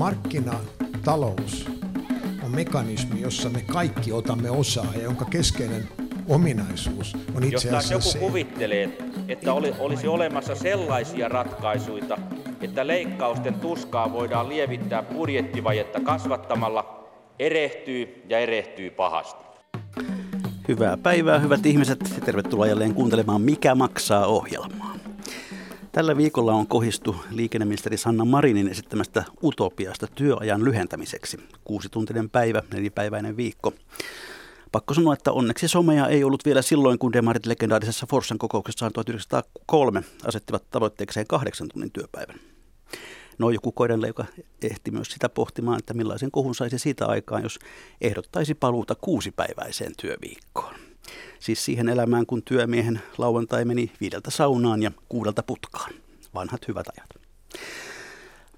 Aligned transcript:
Markkinatalous 0.00 1.70
on 2.44 2.50
mekanismi, 2.50 3.20
jossa 3.20 3.48
me 3.48 3.62
kaikki 3.72 4.12
otamme 4.12 4.50
osaa 4.50 4.86
ja 4.94 5.02
jonka 5.02 5.24
keskeinen 5.24 5.88
ominaisuus 6.28 7.16
on 7.34 7.44
itse 7.44 7.68
Jos 7.68 7.76
asiassa 7.76 7.94
joku 7.94 8.02
se, 8.02 8.18
kuvittelee, 8.18 8.98
että 9.28 9.52
oli, 9.52 9.74
olisi 9.78 10.08
olemassa 10.08 10.54
sellaisia 10.54 11.28
ratkaisuja, 11.28 12.18
että 12.60 12.86
leikkausten 12.86 13.54
tuskaa 13.54 14.12
voidaan 14.12 14.48
lievittää 14.48 15.02
budjettivajetta 15.02 16.00
kasvattamalla, 16.00 17.08
erehtyy 17.38 18.22
ja 18.28 18.38
erehtyy 18.38 18.90
pahasti. 18.90 19.44
Hyvää 20.68 20.96
päivää, 20.96 21.38
hyvät 21.38 21.66
ihmiset, 21.66 21.98
tervetuloa 22.24 22.66
jälleen 22.66 22.94
kuuntelemaan 22.94 23.42
Mikä 23.42 23.74
maksaa 23.74 24.26
ohjelmaa. 24.26 24.89
Tällä 26.00 26.16
viikolla 26.16 26.52
on 26.52 26.66
kohistu 26.66 27.16
liikenneministeri 27.30 27.96
Sanna 27.96 28.24
Marinin 28.24 28.68
esittämästä 28.68 29.24
utopiasta 29.42 30.06
työajan 30.06 30.64
lyhentämiseksi. 30.64 31.36
Kuusituntinen 31.64 32.30
päivä, 32.30 32.62
nelipäiväinen 32.74 33.36
viikko. 33.36 33.72
Pakko 34.72 34.94
sanoa, 34.94 35.14
että 35.14 35.32
onneksi 35.32 35.68
somea 35.68 36.06
ei 36.08 36.24
ollut 36.24 36.44
vielä 36.44 36.62
silloin, 36.62 36.98
kun 36.98 37.12
demarit 37.12 37.46
legendaarisessa 37.46 38.06
Forssan 38.10 38.38
kokouksessaan 38.38 38.92
1903 38.92 40.02
asettivat 40.24 40.70
tavoitteekseen 40.70 41.26
kahdeksan 41.26 41.68
tunnin 41.72 41.92
työpäivän. 41.92 42.40
No 43.38 43.50
joku 43.50 43.72
koiranleikä 43.72 44.24
ehti 44.62 44.90
myös 44.90 45.08
sitä 45.08 45.28
pohtimaan, 45.28 45.78
että 45.78 45.94
millaisen 45.94 46.30
kohun 46.30 46.54
saisi 46.54 46.78
siitä 46.78 47.06
aikaan, 47.06 47.42
jos 47.42 47.58
ehdottaisi 48.00 48.54
paluuta 48.54 48.94
kuusipäiväiseen 48.94 49.92
työviikkoon. 49.96 50.89
Siis 51.38 51.64
siihen 51.64 51.88
elämään, 51.88 52.26
kun 52.26 52.42
työmiehen 52.42 53.02
lauantai 53.18 53.64
meni 53.64 53.92
viideltä 54.00 54.30
saunaan 54.30 54.82
ja 54.82 54.90
kuudelta 55.08 55.42
putkaan. 55.42 55.92
Vanhat 56.34 56.68
hyvät 56.68 56.86
ajat. 56.88 57.08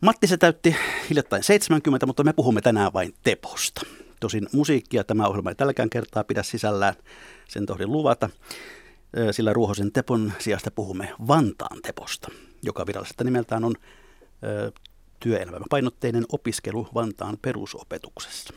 Matti 0.00 0.27
se 0.27 0.37
täytti 0.37 0.77
hiljattain 1.10 1.42
70, 1.42 2.06
mutta 2.06 2.25
me 2.25 2.33
puhumme 2.33 2.61
tänään 2.61 2.92
vain 2.92 3.14
Teposta. 3.22 3.81
Tosin 4.20 4.48
musiikkia 4.53 5.05
tämä 5.05 5.27
ohjelma 5.27 5.50
ei 5.50 5.55
tälläkään 5.55 5.91
kertaa 5.91 6.25
pidä 6.25 6.42
sisällään, 6.42 6.94
sen 7.48 7.66
tohdin 7.66 7.92
luvata, 7.92 8.31
sillä 9.31 9.53
Ruohosen 9.53 9.92
Tepon 9.92 10.33
sijasta 10.38 10.70
puhumme 10.70 11.14
Vantaan 11.28 11.83
Teposta, 11.83 12.28
joka 12.62 12.86
virallisesta 12.86 13.25
nimeltään 13.25 13.64
on 13.64 13.75
työelämäpainotteinen 15.20 16.25
opiskelu 16.33 16.88
Vantaan 16.94 17.38
perusopetuksessa. 17.42 18.55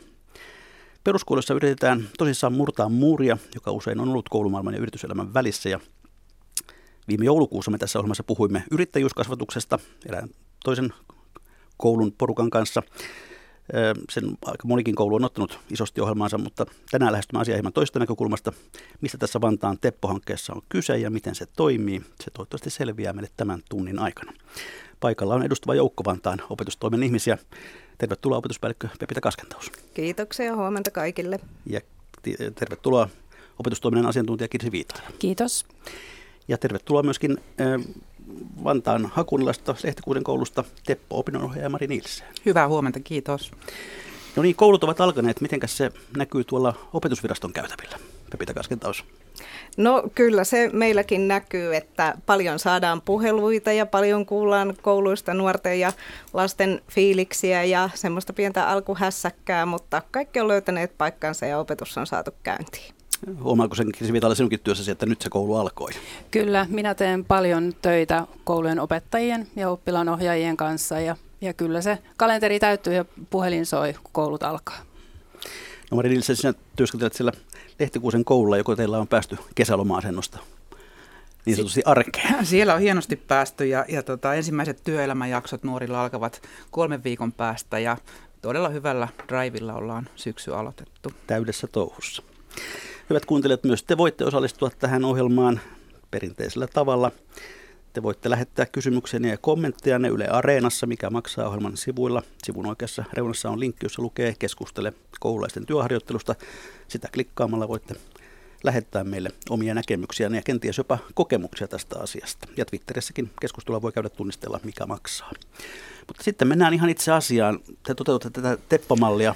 Peruskoulussa 1.06 1.54
yritetään 1.54 2.08
tosissaan 2.18 2.52
murtaa 2.52 2.88
muuria, 2.88 3.38
joka 3.54 3.70
usein 3.70 4.00
on 4.00 4.08
ollut 4.08 4.28
koulumaailman 4.28 4.74
ja 4.74 4.80
yrityselämän 4.80 5.34
välissä. 5.34 5.68
Ja 5.68 5.80
viime 7.08 7.24
joulukuussa 7.24 7.70
me 7.70 7.78
tässä 7.78 7.98
ohjelmassa 7.98 8.24
puhuimme 8.24 8.64
yrittäjyyskasvatuksesta 8.70 9.78
erään 10.08 10.28
toisen 10.64 10.92
koulun 11.76 12.12
porukan 12.12 12.50
kanssa. 12.50 12.82
Sen 14.10 14.24
aika 14.44 14.68
monikin 14.68 14.94
koulu 14.94 15.14
on 15.14 15.24
ottanut 15.24 15.58
isosti 15.70 16.00
ohjelmaansa, 16.00 16.38
mutta 16.38 16.66
tänään 16.90 17.12
lähestymme 17.12 17.40
asiaa 17.40 17.56
hieman 17.56 17.72
toista 17.72 17.98
näkökulmasta. 17.98 18.52
Mistä 19.00 19.18
tässä 19.18 19.40
Vantaan 19.40 19.78
Teppo-hankkeessa 19.80 20.52
on 20.52 20.62
kyse 20.68 20.98
ja 20.98 21.10
miten 21.10 21.34
se 21.34 21.46
toimii, 21.56 22.02
se 22.24 22.30
toivottavasti 22.30 22.70
selviää 22.70 23.12
meille 23.12 23.30
tämän 23.36 23.60
tunnin 23.68 23.98
aikana. 23.98 24.32
Paikalla 25.00 25.34
on 25.34 25.42
edustava 25.42 25.74
joukko 25.74 26.04
Vantaan 26.04 26.42
opetustoimen 26.50 27.02
ihmisiä. 27.02 27.38
Tervetuloa 27.98 28.38
opetuspäällikkö 28.38 28.88
Pepita 28.98 29.20
Kaskentaus. 29.20 29.72
Kiitoksia, 29.94 30.56
huomenta 30.56 30.90
kaikille. 30.90 31.40
Ja 31.66 31.80
tervetuloa 32.54 33.08
opetustoiminnan 33.58 34.08
asiantuntija 34.08 34.48
Kirsi 34.48 34.72
Viitainen. 34.72 35.12
Kiitos. 35.18 35.66
Ja 36.48 36.58
tervetuloa 36.58 37.02
myöskin 37.02 37.38
Vantaan 38.64 39.10
Hakunilasta 39.14 39.74
Lehtikuuden 39.84 40.24
koulusta 40.24 40.64
Teppo 40.86 41.18
opinnonohjaaja 41.18 41.68
Mari 41.68 41.86
Nielsen. 41.86 42.26
Hyvää 42.46 42.68
huomenta, 42.68 43.00
kiitos. 43.00 43.52
No 44.36 44.42
niin, 44.42 44.56
koulut 44.56 44.84
ovat 44.84 45.00
alkaneet. 45.00 45.40
Mitenkäs 45.40 45.76
se 45.76 45.92
näkyy 46.16 46.44
tuolla 46.44 46.88
opetusviraston 46.92 47.52
käytävillä? 47.52 47.98
Pepita 48.30 48.54
Kaskentaus. 48.54 49.04
No 49.76 50.02
kyllä 50.14 50.44
se 50.44 50.70
meilläkin 50.72 51.28
näkyy, 51.28 51.76
että 51.76 52.14
paljon 52.26 52.58
saadaan 52.58 53.02
puheluita 53.02 53.72
ja 53.72 53.86
paljon 53.86 54.26
kuullaan 54.26 54.76
kouluista 54.82 55.34
nuorten 55.34 55.80
ja 55.80 55.92
lasten 56.32 56.82
fiiliksiä 56.90 57.64
ja 57.64 57.90
semmoista 57.94 58.32
pientä 58.32 58.68
alkuhässäkkää, 58.68 59.66
mutta 59.66 60.02
kaikki 60.10 60.40
on 60.40 60.48
löytäneet 60.48 60.98
paikkansa 60.98 61.46
ja 61.46 61.58
opetus 61.58 61.98
on 61.98 62.06
saatu 62.06 62.30
käyntiin. 62.42 62.94
Huomaako 63.42 63.74
sen 63.74 63.92
Kirsi 63.92 64.12
Vitala 64.12 64.34
sinunkin 64.34 64.60
työssäsi, 64.60 64.90
että 64.90 65.06
nyt 65.06 65.22
se 65.22 65.30
koulu 65.30 65.56
alkoi? 65.56 65.90
Kyllä, 66.30 66.66
minä 66.70 66.94
teen 66.94 67.24
paljon 67.24 67.72
töitä 67.82 68.26
koulujen 68.44 68.80
opettajien 68.80 69.46
ja 69.56 69.70
oppilaanohjaajien 69.70 70.56
kanssa 70.56 71.00
ja, 71.00 71.16
ja 71.40 71.52
kyllä 71.52 71.80
se 71.80 71.98
kalenteri 72.16 72.60
täyttyy 72.60 72.94
ja 72.94 73.04
puhelin 73.30 73.66
soi, 73.66 73.92
kun 73.92 74.10
koulut 74.12 74.42
alkaa. 74.42 74.78
No 75.90 75.96
Mari 75.96 76.08
Nilsen, 76.08 76.36
sinä 76.36 76.54
työskentelet 76.76 77.12
siellä 77.12 77.32
Lehtikuusen 77.78 78.24
koululla, 78.24 78.56
joko 78.56 78.76
teillä 78.76 78.98
on 78.98 79.08
päästy 79.08 79.38
kesäloma-asennosta 79.54 80.38
niin 81.46 81.56
sanotusti 81.56 81.82
arkeen? 81.84 82.46
Siellä 82.46 82.74
on 82.74 82.80
hienosti 82.80 83.16
päästy 83.16 83.66
ja, 83.66 83.84
ja 83.88 84.02
tota, 84.02 84.34
ensimmäiset 84.34 84.80
työelämäjaksot 84.84 85.62
nuorilla 85.62 86.02
alkavat 86.02 86.42
kolmen 86.70 87.04
viikon 87.04 87.32
päästä 87.32 87.78
ja 87.78 87.96
todella 88.42 88.68
hyvällä 88.68 89.08
drivilla 89.28 89.74
ollaan 89.74 90.08
syksy 90.16 90.54
aloitettu. 90.54 91.12
Täydessä 91.26 91.66
touhussa. 91.66 92.22
Hyvät 93.10 93.24
kuuntelijat, 93.24 93.64
myös 93.64 93.82
te 93.82 93.96
voitte 93.96 94.24
osallistua 94.24 94.70
tähän 94.78 95.04
ohjelmaan 95.04 95.60
perinteisellä 96.10 96.66
tavalla. 96.66 97.12
Te 97.96 98.02
voitte 98.02 98.30
lähettää 98.30 98.66
kysymyksiä 98.66 99.20
ja 99.20 99.38
kommentteja 99.38 99.98
ne 99.98 100.08
Yle 100.08 100.28
Areenassa, 100.28 100.86
mikä 100.86 101.10
maksaa 101.10 101.46
ohjelman 101.46 101.76
sivuilla. 101.76 102.22
Sivun 102.44 102.66
oikeassa 102.66 103.04
reunassa 103.12 103.50
on 103.50 103.60
linkki, 103.60 103.84
jossa 103.86 104.02
lukee 104.02 104.34
keskustele 104.38 104.92
koululaisten 105.20 105.66
työharjoittelusta. 105.66 106.34
Sitä 106.88 107.08
klikkaamalla 107.14 107.68
voitte 107.68 107.94
lähettää 108.64 109.04
meille 109.04 109.30
omia 109.50 109.74
näkemyksiä 109.74 110.28
ja 110.28 110.42
kenties 110.42 110.78
jopa 110.78 110.98
kokemuksia 111.14 111.68
tästä 111.68 111.98
asiasta. 111.98 112.48
Ja 112.56 112.64
Twitterissäkin 112.64 113.30
keskustelua 113.40 113.82
voi 113.82 113.92
käydä 113.92 114.08
tunnistella, 114.08 114.60
mikä 114.64 114.86
maksaa. 114.86 115.30
Mutta 116.06 116.22
sitten 116.22 116.48
mennään 116.48 116.74
ihan 116.74 116.90
itse 116.90 117.12
asiaan. 117.12 117.60
Te 117.82 117.94
toteutatte 117.94 118.42
tätä 118.42 118.62
Teppomallia 118.68 119.34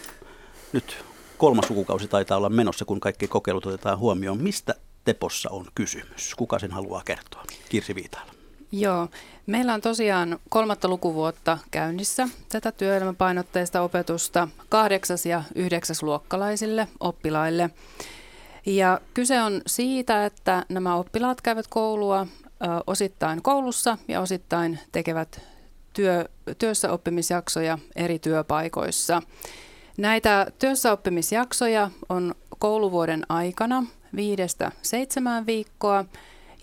nyt 0.73 1.05
kolmas 1.39 1.71
lukukausi 1.71 2.09
taitaa 2.09 2.37
olla 2.37 2.49
menossa, 2.49 2.85
kun 2.85 3.01
kaikki 3.01 3.29
kokeilut 3.29 3.67
otetaan 3.67 3.99
huomioon. 3.99 4.43
Mistä 4.43 4.75
Tepossa 5.05 5.51
on 5.51 5.67
kysymys? 5.75 6.35
Kuka 6.37 6.59
sen 6.59 6.71
haluaa 6.71 7.03
kertoa? 7.05 7.45
Kirsi 7.69 7.95
Viitailla. 7.95 8.40
Joo, 8.73 9.09
meillä 9.47 9.75
on 9.75 9.81
tosiaan 9.81 10.39
kolmatta 10.49 10.89
lukuvuotta 10.89 11.59
käynnissä 11.71 12.29
tätä 12.49 12.73
työelämäpainotteista 12.73 13.81
opetusta 13.83 14.49
kahdeksas- 14.69 15.27
ja 15.27 15.43
yhdeksäsluokkalaisille 15.55 16.89
oppilaille. 17.01 17.71
Ja 18.67 19.01
kyse 19.15 19.43
on 19.43 19.63
siitä, 19.67 20.27
että 20.27 20.65
nämä 20.69 20.97
oppilaat 20.97 21.41
käyvät 21.41 21.67
koulua 21.67 22.27
osittain 22.87 23.43
koulussa 23.43 23.99
ja 24.09 24.21
osittain 24.21 24.79
tekevät 24.93 25.41
työ, 25.93 26.29
työssä 26.59 26.93
oppimisjaksoja 26.93 27.79
eri 27.97 28.19
työpaikoissa. 28.19 29.23
Näitä 29.97 30.47
työssäoppimisjaksoja 30.59 31.91
on 32.09 32.35
kouluvuoden 32.59 33.27
aikana 33.29 33.85
viidestä 34.17 34.73
seitsemään 34.83 35.47
viikkoa 35.47 36.05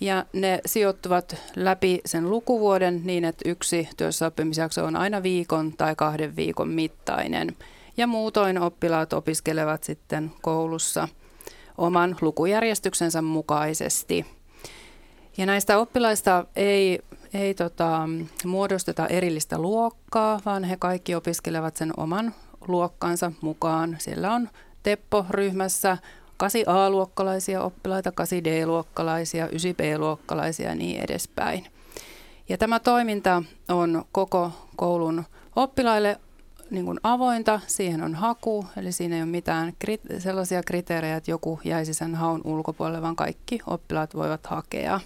ja 0.01 0.25
ne 0.33 0.59
sijoittuvat 0.65 1.35
läpi 1.55 2.01
sen 2.05 2.29
lukuvuoden 2.29 3.01
niin, 3.03 3.25
että 3.25 3.49
yksi 3.49 3.89
työssäoppimisjakso 3.97 4.85
on 4.85 4.95
aina 4.95 5.23
viikon 5.23 5.73
tai 5.77 5.95
kahden 5.95 6.35
viikon 6.35 6.69
mittainen. 6.69 7.55
Ja 7.97 8.07
muutoin 8.07 8.59
oppilaat 8.59 9.13
opiskelevat 9.13 9.83
sitten 9.83 10.31
koulussa 10.41 11.07
oman 11.77 12.15
lukujärjestyksensä 12.21 13.21
mukaisesti. 13.21 14.25
Ja 15.37 15.45
näistä 15.45 15.77
oppilaista 15.77 16.45
ei, 16.55 16.99
ei 17.33 17.53
tota, 17.53 18.09
muodosteta 18.45 19.07
erillistä 19.07 19.57
luokkaa, 19.57 20.39
vaan 20.45 20.63
he 20.63 20.77
kaikki 20.79 21.15
opiskelevat 21.15 21.75
sen 21.75 21.93
oman 21.97 22.33
luokkansa 22.67 23.31
mukaan. 23.41 23.95
Siellä 23.99 24.33
on 24.33 24.49
Teppo-ryhmässä 24.83 25.97
8A-luokkalaisia 26.43 27.61
oppilaita, 27.61 28.09
8D-luokkalaisia, 28.09 29.47
9B-luokkalaisia 29.47 30.69
ja 30.69 30.75
niin 30.75 31.01
edespäin. 31.01 31.65
Ja 32.49 32.57
tämä 32.57 32.79
toiminta 32.79 33.43
on 33.69 34.05
koko 34.11 34.51
koulun 34.75 35.23
oppilaille 35.55 36.19
niin 36.69 36.85
kuin 36.85 36.99
avointa, 37.03 37.59
siihen 37.67 38.03
on 38.03 38.15
haku, 38.15 38.65
eli 38.77 38.91
siinä 38.91 39.15
ei 39.15 39.21
ole 39.21 39.29
mitään 39.29 39.73
krit- 39.85 40.19
sellaisia 40.19 40.63
kriteerejä, 40.63 41.15
että 41.15 41.31
joku 41.31 41.59
jäisi 41.63 41.93
sen 41.93 42.15
haun 42.15 42.41
ulkopuolelle, 42.43 43.01
vaan 43.01 43.15
kaikki 43.15 43.59
oppilaat 43.67 44.15
voivat 44.15 44.45
hakea. 44.45 44.99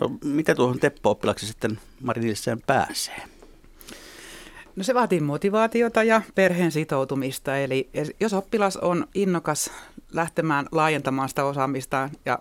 No 0.00 0.10
mitä 0.24 0.54
tuohon 0.54 0.78
Teppo-oppilaksi 0.78 1.46
sitten 1.46 1.78
Marinilliseen 2.02 2.62
pääsee? 2.66 3.35
No 4.76 4.82
se 4.82 4.94
vaatii 4.94 5.20
motivaatiota 5.20 6.02
ja 6.02 6.22
perheen 6.34 6.72
sitoutumista. 6.72 7.56
Eli 7.56 7.90
jos 8.20 8.32
oppilas 8.32 8.76
on 8.76 9.06
innokas 9.14 9.70
lähtemään 10.12 10.66
laajentamaan 10.72 11.28
sitä 11.28 11.44
osaamista 11.44 12.10
ja 12.24 12.38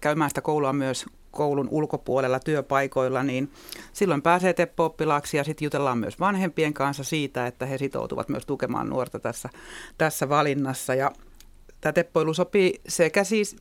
käymään 0.00 0.30
sitä 0.30 0.40
koulua 0.40 0.72
myös 0.72 1.06
koulun 1.30 1.68
ulkopuolella 1.70 2.40
työpaikoilla, 2.40 3.22
niin 3.22 3.50
silloin 3.92 4.22
pääsee 4.22 4.52
Teppo-oppilaaksi 4.52 5.36
ja 5.36 5.44
sitten 5.44 5.66
jutellaan 5.66 5.98
myös 5.98 6.20
vanhempien 6.20 6.74
kanssa 6.74 7.04
siitä, 7.04 7.46
että 7.46 7.66
he 7.66 7.78
sitoutuvat 7.78 8.28
myös 8.28 8.46
tukemaan 8.46 8.88
nuorta 8.88 9.18
tässä, 9.18 9.48
tässä 9.98 10.28
valinnassa. 10.28 10.94
Ja 10.94 11.10
tämä 11.80 11.92
teppoilu 11.92 12.34
sopii 12.34 12.80
sekä 12.88 13.24
siis 13.24 13.56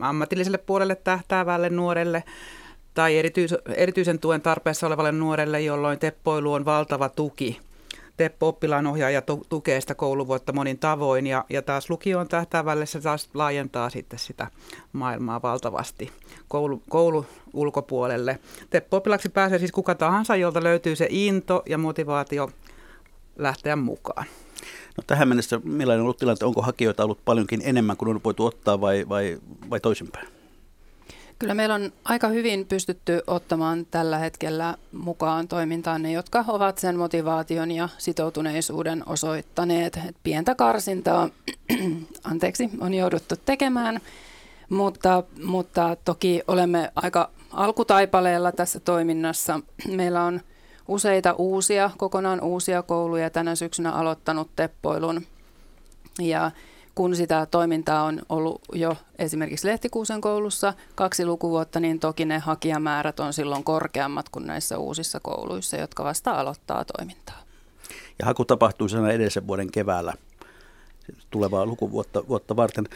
ammatilliselle 0.00 0.58
puolelle 0.58 0.94
tähtäävälle 0.94 1.70
nuorelle 1.70 2.24
tai 2.96 3.18
erityis, 3.18 3.54
erityisen 3.76 4.18
tuen 4.18 4.42
tarpeessa 4.42 4.86
olevalle 4.86 5.12
nuorelle, 5.12 5.60
jolloin 5.60 5.98
teppoilu 5.98 6.52
on 6.52 6.64
valtava 6.64 7.08
tuki 7.08 7.60
Teppo 8.16 8.48
oppilaanohjaaja 8.48 9.22
tukee 9.48 9.80
sitä 9.80 9.94
kouluvuotta 9.94 10.52
monin 10.52 10.78
tavoin 10.78 11.26
ja, 11.26 11.44
ja 11.50 11.62
taas 11.62 11.90
lukioon 11.90 12.28
tähtäävälle 12.28 12.86
se 12.86 13.00
taas 13.00 13.28
laajentaa 13.34 13.90
sitten 13.90 14.18
sitä 14.18 14.50
maailmaa 14.92 15.42
valtavasti 15.42 16.10
koulu, 16.48 16.82
koulu 16.88 17.26
ulkopuolelle. 17.52 18.38
Teppo 18.70 18.96
oppilaksi 18.96 19.28
pääsee 19.28 19.58
siis 19.58 19.72
kuka 19.72 19.94
tahansa, 19.94 20.36
jolta 20.36 20.62
löytyy 20.62 20.96
se 20.96 21.06
into 21.10 21.62
ja 21.66 21.78
motivaatio 21.78 22.50
lähteä 23.36 23.76
mukaan. 23.76 24.26
No 24.96 25.04
tähän 25.06 25.28
mennessä 25.28 25.60
millainen 25.64 26.00
on 26.00 26.04
ollut 26.04 26.16
tilanne, 26.16 26.46
onko 26.46 26.62
hakijoita 26.62 27.04
ollut 27.04 27.24
paljonkin 27.24 27.60
enemmän 27.64 27.96
kuin 27.96 28.08
on 28.08 28.20
voitu 28.24 28.46
ottaa 28.46 28.80
vai, 28.80 29.04
vai, 29.08 29.38
vai 29.70 29.80
toisinpäin? 29.80 30.35
Kyllä 31.38 31.54
meillä 31.54 31.74
on 31.74 31.92
aika 32.04 32.28
hyvin 32.28 32.66
pystytty 32.66 33.20
ottamaan 33.26 33.86
tällä 33.90 34.18
hetkellä 34.18 34.76
mukaan 34.92 35.48
toimintaan 35.48 36.02
ne, 36.02 36.12
jotka 36.12 36.44
ovat 36.48 36.78
sen 36.78 36.96
motivaation 36.96 37.70
ja 37.70 37.88
sitoutuneisuuden 37.98 39.02
osoittaneet. 39.06 40.00
Et 40.08 40.16
pientä 40.22 40.54
karsintaa 40.54 41.28
anteeksi, 42.30 42.70
on 42.80 42.94
jouduttu 42.94 43.34
tekemään, 43.44 44.00
mutta, 44.68 45.22
mutta 45.44 45.96
toki 46.04 46.42
olemme 46.48 46.92
aika 46.94 47.30
alkutaipaleella 47.50 48.52
tässä 48.52 48.80
toiminnassa. 48.80 49.60
Meillä 49.96 50.24
on 50.24 50.40
useita 50.88 51.32
uusia, 51.32 51.90
kokonaan 51.96 52.40
uusia 52.40 52.82
kouluja 52.82 53.30
tänä 53.30 53.54
syksynä 53.54 53.92
aloittanut 53.92 54.50
teppoilun. 54.56 55.26
Ja 56.20 56.50
kun 56.96 57.16
sitä 57.16 57.46
toimintaa 57.50 58.04
on 58.04 58.22
ollut 58.28 58.60
jo 58.72 58.96
esimerkiksi 59.18 59.68
Lehtikuusen 59.68 60.20
koulussa 60.20 60.74
kaksi 60.94 61.26
lukuvuotta, 61.26 61.80
niin 61.80 62.00
toki 62.00 62.24
ne 62.24 62.38
hakijamäärät 62.38 63.20
on 63.20 63.32
silloin 63.32 63.64
korkeammat 63.64 64.28
kuin 64.28 64.46
näissä 64.46 64.78
uusissa 64.78 65.20
kouluissa, 65.20 65.76
jotka 65.76 66.04
vasta 66.04 66.30
aloittaa 66.30 66.84
toimintaa. 66.84 67.42
Ja 68.18 68.26
haku 68.26 68.44
tapahtuu 68.44 68.88
sen 68.88 69.06
edellisen 69.06 69.46
vuoden 69.46 69.70
keväällä 69.70 70.12
tulevaa 71.30 71.66
lukuvuotta 71.66 72.28
vuotta 72.28 72.56
varten. 72.56 72.88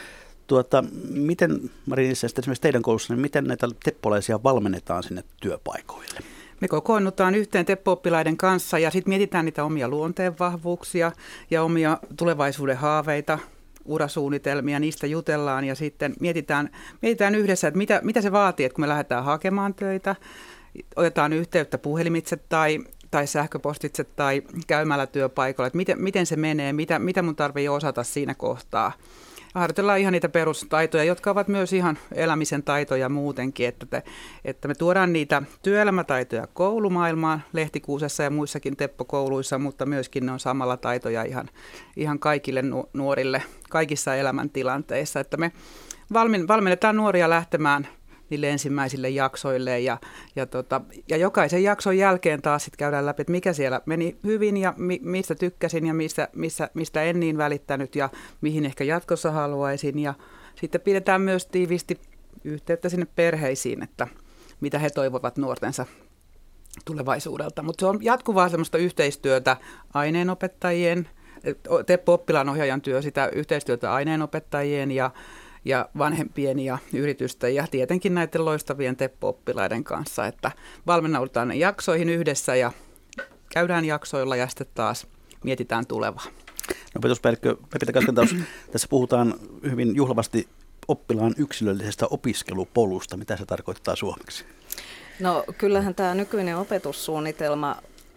Tuota, 0.46 0.84
miten 1.10 1.70
Marinissa 1.86 2.26
esimerkiksi 2.26 2.62
teidän 2.62 2.82
koulussa, 2.82 3.14
niin 3.14 3.20
miten 3.22 3.44
näitä 3.44 3.68
teppolaisia 3.84 4.42
valmennetaan 4.42 5.02
sinne 5.02 5.24
työpaikoille? 5.40 6.20
Me 6.60 6.68
kokoonnutaan 6.68 7.34
yhteen 7.34 7.66
teppo-oppilaiden 7.66 8.36
kanssa 8.36 8.78
ja 8.78 8.90
sitten 8.90 9.10
mietitään 9.10 9.44
niitä 9.44 9.64
omia 9.64 9.88
luonteenvahvuuksia 9.88 11.12
ja 11.50 11.62
omia 11.62 11.98
tulevaisuuden 12.16 12.76
haaveita, 12.76 13.38
urasuunnitelmia, 13.84 14.80
niistä 14.80 15.06
jutellaan 15.06 15.64
ja 15.64 15.74
sitten 15.74 16.14
mietitään, 16.20 16.70
mietitään 17.02 17.34
yhdessä, 17.34 17.68
että 17.68 17.78
mitä, 17.78 18.00
mitä 18.04 18.20
se 18.20 18.32
vaatii, 18.32 18.66
että 18.66 18.74
kun 18.74 18.82
me 18.82 18.88
lähdetään 18.88 19.24
hakemaan 19.24 19.74
töitä, 19.74 20.16
otetaan 20.96 21.32
yhteyttä 21.32 21.78
puhelimitse 21.78 22.36
tai, 22.36 22.78
tai 23.10 23.26
sähköpostitse 23.26 24.04
tai 24.04 24.42
käymällä 24.66 25.06
työpaikalla, 25.06 25.66
että 25.66 25.76
miten, 25.76 26.02
miten 26.02 26.26
se 26.26 26.36
menee, 26.36 26.72
mitä, 26.72 26.98
mitä 26.98 27.22
mun 27.22 27.36
tarvii 27.36 27.68
osata 27.68 28.04
siinä 28.04 28.34
kohtaa 28.34 28.92
harjoitellaan 29.54 29.98
ihan 29.98 30.12
niitä 30.12 30.28
perustaitoja, 30.28 31.04
jotka 31.04 31.30
ovat 31.30 31.48
myös 31.48 31.72
ihan 31.72 31.98
elämisen 32.14 32.62
taitoja 32.62 33.08
muutenkin, 33.08 33.68
että, 33.68 33.86
te, 33.86 34.02
että 34.44 34.68
me 34.68 34.74
tuodaan 34.74 35.12
niitä 35.12 35.42
työelämätaitoja 35.62 36.46
koulumaailmaan 36.46 37.42
Lehtikuusessa 37.52 38.22
ja 38.22 38.30
muissakin 38.30 38.76
Teppo-kouluissa, 38.76 39.58
mutta 39.58 39.86
myöskin 39.86 40.26
ne 40.26 40.32
on 40.32 40.40
samalla 40.40 40.76
taitoja 40.76 41.22
ihan, 41.24 41.48
ihan 41.96 42.18
kaikille 42.18 42.64
nuorille 42.92 43.42
kaikissa 43.70 44.14
elämäntilanteissa, 44.14 45.20
että 45.20 45.36
me 45.36 45.52
valmennetaan 46.48 46.96
nuoria 46.96 47.30
lähtemään– 47.30 47.88
niille 48.30 48.50
ensimmäisille 48.50 49.08
jaksoille. 49.10 49.80
Ja, 49.80 49.98
ja, 50.36 50.46
tota, 50.46 50.80
ja 51.08 51.16
jokaisen 51.16 51.62
jakson 51.62 51.98
jälkeen 51.98 52.42
taas 52.42 52.64
sit 52.64 52.76
käydään 52.76 53.06
läpi, 53.06 53.20
että 53.22 53.30
mikä 53.30 53.52
siellä 53.52 53.80
meni 53.86 54.16
hyvin 54.24 54.56
ja 54.56 54.74
mi, 54.76 55.00
mistä 55.02 55.34
tykkäsin 55.34 55.86
ja 55.86 55.94
mistä, 55.94 56.28
missä, 56.36 56.70
mistä 56.74 57.02
en 57.02 57.20
niin 57.20 57.38
välittänyt 57.38 57.96
ja 57.96 58.08
mihin 58.40 58.66
ehkä 58.66 58.84
jatkossa 58.84 59.30
haluaisin. 59.30 59.98
Ja 59.98 60.14
sitten 60.54 60.80
pidetään 60.80 61.20
myös 61.20 61.46
tiivisti 61.46 62.00
yhteyttä 62.44 62.88
sinne 62.88 63.06
perheisiin, 63.16 63.82
että 63.82 64.08
mitä 64.60 64.78
he 64.78 64.90
toivovat 64.90 65.38
nuortensa 65.38 65.86
tulevaisuudelta. 66.84 67.62
Mutta 67.62 67.82
se 67.82 67.86
on 67.86 67.98
jatkuvaa 68.04 68.48
semmoista 68.48 68.78
yhteistyötä 68.78 69.56
aineenopettajien, 69.94 71.08
Teppo 71.86 72.12
oppilaanohjaajan 72.12 72.80
työ, 72.80 73.02
sitä 73.02 73.28
yhteistyötä 73.28 73.92
aineenopettajien 73.92 74.90
ja 74.90 75.10
ja 75.64 75.88
vanhempien 75.98 76.58
ja 76.58 76.78
yritysten 76.92 77.54
ja 77.54 77.66
tietenkin 77.70 78.14
näiden 78.14 78.44
loistavien 78.44 78.96
teppo-oppilaiden 78.96 79.84
kanssa, 79.84 80.26
että 80.26 80.50
valmennaudutaan 80.86 81.58
jaksoihin 81.58 82.08
yhdessä 82.08 82.56
ja 82.56 82.72
käydään 83.52 83.84
jaksoilla 83.84 84.36
ja 84.36 84.48
sitten 84.48 84.66
taas 84.74 85.06
mietitään 85.44 85.86
tulevaa. 85.86 86.24
No, 86.68 86.98
opetuspäällikkö 86.98 87.56
Pepita 87.72 87.92
Kaskentaus, 87.92 88.36
tässä 88.72 88.88
puhutaan 88.90 89.34
hyvin 89.70 89.96
juhlavasti 89.96 90.48
oppilaan 90.88 91.34
yksilöllisestä 91.36 92.06
opiskelupolusta. 92.10 93.16
Mitä 93.16 93.36
se 93.36 93.46
tarkoittaa 93.46 93.96
suomeksi? 93.96 94.44
No 95.20 95.44
kyllähän 95.58 95.94
tämä 95.94 96.14
nykyinen 96.14 96.56
opetussuunnitelma 96.56 97.76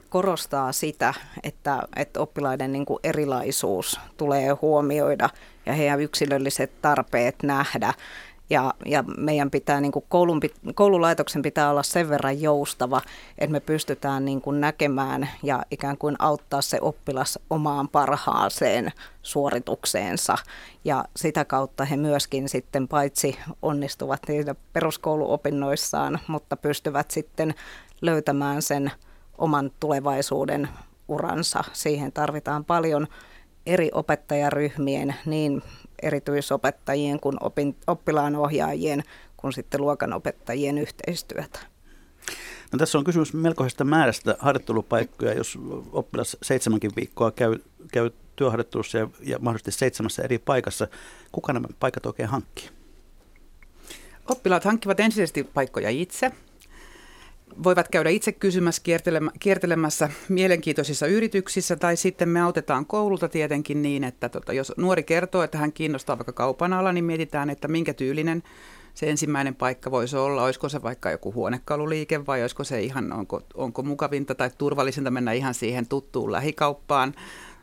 korostaa 0.10 0.72
sitä, 0.72 1.14
että, 1.44 1.84
että 1.96 2.20
oppilaiden 2.20 2.72
niin 2.72 2.86
kuin 2.86 3.00
erilaisuus 3.04 4.00
tulee 4.18 4.52
huomioida 4.62 5.30
ja 5.66 5.74
heidän 5.74 6.02
yksilölliset 6.02 6.82
tarpeet 6.82 7.36
nähdä. 7.44 7.94
Ja, 8.50 8.74
ja 8.86 9.04
meidän 9.18 9.52
pitää, 9.52 9.82
niin 9.82 9.92
kuin 9.92 10.06
koulun, 10.10 10.42
koululaitoksen 10.76 11.42
pitää 11.42 11.70
olla 11.70 11.84
sen 11.84 12.10
verran 12.10 12.42
joustava, 12.42 13.02
että 13.38 13.52
me 13.52 13.60
pystytään 13.60 14.26
niin 14.26 14.42
kuin 14.42 14.62
näkemään 14.62 15.30
ja 15.44 15.64
ikään 15.72 15.98
kuin 15.98 16.16
auttaa 16.20 16.62
se 16.62 16.78
oppilas 16.82 17.40
omaan 17.50 17.90
parhaaseen 17.90 18.92
suoritukseensa. 19.22 20.36
Ja 20.86 21.06
sitä 21.16 21.46
kautta 21.46 21.86
he 21.86 21.98
myöskin 21.98 22.50
sitten 22.50 22.88
paitsi 22.88 23.40
onnistuvat 23.62 24.20
niitä 24.28 24.56
peruskouluopinnoissaan, 24.74 26.20
mutta 26.28 26.58
pystyvät 26.58 27.12
sitten 27.12 27.54
löytämään 28.02 28.62
sen 28.62 28.92
oman 29.38 29.72
tulevaisuuden 29.80 30.70
uransa. 31.08 31.64
Siihen 31.74 32.12
tarvitaan 32.12 32.66
paljon 32.66 33.08
eri 33.66 33.90
opettajaryhmien, 33.94 35.16
niin 35.26 35.62
erityisopettajien 36.02 37.20
kuin 37.20 37.38
opin, 37.40 37.76
oppilaanohjaajien 37.88 39.04
kuin 39.38 39.54
sitten 39.54 39.82
luokanopettajien 39.82 40.78
yhteistyötä. 40.78 41.60
No, 42.72 42.78
tässä 42.80 42.98
on 42.98 43.04
kysymys 43.04 43.34
melkoisesta 43.34 43.84
määrästä 43.84 44.36
harjoittelupaikkoja, 44.40 45.34
jos 45.34 45.60
oppilas 45.92 46.38
seitsemänkin 46.42 46.92
viikkoa 46.96 47.32
käy, 47.32 47.60
käy 47.92 48.10
työharjoittelussa 48.36 48.98
ja, 48.98 49.08
ja 49.22 49.40
mahdollisesti 49.40 49.72
seitsemässä 49.72 50.24
eri 50.24 50.40
paikassa. 50.40 50.88
Kuka 51.32 51.54
nämä 51.54 51.68
paikat 51.80 52.06
oikein 52.06 52.30
hankkii? 52.30 52.70
Oppilaat 54.30 54.64
hankkivat 54.64 55.00
ensisijaisesti 55.00 55.44
paikkoja 55.44 55.90
itse 55.90 56.32
voivat 57.64 57.88
käydä 57.88 58.10
itse 58.10 58.32
kysymässä 58.32 58.82
kiertelemässä 59.40 60.10
mielenkiintoisissa 60.30 61.08
yrityksissä 61.08 61.76
tai 61.76 61.98
sitten 61.98 62.30
me 62.30 62.42
autetaan 62.42 62.86
koululta 62.86 63.30
tietenkin 63.30 63.82
niin, 63.82 64.04
että 64.04 64.30
tota, 64.30 64.54
jos 64.54 64.74
nuori 64.78 65.04
kertoo, 65.04 65.44
että 65.44 65.58
hän 65.58 65.74
kiinnostaa 65.74 66.18
vaikka 66.18 66.34
kaupan 66.34 66.74
ala, 66.74 66.94
niin 66.94 67.06
mietitään, 67.06 67.50
että 67.50 67.68
minkä 67.68 67.94
tyylinen 67.94 68.44
se 68.94 69.10
ensimmäinen 69.10 69.56
paikka 69.56 69.92
voisi 69.92 70.18
olla. 70.18 70.44
Olisiko 70.44 70.70
se 70.70 70.84
vaikka 70.84 71.12
joku 71.12 71.34
huonekaluliike 71.34 72.26
vai 72.26 72.42
olisiko 72.42 72.64
se 72.64 72.82
ihan, 72.82 73.14
onko, 73.14 73.42
onko 73.54 73.84
mukavinta 73.84 74.36
tai 74.36 74.50
turvallisinta 74.58 75.12
mennä 75.12 75.32
ihan 75.32 75.54
siihen 75.54 75.88
tuttuun 75.88 76.32
lähikauppaan 76.32 77.14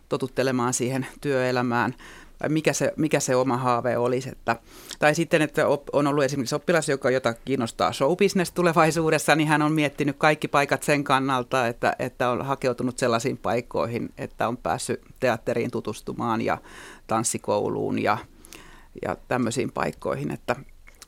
totuttelemaan 0.08 0.74
siihen 0.74 1.06
työelämään 1.20 1.94
vai 2.40 2.48
mikä 2.48 2.72
se, 2.72 2.92
mikä 2.96 3.20
se 3.20 3.36
oma 3.36 3.56
haave 3.56 3.98
olisi. 3.98 4.28
Että, 4.28 4.56
tai 4.98 5.14
sitten, 5.14 5.42
että 5.42 5.62
on 5.92 6.06
ollut 6.06 6.24
esimerkiksi 6.24 6.54
oppilas, 6.54 6.88
joka, 6.88 7.10
jota 7.10 7.34
kiinnostaa 7.44 7.92
showbusiness 7.92 8.52
tulevaisuudessa, 8.52 9.36
niin 9.36 9.48
hän 9.48 9.62
on 9.62 9.72
miettinyt 9.72 10.16
kaikki 10.18 10.48
paikat 10.48 10.82
sen 10.82 11.04
kannalta, 11.04 11.66
että, 11.66 11.96
että 11.98 12.30
on 12.30 12.46
hakeutunut 12.46 12.98
sellaisiin 12.98 13.36
paikkoihin, 13.36 14.10
että 14.18 14.48
on 14.48 14.56
päässyt 14.56 15.00
teatteriin 15.20 15.70
tutustumaan 15.70 16.42
ja 16.42 16.58
tanssikouluun 17.06 18.02
ja, 18.02 18.18
ja 19.02 19.16
tämmöisiin 19.28 19.72
paikkoihin. 19.72 20.30
Että, 20.30 20.56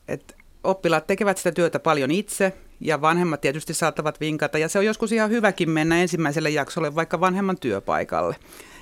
että 0.07 0.33
oppilaat 0.63 1.07
tekevät 1.07 1.37
sitä 1.37 1.51
työtä 1.51 1.79
paljon 1.79 2.11
itse 2.11 2.53
ja 2.79 3.01
vanhemmat 3.01 3.41
tietysti 3.41 3.73
saattavat 3.73 4.19
vinkata 4.19 4.57
ja 4.57 4.69
se 4.69 4.79
on 4.79 4.85
joskus 4.85 5.11
ihan 5.11 5.29
hyväkin 5.29 5.69
mennä 5.69 6.01
ensimmäiselle 6.01 6.49
jaksolle 6.49 6.95
vaikka 6.95 7.19
vanhemman 7.19 7.57
työpaikalle 7.57 8.35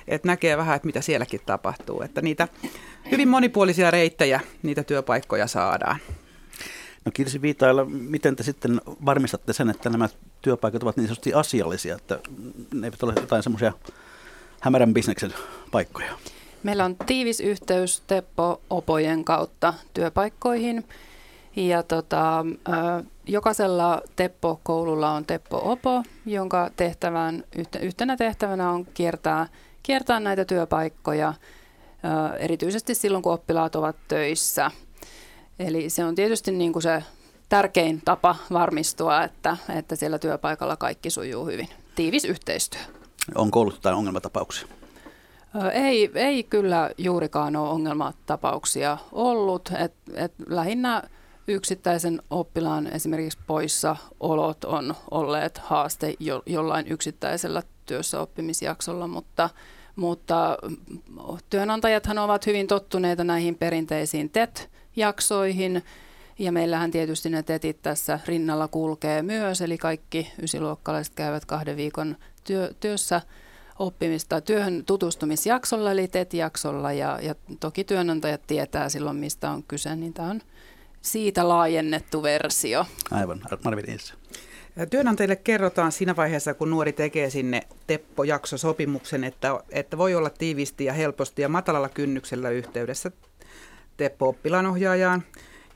että 0.08 0.28
näkee 0.28 0.56
vähän, 0.56 0.76
että 0.76 0.86
mitä 0.86 1.00
sielläkin 1.00 1.40
tapahtuu. 1.46 2.02
Että 2.02 2.22
niitä 2.22 2.48
hyvin 3.10 3.28
monipuolisia 3.28 3.90
reittejä, 3.90 4.40
niitä 4.62 4.82
työpaikkoja 4.82 5.46
saadaan. 5.46 5.96
No 7.04 7.12
Kirsi 7.14 7.42
Viitailla, 7.42 7.84
miten 7.84 8.36
te 8.36 8.42
sitten 8.42 8.80
varmistatte 9.06 9.52
sen, 9.52 9.70
että 9.70 9.90
nämä 9.90 10.08
työpaikat 10.42 10.82
ovat 10.82 10.96
niin 10.96 11.06
sanotusti 11.06 11.34
asiallisia, 11.34 11.96
että 11.96 12.18
ne 12.74 12.86
eivät 12.86 13.02
ole 13.02 13.12
jotain 13.16 13.42
semmoisia 13.42 13.72
hämärän 14.60 14.94
bisneksen 14.94 15.34
paikkoja? 15.70 16.12
Meillä 16.62 16.84
on 16.84 16.96
tiivis 17.06 17.40
yhteys 17.40 18.02
Teppo-opojen 18.06 19.24
kautta 19.24 19.74
työpaikkoihin. 19.94 20.84
Ja 21.56 21.82
tota, 21.82 22.46
jokaisella 23.26 24.02
Teppo-koululla 24.16 25.12
on 25.12 25.24
Teppo-opo, 25.24 26.02
jonka 26.26 26.70
tehtävän, 26.76 27.44
yhtenä 27.80 28.16
tehtävänä 28.16 28.70
on 28.70 28.86
kiertää, 28.94 29.46
kiertää 29.82 30.20
näitä 30.20 30.44
työpaikkoja, 30.44 31.34
erityisesti 32.38 32.94
silloin 32.94 33.22
kun 33.22 33.32
oppilaat 33.32 33.76
ovat 33.76 33.96
töissä. 34.08 34.70
Eli 35.58 35.90
se 35.90 36.04
on 36.04 36.14
tietysti 36.14 36.52
niin 36.52 36.72
kuin 36.72 36.82
se 36.82 37.02
tärkein 37.48 38.02
tapa 38.04 38.36
varmistua, 38.52 39.24
että, 39.24 39.56
että 39.78 39.96
siellä 39.96 40.18
työpaikalla 40.18 40.76
kaikki 40.76 41.10
sujuu 41.10 41.46
hyvin. 41.46 41.68
Tiivis 41.94 42.24
yhteistyö. 42.24 42.80
Onko 43.34 43.60
ollut 43.60 43.74
jotain 43.74 43.96
ongelmatapauksia? 43.96 44.68
Ei, 45.72 46.10
ei 46.14 46.42
kyllä 46.42 46.90
juurikaan 46.98 47.56
ole 47.56 47.68
ongelmatapauksia 47.68 48.98
ollut. 49.12 49.70
Et, 49.78 49.94
et 50.14 50.32
lähinnä 50.48 51.02
yksittäisen 51.48 52.22
oppilaan 52.30 52.86
esimerkiksi 52.86 53.38
poissaolot 53.46 54.64
on 54.64 54.94
olleet 55.10 55.58
haaste 55.58 56.14
jo, 56.20 56.42
jollain 56.46 56.86
yksittäisellä 56.88 57.62
työssä 57.86 58.20
oppimisjaksolla, 58.20 59.06
mutta, 59.06 59.50
mutta 59.96 60.58
työnantajathan 61.50 62.18
ovat 62.18 62.46
hyvin 62.46 62.66
tottuneita 62.66 63.24
näihin 63.24 63.54
perinteisiin 63.54 64.30
TET-jaksoihin, 64.30 65.82
ja 66.38 66.52
meillähän 66.52 66.90
tietysti 66.90 67.30
ne 67.30 67.42
TETit 67.42 67.82
tässä 67.82 68.20
rinnalla 68.26 68.68
kulkee 68.68 69.22
myös, 69.22 69.60
eli 69.60 69.78
kaikki 69.78 70.32
ysiluokkalaiset 70.42 71.14
käyvät 71.14 71.44
kahden 71.44 71.76
viikon 71.76 72.16
työ, 72.44 72.74
työssä 72.80 73.20
oppimista 73.78 74.40
työhön 74.40 74.84
tutustumisjaksolla, 74.86 75.92
eli 75.92 76.08
TET-jaksolla, 76.08 76.92
ja, 76.92 77.18
ja 77.22 77.34
toki 77.60 77.84
työnantajat 77.84 78.42
tietää 78.46 78.88
silloin, 78.88 79.16
mistä 79.16 79.50
on 79.50 79.62
kyse, 79.62 79.96
niin 79.96 80.14
tämä 80.14 80.30
on 80.30 80.40
siitä 81.02 81.48
laajennettu 81.48 82.22
versio. 82.22 82.86
Aivan, 83.10 83.40
Marvin 83.64 83.84
Työnantajille 84.90 85.36
kerrotaan 85.36 85.92
siinä 85.92 86.16
vaiheessa, 86.16 86.54
kun 86.54 86.70
nuori 86.70 86.92
tekee 86.92 87.30
sinne 87.30 87.62
Teppo-jaksosopimuksen, 87.86 89.24
että, 89.24 89.60
että 89.70 89.98
voi 89.98 90.14
olla 90.14 90.30
tiivisti 90.30 90.84
ja 90.84 90.92
helposti 90.92 91.42
ja 91.42 91.48
matalalla 91.48 91.88
kynnyksellä 91.88 92.50
yhteydessä 92.50 93.10
Teppo-oppilaanohjaajaan. 93.96 95.22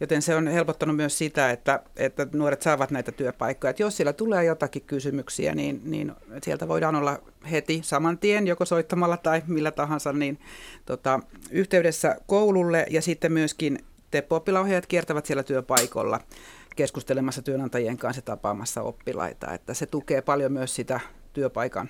Joten 0.01 0.23
se 0.23 0.37
on 0.37 0.49
helpottanut 0.49 0.97
myös 0.97 1.19
sitä, 1.19 1.51
että, 1.51 1.83
että 1.97 2.27
nuoret 2.33 2.63
saavat 2.63 2.91
näitä 2.91 3.13
työpaikkoja. 3.13 3.71
Että 3.71 3.83
jos 3.83 3.97
siellä 3.97 4.13
tulee 4.13 4.45
jotakin 4.45 4.83
kysymyksiä, 4.83 5.55
niin, 5.55 5.81
niin 5.85 6.13
sieltä 6.45 6.69
voidaan 6.69 6.95
olla 6.95 7.19
heti 7.51 7.81
saman 7.85 8.19
tien, 8.19 8.47
joko 8.47 8.65
soittamalla 8.65 9.17
tai 9.17 9.43
millä 9.47 9.71
tahansa, 9.71 10.13
niin 10.13 10.39
tota, 10.87 11.21
yhteydessä 11.51 12.17
koululle 12.27 12.87
ja 12.91 13.03
sitten 13.03 13.33
myöskin 13.33 13.79
Teppo-oppilaanohjaajat 14.11 14.87
kiertävät 14.87 15.27
siellä 15.27 15.43
työpaikolla 15.43 16.21
keskustelemassa 16.77 17.43
työnantajien 17.43 17.97
kanssa 17.97 18.23
tapaamassa 18.23 18.83
oppilaita. 18.83 19.53
Että 19.55 19.75
se 19.75 19.87
tukee 19.87 20.23
paljon 20.23 20.53
myös 20.53 20.75
sitä 20.75 21.01
työpaikan 21.33 21.89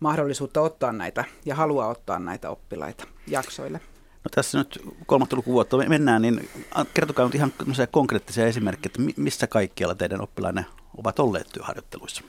mahdollisuutta 0.00 0.60
ottaa 0.60 0.92
näitä 0.92 1.24
ja 1.44 1.54
halua 1.54 1.86
ottaa 1.86 2.18
näitä 2.18 2.50
oppilaita 2.50 3.04
jaksoille. 3.26 3.80
No 4.24 4.28
tässä 4.34 4.58
nyt 4.58 4.82
kolmatta 5.06 5.36
lukuvuotta 5.36 5.76
mennään, 5.76 6.22
niin 6.22 6.48
kertokaa 6.94 7.26
nyt 7.26 7.34
ihan 7.34 7.52
konkreettisia 7.90 8.46
esimerkkejä, 8.46 8.92
että 9.06 9.20
missä 9.20 9.46
kaikkialla 9.46 9.94
teidän 9.94 10.20
oppilainen 10.20 10.66
ovat 10.96 11.18
olleet 11.18 11.48
työharjoitteluissa? 11.52 12.22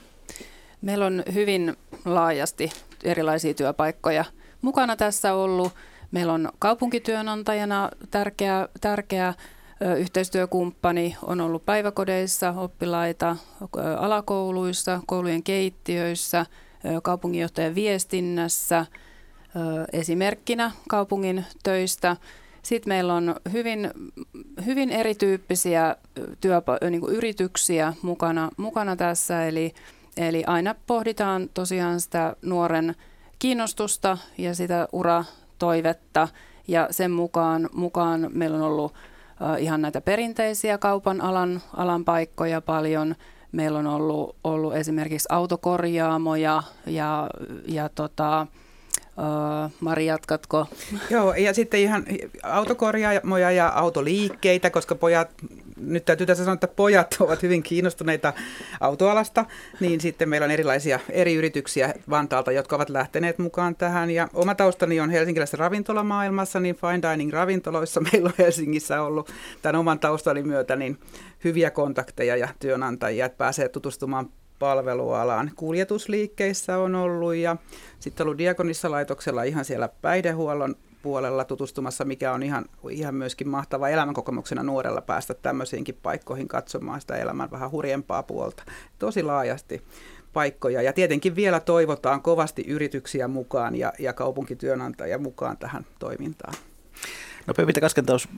Meillä 0.82 1.06
on 1.06 1.22
hyvin 1.34 1.76
laajasti 2.04 2.70
erilaisia 3.04 3.54
työpaikkoja 3.54 4.24
mukana 4.62 4.96
tässä 4.96 5.34
ollut. 5.34 5.72
Meillä 6.10 6.32
on 6.32 6.48
kaupunkityönantajana 6.58 7.90
tärkeä, 8.10 8.68
tärkeä 8.80 9.34
yhteistyökumppani, 9.98 11.16
on 11.22 11.40
ollut 11.40 11.64
päiväkodeissa 11.64 12.54
oppilaita, 12.56 13.36
alakouluissa, 13.98 15.00
koulujen 15.06 15.42
keittiöissä, 15.42 16.46
kaupunginjohtajan 17.02 17.74
viestinnässä, 17.74 18.86
esimerkkinä 19.92 20.70
kaupungin 20.88 21.44
töistä. 21.62 22.16
Sitten 22.62 22.90
meillä 22.90 23.14
on 23.14 23.34
hyvin, 23.52 23.90
hyvin 24.66 24.90
erityyppisiä 24.90 25.96
työpa- 26.40 26.90
niin 26.90 27.02
yrityksiä 27.08 27.92
mukana, 28.02 28.50
mukana 28.56 28.96
tässä, 28.96 29.46
eli, 29.46 29.74
eli 30.16 30.44
aina 30.46 30.74
pohditaan 30.86 31.48
tosiaan 31.54 32.00
sitä 32.00 32.36
nuoren 32.42 32.94
kiinnostusta 33.38 34.18
ja 34.38 34.54
sitä 34.54 34.88
ura 34.92 35.24
toivetta 35.58 36.28
ja 36.68 36.88
sen 36.90 37.10
mukaan, 37.10 37.68
mukaan 37.72 38.30
meillä 38.32 38.56
on 38.56 38.62
ollut 38.62 38.94
ihan 39.58 39.82
näitä 39.82 40.00
perinteisiä 40.00 40.78
kaupan 40.78 41.20
alan, 41.20 41.62
alan 41.76 42.04
paikkoja 42.04 42.60
paljon. 42.60 43.14
Meillä 43.52 43.78
on 43.78 43.86
ollut, 43.86 44.36
ollut 44.44 44.74
esimerkiksi 44.74 45.28
autokorjaamoja 45.30 46.62
ja, 46.86 47.30
ja 47.68 47.88
tota, 47.88 48.46
Mari, 49.80 50.06
jatkatko? 50.06 50.66
Joo, 51.10 51.34
ja 51.34 51.54
sitten 51.54 51.80
ihan 51.80 52.04
autokorjaamoja 52.42 53.50
ja 53.50 53.68
autoliikkeitä, 53.68 54.70
koska 54.70 54.94
pojat, 54.94 55.30
nyt 55.76 56.04
täytyy 56.04 56.26
tässä 56.26 56.44
sanoa, 56.44 56.54
että 56.54 56.68
pojat 56.68 57.16
ovat 57.20 57.42
hyvin 57.42 57.62
kiinnostuneita 57.62 58.32
autoalasta, 58.80 59.44
niin 59.80 60.00
sitten 60.00 60.28
meillä 60.28 60.44
on 60.44 60.50
erilaisia 60.50 61.00
eri 61.10 61.34
yrityksiä 61.34 61.94
Vantaalta, 62.10 62.52
jotka 62.52 62.76
ovat 62.76 62.90
lähteneet 62.90 63.38
mukaan 63.38 63.76
tähän. 63.76 64.10
Ja 64.10 64.28
oma 64.34 64.54
taustani 64.54 65.00
on 65.00 65.10
helsinkiläisessä 65.10 65.56
ravintolamaailmassa, 65.56 66.60
niin 66.60 66.76
fine 66.76 67.12
dining 67.12 67.32
ravintoloissa 67.32 68.00
meillä 68.12 68.26
on 68.26 68.34
Helsingissä 68.38 69.02
ollut 69.02 69.30
tämän 69.62 69.76
oman 69.76 69.98
taustani 69.98 70.42
myötä 70.42 70.76
niin 70.76 70.98
hyviä 71.44 71.70
kontakteja 71.70 72.36
ja 72.36 72.48
työnantajia, 72.58 73.26
että 73.26 73.38
pääsee 73.38 73.68
tutustumaan 73.68 74.30
palvelualan 74.58 75.50
kuljetusliikkeissä 75.56 76.78
on 76.78 76.94
ollut 76.94 77.34
ja 77.34 77.56
sitten 78.00 78.24
ollut 78.24 78.38
Diakonissa 78.38 78.90
laitoksella 78.90 79.42
ihan 79.42 79.64
siellä 79.64 79.88
päihdehuollon 79.88 80.74
puolella 81.02 81.44
tutustumassa, 81.44 82.04
mikä 82.04 82.32
on 82.32 82.42
ihan, 82.42 82.64
ihan 82.90 83.14
myöskin 83.14 83.48
mahtava 83.48 83.88
elämänkokemuksena 83.88 84.62
nuorella 84.62 85.00
päästä 85.00 85.34
tämmöisiinkin 85.34 85.98
paikkoihin 86.02 86.48
katsomaan 86.48 87.00
sitä 87.00 87.16
elämän 87.16 87.50
vähän 87.50 87.70
hurjempaa 87.70 88.22
puolta. 88.22 88.62
Tosi 88.98 89.22
laajasti 89.22 89.82
paikkoja 90.32 90.82
ja 90.82 90.92
tietenkin 90.92 91.36
vielä 91.36 91.60
toivotaan 91.60 92.22
kovasti 92.22 92.64
yrityksiä 92.66 93.28
mukaan 93.28 93.74
ja, 93.74 93.92
ja 93.98 94.12
kaupunkityönantajia 94.12 95.18
mukaan 95.18 95.56
tähän 95.56 95.86
toimintaan. 95.98 96.54
No 97.46 97.54
Pevita 97.54 97.80
Kaskentaus, 97.80 98.28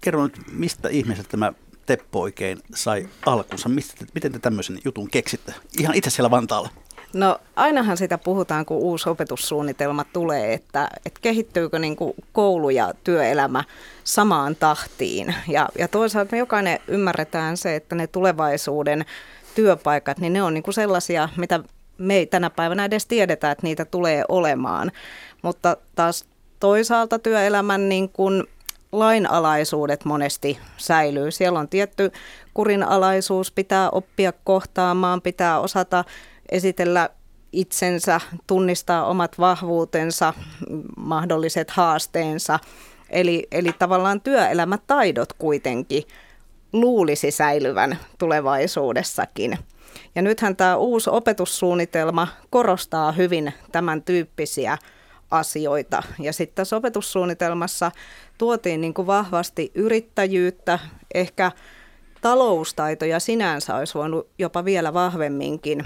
kerro 0.00 0.22
nyt, 0.22 0.40
mistä 0.52 0.88
ihmiset 0.88 1.28
tämä 1.28 1.52
Teppo 1.86 2.20
oikein 2.20 2.58
sai 2.74 3.08
alkunsa? 3.26 3.68
Mistä, 3.68 4.04
miten 4.14 4.32
te 4.32 4.38
tämmöisen 4.38 4.78
jutun 4.84 5.10
keksitte? 5.10 5.54
Ihan 5.80 5.94
itse 5.94 6.10
siellä 6.10 6.30
Vantaalla. 6.30 6.68
No 7.12 7.38
ainahan 7.56 7.96
sitä 7.96 8.18
puhutaan, 8.18 8.66
kun 8.66 8.76
uusi 8.76 9.08
opetussuunnitelma 9.08 10.04
tulee, 10.12 10.52
että, 10.52 10.90
että 11.06 11.20
kehittyykö 11.20 11.78
niin 11.78 11.96
kuin 11.96 12.14
koulu 12.32 12.70
ja 12.70 12.94
työelämä 13.04 13.64
samaan 14.04 14.56
tahtiin. 14.56 15.34
Ja, 15.48 15.68
ja 15.78 15.88
toisaalta 15.88 16.32
me 16.32 16.38
jokainen 16.38 16.78
ymmärretään 16.88 17.56
se, 17.56 17.76
että 17.76 17.94
ne 17.94 18.06
tulevaisuuden 18.06 19.04
työpaikat, 19.54 20.18
niin 20.18 20.32
ne 20.32 20.42
on 20.42 20.54
niin 20.54 20.62
kuin 20.62 20.74
sellaisia, 20.74 21.28
mitä 21.36 21.60
me 21.98 22.16
ei 22.16 22.26
tänä 22.26 22.50
päivänä 22.50 22.84
edes 22.84 23.06
tiedetä, 23.06 23.50
että 23.50 23.66
niitä 23.66 23.84
tulee 23.84 24.24
olemaan. 24.28 24.92
Mutta 25.42 25.76
taas 25.94 26.24
toisaalta 26.60 27.18
työelämän 27.18 27.88
niin 27.88 28.08
kuin 28.08 28.44
lainalaisuudet 28.92 30.04
monesti 30.04 30.58
säilyy. 30.76 31.30
Siellä 31.30 31.58
on 31.58 31.68
tietty 31.68 32.12
kurinalaisuus, 32.54 33.50
pitää 33.50 33.90
oppia 33.90 34.32
kohtaamaan, 34.44 35.22
pitää 35.22 35.60
osata 35.60 36.04
esitellä 36.52 37.10
itsensä, 37.52 38.20
tunnistaa 38.46 39.06
omat 39.06 39.38
vahvuutensa, 39.38 40.34
mahdolliset 40.96 41.70
haasteensa. 41.70 42.58
Eli, 43.10 43.48
eli 43.52 43.72
tavallaan 43.78 44.20
työelämätaidot 44.20 45.32
kuitenkin 45.32 46.02
luulisi 46.72 47.30
säilyvän 47.30 47.98
tulevaisuudessakin. 48.18 49.58
Ja 50.14 50.22
nythän 50.22 50.56
tämä 50.56 50.76
uusi 50.76 51.10
opetussuunnitelma 51.10 52.28
korostaa 52.50 53.12
hyvin 53.12 53.52
tämän 53.72 54.02
tyyppisiä 54.02 54.78
asioita. 55.30 56.02
Ja 56.18 56.32
sitten 56.32 56.54
tässä 56.54 56.76
opetussuunnitelmassa 56.76 57.92
tuotiin 58.38 58.80
niin 58.80 58.94
kuin 58.94 59.06
vahvasti 59.06 59.70
yrittäjyyttä, 59.74 60.78
ehkä 61.14 61.52
taloustaitoja 62.20 63.20
sinänsä 63.20 63.74
olisi 63.74 63.94
voinut 63.94 64.28
jopa 64.38 64.64
vielä 64.64 64.94
vahvemminkin 64.94 65.84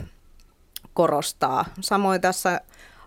korostaa. 0.94 1.64
Samoin 1.80 2.20
tässä 2.20 2.60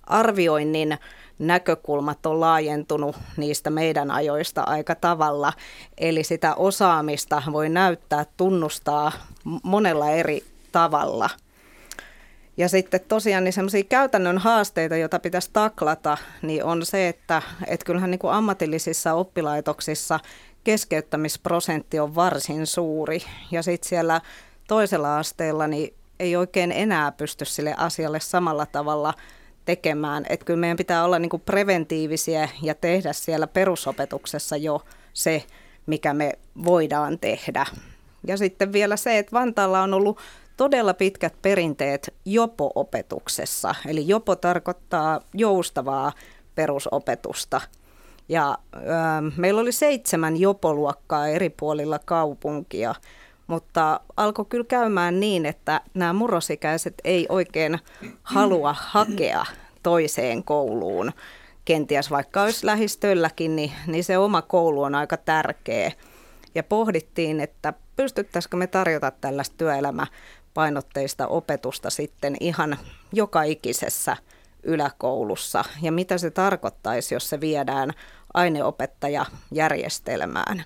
arvioinnin 0.04 0.98
näkökulmat 1.40 2.25
on 2.25 2.40
laajentunut 2.40 3.16
niistä 3.38 3.70
meidän 3.70 4.12
ajoista 4.12 4.62
aika 4.62 4.96
tavalla. 4.96 5.54
Eli 5.98 6.24
sitä 6.24 6.56
osaamista 6.56 7.44
voi 7.52 7.70
näyttää, 7.70 8.25
tunnustaa 8.38 9.12
monella 9.63 10.10
eri 10.10 10.44
tavalla. 10.72 11.30
Ja 12.57 12.69
sitten 12.69 13.01
tosiaan 13.07 13.43
niin 13.43 13.53
semmoisia 13.53 13.83
käytännön 13.83 14.38
haasteita, 14.38 14.98
joita 14.98 15.19
pitäisi 15.19 15.50
taklata, 15.53 16.17
niin 16.41 16.63
on 16.63 16.86
se, 16.86 17.07
että 17.07 17.41
et 17.67 17.83
kyllähän 17.83 18.12
niin 18.12 18.19
kuin 18.19 18.33
ammatillisissa 18.33 19.13
oppilaitoksissa 19.13 20.19
keskeyttämisprosentti 20.63 22.00
on 22.00 22.15
varsin 22.15 22.67
suuri. 22.67 23.24
Ja 23.51 23.63
sitten 23.63 23.89
siellä 23.89 24.22
toisella 24.67 25.17
asteella 25.17 25.67
niin 25.67 25.93
ei 26.19 26.36
oikein 26.36 26.72
enää 26.72 27.12
pysty 27.12 27.45
sille 27.45 27.75
asialle 27.77 28.19
samalla 28.19 28.65
tavalla 28.65 29.13
tekemään. 29.65 30.25
Että 30.29 30.45
kyllä 30.45 30.60
meidän 30.60 30.77
pitää 30.77 31.05
olla 31.05 31.19
niin 31.19 31.29
kuin 31.29 31.43
preventiivisiä 31.45 32.50
ja 32.62 32.75
tehdä 32.75 33.13
siellä 33.13 33.48
perusopetuksessa 33.48 34.57
jo 34.57 34.81
se, 35.13 35.43
mikä 35.86 36.13
me 36.13 36.33
voidaan 36.65 37.19
tehdä. 37.19 37.65
Ja 38.27 38.38
sitten 38.38 38.74
vielä 38.74 38.98
se, 38.98 39.17
että 39.17 39.31
Vantaalla 39.31 39.81
on 39.81 39.93
ollut 39.93 40.19
todella 40.63 40.93
pitkät 40.93 41.34
perinteet 41.41 42.13
jopo-opetuksessa. 42.25 43.75
Eli 43.88 44.08
jopo 44.08 44.36
tarkoittaa 44.36 45.22
joustavaa 45.34 46.12
perusopetusta. 46.55 47.62
Ja 48.29 48.58
ö, 48.75 48.79
meillä 49.38 49.62
oli 49.62 49.72
seitsemän 49.72 50.38
jopoluokkaa 50.38 51.27
eri 51.27 51.50
puolilla 51.50 52.00
kaupunkia, 52.05 52.96
mutta 53.48 54.00
alkoi 54.17 54.46
kyllä 54.46 54.65
käymään 54.65 55.20
niin, 55.20 55.46
että 55.46 55.82
nämä 55.93 56.13
murrosikäiset 56.13 56.93
ei 57.03 57.25
oikein 57.29 57.79
halua 58.24 58.75
hakea 58.79 59.46
toiseen 59.84 60.43
kouluun. 60.43 61.12
Kenties 61.65 62.12
vaikka 62.12 62.41
olisi 62.41 62.65
lähistölläkin, 62.65 63.55
niin, 63.55 63.72
niin 63.88 64.03
se 64.03 64.17
oma 64.17 64.41
koulu 64.41 64.82
on 64.82 64.96
aika 64.96 65.17
tärkeä. 65.17 65.91
Ja 66.55 66.63
pohdittiin, 66.63 67.39
että 67.39 67.74
pystyttäisikö 67.96 68.58
me 68.58 68.67
tarjota 68.67 69.12
tällaista 69.12 69.55
työelämäpainotteista 70.53 71.27
opetusta 71.27 71.89
sitten 71.89 72.36
ihan 72.39 72.77
joka 73.13 73.43
ikisessä 73.43 74.17
yläkoulussa. 74.63 75.63
Ja 75.81 75.91
mitä 75.91 76.17
se 76.17 76.31
tarkoittaisi, 76.31 77.15
jos 77.15 77.29
se 77.29 77.41
viedään 77.41 77.91
aineopettajajärjestelmään. 78.33 80.63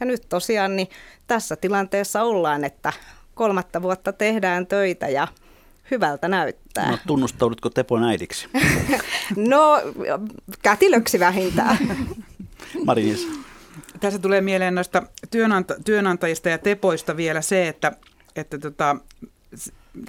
Ja 0.00 0.06
nyt 0.06 0.22
tosiaan 0.28 0.76
niin 0.76 0.88
tässä 1.26 1.56
tilanteessa 1.56 2.22
ollaan, 2.22 2.64
että 2.64 2.92
kolmatta 3.34 3.82
vuotta 3.82 4.12
tehdään 4.12 4.66
töitä 4.66 5.08
ja 5.08 5.28
hyvältä 5.90 6.28
näyttää. 6.28 6.90
No, 6.90 6.98
tunnustaudutko 7.06 7.70
Tepon 7.70 8.04
äidiksi? 8.04 8.48
no, 9.36 9.80
kätilöksi 10.62 11.20
vähintään. 11.20 11.78
Marinis. 12.86 13.28
Tässä 14.00 14.18
tulee 14.18 14.40
mieleen 14.40 14.74
noista 14.74 15.02
työnanta- 15.30 15.76
työnantajista 15.84 16.48
ja 16.48 16.58
tepoista 16.58 17.16
vielä 17.16 17.40
se, 17.40 17.68
että, 17.68 17.92
että 18.36 18.58
tota, 18.58 18.96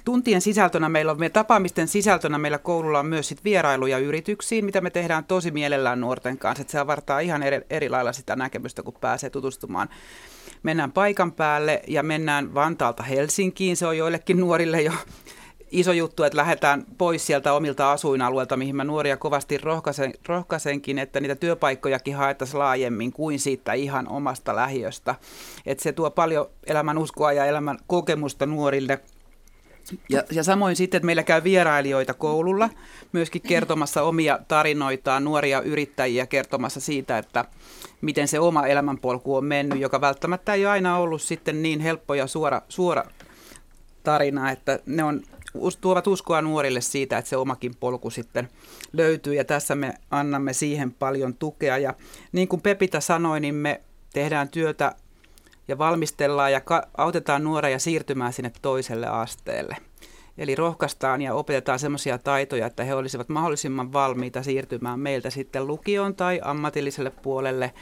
tuntien 0.04 0.40
sisältönä 0.40 0.88
meillä 0.88 1.12
on, 1.12 1.18
tapaamisten 1.32 1.88
sisältönä 1.88 2.38
meillä 2.38 2.58
koululla 2.58 2.98
on 2.98 3.06
myös 3.06 3.28
sit 3.28 3.44
vierailuja 3.44 3.98
yrityksiin, 3.98 4.64
mitä 4.64 4.80
me 4.80 4.90
tehdään 4.90 5.24
tosi 5.24 5.50
mielellään 5.50 6.00
nuorten 6.00 6.38
kanssa. 6.38 6.60
Että 6.60 6.72
se 6.72 6.78
avartaa 6.78 7.20
ihan 7.20 7.42
eri, 7.42 7.60
eri 7.70 7.88
lailla 7.88 8.12
sitä 8.12 8.36
näkemystä, 8.36 8.82
kun 8.82 8.94
pääsee 9.00 9.30
tutustumaan. 9.30 9.88
Mennään 10.62 10.92
paikan 10.92 11.32
päälle 11.32 11.82
ja 11.86 12.02
mennään 12.02 12.54
Vantaalta 12.54 13.02
Helsinkiin. 13.02 13.76
Se 13.76 13.86
on 13.86 13.98
joillekin 13.98 14.40
nuorille 14.40 14.82
jo 14.82 14.92
iso 15.70 15.92
juttu, 15.92 16.22
että 16.22 16.36
lähdetään 16.36 16.84
pois 16.98 17.26
sieltä 17.26 17.52
omilta 17.52 17.92
asuinalueilta, 17.92 18.56
mihin 18.56 18.76
mä 18.76 18.84
nuoria 18.84 19.16
kovasti 19.16 19.58
rohkaisen, 19.58 20.14
rohkaisenkin, 20.28 20.98
että 20.98 21.20
niitä 21.20 21.34
työpaikkojakin 21.34 22.16
haettaisiin 22.16 22.58
laajemmin 22.58 23.12
kuin 23.12 23.38
siitä 23.38 23.72
ihan 23.72 24.08
omasta 24.08 24.56
lähiöstä. 24.56 25.14
Että 25.66 25.82
se 25.82 25.92
tuo 25.92 26.10
paljon 26.10 26.46
elämän 26.66 26.98
uskoa 26.98 27.32
ja 27.32 27.46
elämän 27.46 27.78
kokemusta 27.86 28.46
nuorille– 28.46 29.00
ja, 30.08 30.22
ja 30.30 30.42
samoin 30.42 30.76
sitten, 30.76 30.98
että 30.98 31.06
meillä 31.06 31.22
käy 31.22 31.44
vierailijoita 31.44 32.14
koululla, 32.14 32.70
myöskin 33.12 33.42
kertomassa 33.42 34.02
omia 34.02 34.38
tarinoitaan, 34.48 35.24
nuoria 35.24 35.60
yrittäjiä 35.60 36.26
kertomassa 36.26 36.80
siitä, 36.80 37.18
että 37.18 37.44
miten 38.00 38.28
se 38.28 38.40
oma 38.40 38.66
elämänpolku 38.66 39.36
on 39.36 39.44
mennyt, 39.44 39.80
joka 39.80 40.00
välttämättä 40.00 40.54
ei 40.54 40.66
ole 40.66 40.72
aina 40.72 40.98
ollut 40.98 41.22
sitten 41.22 41.62
niin 41.62 41.80
helppo 41.80 42.14
ja 42.14 42.26
suora, 42.26 42.62
suora 42.68 43.04
tarina, 44.02 44.50
että 44.50 44.78
ne 44.86 45.04
on, 45.04 45.22
tuovat 45.80 46.06
uskoa 46.06 46.42
nuorille 46.42 46.80
siitä, 46.80 47.18
että 47.18 47.28
se 47.28 47.36
omakin 47.36 47.74
polku 47.80 48.10
sitten 48.10 48.48
löytyy 48.92 49.34
ja 49.34 49.44
tässä 49.44 49.74
me 49.74 49.94
annamme 50.10 50.52
siihen 50.52 50.92
paljon 50.92 51.34
tukea. 51.34 51.78
Ja 51.78 51.94
niin 52.32 52.48
kuin 52.48 52.62
Pepita 52.62 53.00
sanoi, 53.00 53.40
niin 53.40 53.54
me 53.54 53.80
tehdään 54.12 54.48
työtä 54.48 54.94
ja 55.68 55.78
valmistellaan 55.78 56.52
ja 56.52 56.60
autetaan 56.96 57.44
nuoria 57.44 57.78
siirtymään 57.78 58.32
sinne 58.32 58.52
toiselle 58.62 59.06
asteelle. 59.06 59.76
Eli 60.38 60.54
rohkaistaan 60.54 61.22
ja 61.22 61.34
opetetaan 61.34 61.78
sellaisia 61.78 62.18
taitoja, 62.18 62.66
että 62.66 62.84
he 62.84 62.94
olisivat 62.94 63.28
mahdollisimman 63.28 63.92
valmiita 63.92 64.42
siirtymään 64.42 65.00
meiltä 65.00 65.30
sitten 65.30 65.66
lukioon 65.66 66.14
tai 66.14 66.40
ammatilliselle 66.44 67.10
puolelle. 67.10 67.72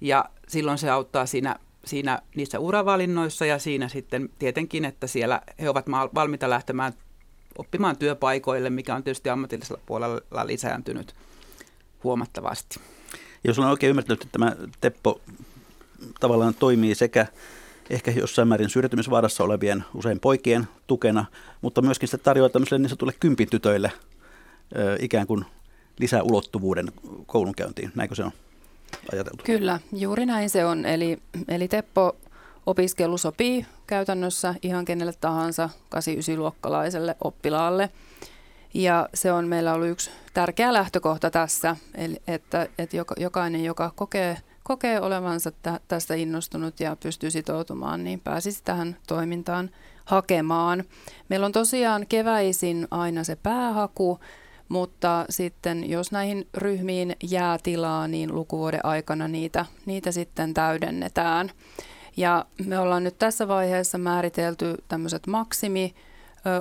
Ja 0.00 0.24
silloin 0.48 0.78
se 0.78 0.90
auttaa 0.90 1.26
siinä, 1.26 1.56
siinä 1.84 2.22
niissä 2.36 2.58
uravalinnoissa 2.58 3.46
ja 3.46 3.58
siinä 3.58 3.88
sitten 3.88 4.28
tietenkin, 4.38 4.84
että 4.84 5.06
siellä 5.06 5.42
he 5.60 5.70
ovat 5.70 5.86
valmiita 6.14 6.50
lähtemään 6.50 6.92
oppimaan 7.58 7.96
työpaikoille, 7.96 8.70
mikä 8.70 8.94
on 8.94 9.04
tietysti 9.04 9.30
ammatillisella 9.30 9.80
puolella 9.86 10.46
lisääntynyt 10.46 11.14
huomattavasti. 12.04 12.80
Jos 13.44 13.58
olen 13.58 13.70
oikein 13.70 13.90
ymmärtänyt, 13.90 14.22
että 14.22 14.32
tämä 14.32 14.56
Teppo 14.80 15.20
tavallaan 16.20 16.54
toimii 16.54 16.94
sekä 16.94 17.26
ehkä 17.90 18.10
jossain 18.10 18.48
määrin 18.48 18.70
syrjäytymisvaarassa 18.70 19.44
olevien 19.44 19.84
usein 19.94 20.20
poikien 20.20 20.68
tukena, 20.86 21.24
mutta 21.62 21.82
myöskin 21.82 22.08
se 22.08 22.18
tarjoaa 22.18 22.48
tämmöisille 22.48 22.78
niin 22.78 22.88
sanotulle 22.88 23.14
kympitytöille 23.20 23.92
ikään 25.00 25.26
kuin 25.26 25.44
lisää 25.98 26.22
ulottuvuuden 26.22 26.92
koulunkäyntiin. 27.26 27.92
Näinkö 27.94 28.14
se 28.14 28.24
on 28.24 28.32
ajateltu? 29.12 29.44
Kyllä, 29.44 29.80
juuri 29.92 30.26
näin 30.26 30.50
se 30.50 30.64
on. 30.64 30.86
Eli, 30.86 31.18
eli 31.48 31.68
Teppo 31.68 32.16
opiskelu 32.66 33.18
sopii 33.18 33.66
käytännössä 33.86 34.54
ihan 34.62 34.84
kenelle 34.84 35.12
tahansa 35.20 35.68
8-9-luokkalaiselle 35.96 37.16
oppilaalle. 37.24 37.90
Ja 38.74 39.08
se 39.14 39.32
on 39.32 39.48
meillä 39.48 39.74
ollut 39.74 39.88
yksi 39.88 40.10
tärkeä 40.34 40.72
lähtökohta 40.72 41.30
tässä, 41.30 41.76
eli 41.94 42.16
että, 42.26 42.68
että 42.78 42.96
jokainen, 43.16 43.64
joka 43.64 43.92
kokee 43.96 44.36
kokee 44.66 45.00
olevansa 45.00 45.50
tä- 45.62 45.80
tästä 45.88 46.14
innostunut 46.14 46.80
ja 46.80 46.96
pystyy 47.02 47.30
sitoutumaan, 47.30 48.04
niin 48.04 48.20
pääsisi 48.20 48.64
tähän 48.64 48.96
toimintaan 49.06 49.70
hakemaan. 50.04 50.84
Meillä 51.28 51.46
on 51.46 51.52
tosiaan 51.52 52.06
keväisin 52.06 52.88
aina 52.90 53.24
se 53.24 53.36
päähaku, 53.36 54.18
mutta 54.68 55.26
sitten 55.30 55.90
jos 55.90 56.12
näihin 56.12 56.48
ryhmiin 56.54 57.16
jää 57.30 57.58
tilaa, 57.62 58.08
niin 58.08 58.34
lukuvuoden 58.34 58.84
aikana 58.84 59.28
niitä, 59.28 59.66
niitä 59.86 60.12
sitten 60.12 60.54
täydennetään. 60.54 61.50
Ja 62.16 62.44
me 62.66 62.78
ollaan 62.78 63.04
nyt 63.04 63.18
tässä 63.18 63.48
vaiheessa 63.48 63.98
määritelty 63.98 64.74
tämmöiset 64.88 65.26
maksimi 65.26 65.94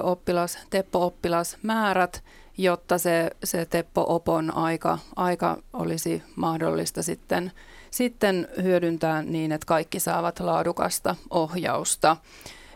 oppilas, 0.04 0.58
Teppo-oppilasmäärät, 0.70 2.24
jotta 2.58 2.98
se, 2.98 3.32
se 3.44 3.66
Teppo-opon 3.66 4.58
aika, 4.58 5.00
aika 5.16 5.58
olisi 5.74 6.24
mahdollista 6.36 7.04
sitten 7.04 7.52
sitten 7.96 8.48
hyödyntää 8.64 9.22
niin, 9.22 9.52
että 9.52 9.66
kaikki 9.66 10.00
saavat 10.00 10.40
laadukasta 10.40 11.16
ohjausta. 11.30 12.18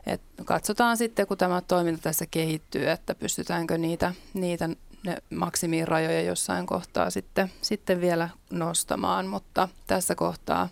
Et 0.06 0.22
katsotaan 0.46 0.98
sitten, 0.98 1.28
kun 1.28 1.38
tämä 1.38 1.62
toiminta 1.62 2.02
tässä 2.02 2.26
kehittyy, 2.32 2.90
että 2.90 3.16
pystytäänkö 3.16 3.78
niitä, 3.78 4.14
niitä 4.34 4.70
ne 5.04 5.18
maksimirajoja 5.36 6.22
jossain 6.22 6.66
kohtaa 6.66 7.10
sitten, 7.10 7.52
sitten 7.62 8.02
vielä 8.02 8.30
nostamaan, 8.52 9.28
mutta 9.28 9.68
tässä 9.88 10.16
kohtaa 10.16 10.70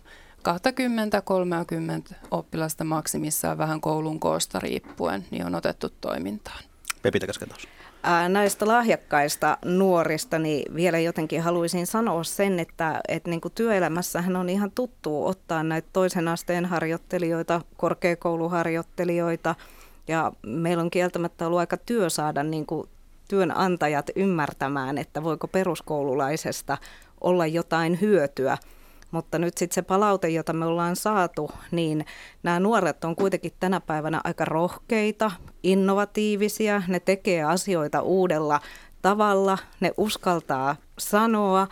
20-30 2.12 2.14
oppilasta 2.30 2.84
maksimissaan 2.84 3.58
vähän 3.58 3.80
koulun 3.80 4.20
koosta 4.20 4.60
riippuen, 4.60 5.26
niin 5.30 5.46
on 5.46 5.54
otettu 5.54 5.88
toimintaan. 6.00 6.64
Pepita 7.02 7.26
Kaskentaus 7.26 7.68
näistä 8.28 8.68
lahjakkaista 8.68 9.58
nuorista, 9.64 10.38
niin 10.38 10.74
vielä 10.74 10.98
jotenkin 10.98 11.42
haluaisin 11.42 11.86
sanoa 11.86 12.24
sen, 12.24 12.60
että, 12.60 13.00
että 13.08 13.30
niin 13.30 13.40
kuin 13.40 13.54
työelämässähän 13.54 14.36
on 14.36 14.48
ihan 14.48 14.70
tuttu 14.70 15.26
ottaa 15.26 15.62
näitä 15.62 15.88
toisen 15.92 16.28
asteen 16.28 16.64
harjoittelijoita, 16.64 17.60
korkeakouluharjoittelijoita, 17.76 19.54
ja 20.08 20.32
meillä 20.46 20.82
on 20.82 20.90
kieltämättä 20.90 21.46
ollut 21.46 21.58
aika 21.58 21.76
työ 21.76 22.10
saada 22.10 22.42
niin 22.42 22.66
kuin 22.66 22.88
työnantajat 23.28 24.10
ymmärtämään, 24.16 24.98
että 24.98 25.22
voiko 25.22 25.48
peruskoululaisesta 25.48 26.78
olla 27.20 27.46
jotain 27.46 28.00
hyötyä– 28.00 28.58
mutta 29.10 29.38
nyt 29.38 29.58
sitten 29.58 29.74
se 29.74 29.82
palaute, 29.82 30.28
jota 30.28 30.52
me 30.52 30.66
ollaan 30.66 30.96
saatu, 30.96 31.50
niin 31.70 32.06
nämä 32.42 32.60
nuoret 32.60 33.04
on 33.04 33.16
kuitenkin 33.16 33.52
tänä 33.60 33.80
päivänä 33.80 34.20
aika 34.24 34.44
rohkeita, 34.44 35.30
innovatiivisia, 35.62 36.82
ne 36.88 37.00
tekee 37.00 37.42
asioita 37.42 38.02
uudella 38.02 38.60
tavalla, 39.02 39.58
ne 39.80 39.92
uskaltaa 39.96 40.76
sanoa. 40.98 41.68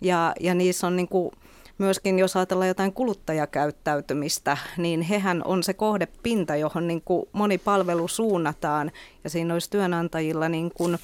Ja, 0.00 0.34
ja 0.40 0.54
niissä 0.54 0.86
on 0.86 0.96
niin 0.96 1.08
kuin 1.08 1.30
myöskin, 1.78 2.18
jos 2.18 2.36
ajatellaan 2.36 2.68
jotain 2.68 2.92
kuluttajakäyttäytymistä, 2.92 4.56
niin 4.76 5.02
hehän 5.02 5.42
on 5.44 5.62
se 5.62 5.74
kohdepinta, 5.74 6.56
johon 6.56 6.88
niin 6.88 7.02
kuin 7.04 7.28
moni 7.32 7.58
palvelu 7.58 8.08
suunnataan. 8.08 8.90
Ja 9.24 9.30
siinä 9.30 9.54
olisi 9.54 9.70
työnantajilla 9.70 10.48
niin 10.48 10.70
kuin 10.74 10.98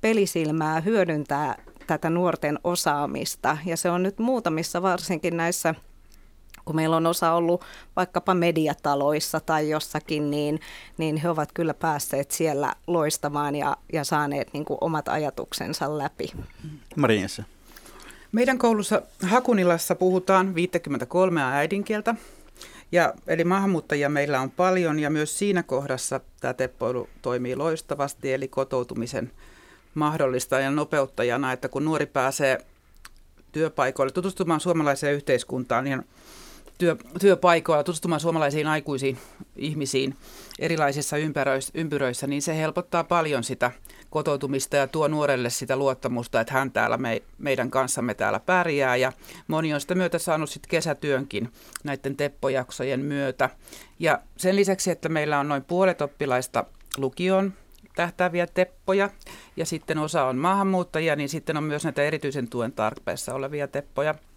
pelisilmää 0.00 0.80
hyödyntää 0.80 1.62
tätä 1.88 2.10
nuorten 2.10 2.58
osaamista. 2.64 3.58
Ja 3.64 3.76
se 3.76 3.90
on 3.90 4.02
nyt 4.02 4.18
muutamissa 4.18 4.82
varsinkin 4.82 5.36
näissä 5.36 5.74
kun 6.64 6.76
meillä 6.76 6.96
on 6.96 7.06
osa 7.06 7.32
ollut 7.32 7.64
vaikkapa 7.96 8.34
mediataloissa 8.34 9.40
tai 9.40 9.70
jossakin, 9.70 10.30
niin, 10.30 10.60
niin 10.98 11.16
he 11.16 11.28
ovat 11.28 11.52
kyllä 11.52 11.74
päässeet 11.74 12.30
siellä 12.30 12.74
loistamaan 12.86 13.54
ja, 13.54 13.76
ja 13.92 14.04
saaneet 14.04 14.52
niin 14.52 14.64
kuin 14.64 14.78
omat 14.80 15.08
ajatuksensa 15.08 15.98
läpi. 15.98 16.32
Marinessa. 16.96 17.42
Meidän 18.32 18.58
koulussa 18.58 19.02
Hakunilassa 19.22 19.94
puhutaan 19.94 20.54
53 20.54 21.42
äidinkieltä. 21.42 22.14
Ja, 22.92 23.14
eli 23.26 23.44
maahanmuuttajia 23.44 24.08
meillä 24.08 24.40
on 24.40 24.50
paljon 24.50 24.98
ja 24.98 25.10
myös 25.10 25.38
siinä 25.38 25.62
kohdassa 25.62 26.20
tämä 26.40 26.54
teppoilu 26.54 27.08
toimii 27.22 27.56
loistavasti, 27.56 28.32
eli 28.32 28.48
kotoutumisen 28.48 29.30
mahdollistajana 29.94 30.64
ja 30.64 30.70
nopeuttajana, 30.70 31.52
että 31.52 31.68
kun 31.68 31.84
nuori 31.84 32.06
pääsee 32.06 32.58
työpaikoille 33.52 34.12
tutustumaan 34.12 34.60
suomalaiseen 34.60 35.14
yhteiskuntaan, 35.14 35.84
niin 35.84 36.04
työ, 36.78 36.96
työpaikoilla 37.20 37.84
tutustumaan 37.84 38.20
suomalaisiin 38.20 38.66
aikuisiin 38.66 39.18
ihmisiin 39.56 40.16
erilaisissa 40.58 41.16
ympäröissä, 41.16 41.72
ympyröissä, 41.74 42.26
niin 42.26 42.42
se 42.42 42.56
helpottaa 42.56 43.04
paljon 43.04 43.44
sitä 43.44 43.70
kotoutumista 44.10 44.76
ja 44.76 44.86
tuo 44.86 45.08
nuorelle 45.08 45.50
sitä 45.50 45.76
luottamusta, 45.76 46.40
että 46.40 46.54
hän 46.54 46.72
täällä 46.72 46.96
me, 46.96 47.22
meidän 47.38 47.70
kanssamme 47.70 48.14
täällä 48.14 48.40
pärjää. 48.40 48.96
Ja 48.96 49.12
moni 49.48 49.74
on 49.74 49.80
sitä 49.80 49.94
myötä 49.94 50.18
saanut 50.18 50.50
sitten 50.50 50.70
kesätyönkin 50.70 51.52
näiden 51.84 52.16
teppojaksojen 52.16 53.00
myötä. 53.00 53.50
Ja 53.98 54.18
sen 54.36 54.56
lisäksi, 54.56 54.90
että 54.90 55.08
meillä 55.08 55.38
on 55.38 55.48
noin 55.48 55.64
puolet 55.64 56.00
oppilaista 56.00 56.64
lukion 56.96 57.52
tähtääviä 57.98 58.46
teppoja. 58.46 59.10
Ja 59.56 59.66
sitten 59.66 59.98
osa 59.98 60.24
on 60.24 60.36
maahanmuuttajia, 60.36 61.16
niin 61.16 61.28
sitten 61.28 61.56
on 61.56 61.64
myös 61.64 61.84
näitä 61.84 62.02
erityisen 62.02 62.48
tuen 62.48 62.72
tarpeessa 62.72 63.34
olevia 63.34 63.68
teppoja– 63.68 64.14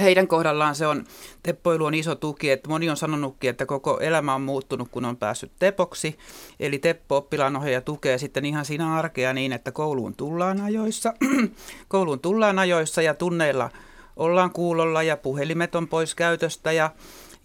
heidän 0.00 0.28
kohdallaan 0.28 0.74
se 0.74 0.86
on, 0.86 1.04
teppoilu 1.42 1.84
on 1.84 1.94
iso 1.94 2.14
tuki, 2.14 2.50
että 2.50 2.68
moni 2.68 2.90
on 2.90 2.96
sanonutkin, 2.96 3.50
että 3.50 3.66
koko 3.66 3.98
elämä 4.00 4.34
on 4.34 4.42
muuttunut, 4.42 4.88
kun 4.90 5.04
on 5.04 5.16
päässyt 5.16 5.52
tepoksi. 5.58 6.18
Eli 6.60 6.78
teppo 6.78 7.16
oppilaanohjaaja 7.16 7.80
tukee 7.80 8.18
sitten 8.18 8.44
ihan 8.44 8.64
siinä 8.64 8.96
arkea 8.96 9.32
niin, 9.32 9.52
että 9.52 9.72
kouluun 9.72 10.14
tullaan 10.14 10.60
ajoissa, 10.60 11.14
kouluun 11.88 12.20
tullaan 12.20 12.58
ajoissa 12.58 13.02
ja 13.02 13.14
tunneilla 13.14 13.70
ollaan 14.16 14.50
kuulolla 14.50 15.02
ja 15.02 15.16
puhelimet 15.16 15.74
on 15.74 15.88
pois 15.88 16.14
käytöstä 16.14 16.72
ja 16.72 16.90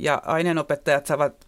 ja 0.03 0.21
aineenopettajat 0.25 1.05
saavat, 1.05 1.45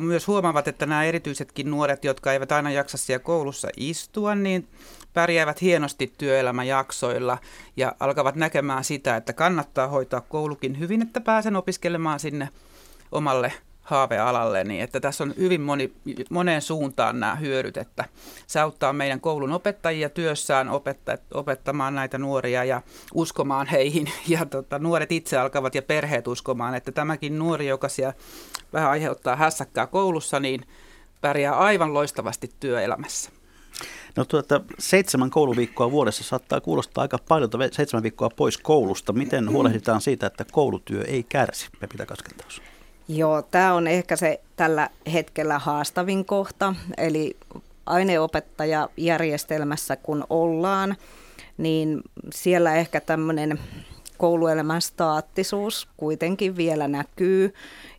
myös 0.00 0.26
huomaavat, 0.26 0.68
että 0.68 0.86
nämä 0.86 1.04
erityisetkin 1.04 1.70
nuoret, 1.70 2.04
jotka 2.04 2.32
eivät 2.32 2.52
aina 2.52 2.70
jaksa 2.70 2.98
siellä 2.98 3.24
koulussa 3.24 3.68
istua, 3.76 4.34
niin 4.34 4.68
pärjäävät 5.14 5.60
hienosti 5.60 6.12
työelämäjaksoilla 6.18 7.38
ja 7.76 7.92
alkavat 8.00 8.34
näkemään 8.34 8.84
sitä, 8.84 9.16
että 9.16 9.32
kannattaa 9.32 9.88
hoitaa 9.88 10.20
koulukin 10.20 10.78
hyvin, 10.78 11.02
että 11.02 11.20
pääsen 11.20 11.56
opiskelemaan 11.56 12.20
sinne 12.20 12.48
omalle 13.12 13.52
haavealalle, 13.88 14.64
niin 14.64 14.80
että 14.82 15.00
tässä 15.00 15.24
on 15.24 15.34
hyvin 15.38 15.60
moni, 15.60 15.92
moneen 16.30 16.62
suuntaan 16.62 17.20
nämä 17.20 17.34
hyödyt, 17.34 17.76
että 17.76 18.04
se 18.46 18.60
auttaa 18.60 18.92
meidän 18.92 19.20
koulun 19.20 19.52
opettajia 19.52 20.08
työssään 20.08 20.68
opetta, 20.68 21.18
opettamaan 21.34 21.94
näitä 21.94 22.18
nuoria 22.18 22.64
ja 22.64 22.82
uskomaan 23.14 23.66
heihin. 23.66 24.08
Ja 24.28 24.46
tota, 24.46 24.78
nuoret 24.78 25.12
itse 25.12 25.38
alkavat 25.38 25.74
ja 25.74 25.82
perheet 25.82 26.28
uskomaan, 26.28 26.74
että 26.74 26.92
tämäkin 26.92 27.38
nuori, 27.38 27.66
joka 27.66 27.88
siellä 27.88 28.14
vähän 28.72 28.90
aiheuttaa 28.90 29.36
hässäkkää 29.36 29.86
koulussa, 29.86 30.40
niin 30.40 30.60
pärjää 31.20 31.54
aivan 31.54 31.94
loistavasti 31.94 32.50
työelämässä. 32.60 33.30
No 34.16 34.24
tuota, 34.24 34.60
seitsemän 34.78 35.30
kouluviikkoa 35.30 35.90
vuodessa 35.90 36.24
saattaa 36.24 36.60
kuulostaa 36.60 37.02
aika 37.02 37.18
paljon, 37.28 37.50
seitsemän 37.72 38.02
viikkoa 38.02 38.30
pois 38.30 38.58
koulusta. 38.58 39.12
Miten 39.12 39.50
huolehditaan 39.50 40.00
siitä, 40.00 40.26
että 40.26 40.44
koulutyö 40.52 41.04
ei 41.04 41.22
kärsi, 41.22 41.68
Pepita 41.80 42.06
Kaskentaus? 42.06 42.62
Joo, 43.08 43.42
tämä 43.42 43.74
on 43.74 43.86
ehkä 43.86 44.16
se 44.16 44.40
tällä 44.56 44.90
hetkellä 45.12 45.58
haastavin 45.58 46.24
kohta. 46.24 46.74
Eli 46.96 47.36
aineopettajajärjestelmässä 47.86 49.96
kun 49.96 50.24
ollaan, 50.30 50.96
niin 51.58 52.02
siellä 52.34 52.74
ehkä 52.74 53.00
tämmöinen 53.00 53.58
kouluelämän 54.18 54.82
staattisuus 54.82 55.88
kuitenkin 55.96 56.56
vielä 56.56 56.88
näkyy 56.88 57.54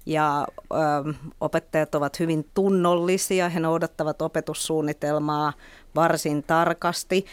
ja 0.05 0.47
ö, 0.71 0.75
opettajat 1.41 1.95
ovat 1.95 2.19
hyvin 2.19 2.45
tunnollisia, 2.53 3.49
he 3.49 3.59
noudattavat 3.59 4.21
opetussuunnitelmaa 4.21 5.53
varsin 5.95 6.43
tarkasti 6.43 7.25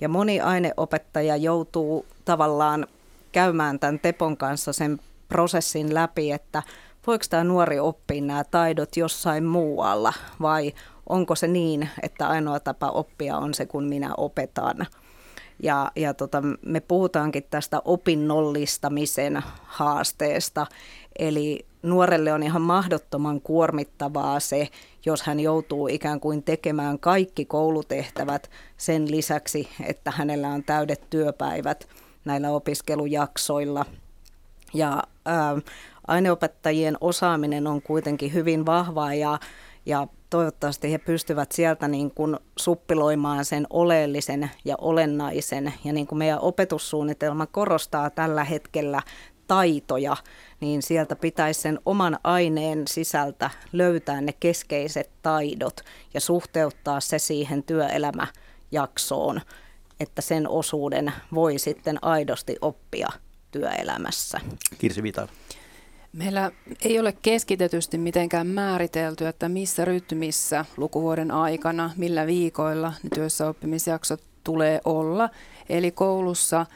ja 0.00 0.08
moni 0.08 0.40
aineopettaja 0.40 1.36
joutuu 1.36 2.06
tavallaan 2.24 2.86
käymään 3.32 3.78
tämän 3.78 3.98
Tepon 3.98 4.36
kanssa 4.36 4.72
sen 4.72 5.00
prosessin 5.28 5.94
läpi, 5.94 6.32
että 6.32 6.62
voiko 7.06 7.24
tämä 7.30 7.44
nuori 7.44 7.78
oppia 7.78 8.22
nämä 8.22 8.44
taidot 8.44 8.96
jossain 8.96 9.44
muualla 9.44 10.12
vai 10.40 10.72
onko 11.08 11.34
se 11.34 11.46
niin, 11.46 11.88
että 12.02 12.28
ainoa 12.28 12.60
tapa 12.60 12.88
oppia 12.88 13.36
on 13.36 13.54
se, 13.54 13.66
kun 13.66 13.84
minä 13.84 14.14
opetan. 14.16 14.86
Ja, 15.62 15.92
ja 15.96 16.14
tota, 16.14 16.42
me 16.66 16.80
puhutaankin 16.80 17.46
tästä 17.50 17.82
opinnollistamisen 17.84 19.42
haasteesta, 19.64 20.66
eli 21.18 21.66
nuorelle 21.82 22.32
on 22.32 22.42
ihan 22.42 22.62
mahdottoman 22.62 23.40
kuormittavaa 23.40 24.40
se, 24.40 24.68
jos 25.06 25.22
hän 25.22 25.40
joutuu 25.40 25.88
ikään 25.88 26.20
kuin 26.20 26.42
tekemään 26.42 26.98
kaikki 26.98 27.44
koulutehtävät 27.44 28.50
sen 28.76 29.10
lisäksi, 29.10 29.68
että 29.84 30.10
hänellä 30.10 30.48
on 30.48 30.64
täydet 30.64 31.10
työpäivät 31.10 31.88
näillä 32.24 32.50
opiskelujaksoilla. 32.50 33.86
Ja 34.74 35.02
ää, 35.24 35.56
aineopettajien 36.08 36.96
osaaminen 37.00 37.66
on 37.66 37.82
kuitenkin 37.82 38.32
hyvin 38.32 38.66
vahvaa 38.66 39.14
ja, 39.14 39.38
ja 39.86 40.06
toivottavasti 40.30 40.92
he 40.92 40.98
pystyvät 40.98 41.52
sieltä 41.52 41.88
niin 41.88 42.10
kuin 42.10 42.36
suppiloimaan 42.58 43.44
sen 43.44 43.66
oleellisen 43.70 44.50
ja 44.64 44.76
olennaisen. 44.78 45.72
Ja 45.84 45.92
niin 45.92 46.06
kuin 46.06 46.18
meidän 46.18 46.40
opetussuunnitelma 46.40 47.46
korostaa 47.46 48.10
tällä 48.10 48.44
hetkellä 48.44 49.02
taitoja, 49.46 50.16
niin 50.60 50.82
sieltä 50.82 51.16
pitäisi 51.16 51.60
sen 51.60 51.78
oman 51.86 52.18
aineen 52.24 52.88
sisältä 52.88 53.50
löytää 53.72 54.20
ne 54.20 54.32
keskeiset 54.40 55.10
taidot 55.22 55.80
ja 56.14 56.20
suhteuttaa 56.20 57.00
se 57.00 57.18
siihen 57.18 57.62
työelämäjaksoon, 57.62 59.40
että 60.00 60.22
sen 60.22 60.48
osuuden 60.48 61.12
voi 61.34 61.58
sitten 61.58 61.98
aidosti 62.02 62.56
oppia 62.60 63.08
työelämässä. 63.50 64.40
Kirsi 64.78 65.02
Vita. 65.02 65.28
Meillä 66.14 66.50
ei 66.82 67.00
ole 67.00 67.12
keskitetysti 67.22 67.98
mitenkään 67.98 68.46
määritelty, 68.46 69.26
että 69.26 69.48
missä 69.48 69.84
rytmissä 69.84 70.64
lukuvuoden 70.76 71.30
aikana, 71.30 71.90
millä 71.96 72.26
viikoilla 72.26 72.92
ne 73.02 73.08
työssäoppimisjaksot 73.14 74.20
tulee 74.44 74.80
olla. 74.84 75.30
Eli 75.68 75.90
koulussa, 75.90 76.66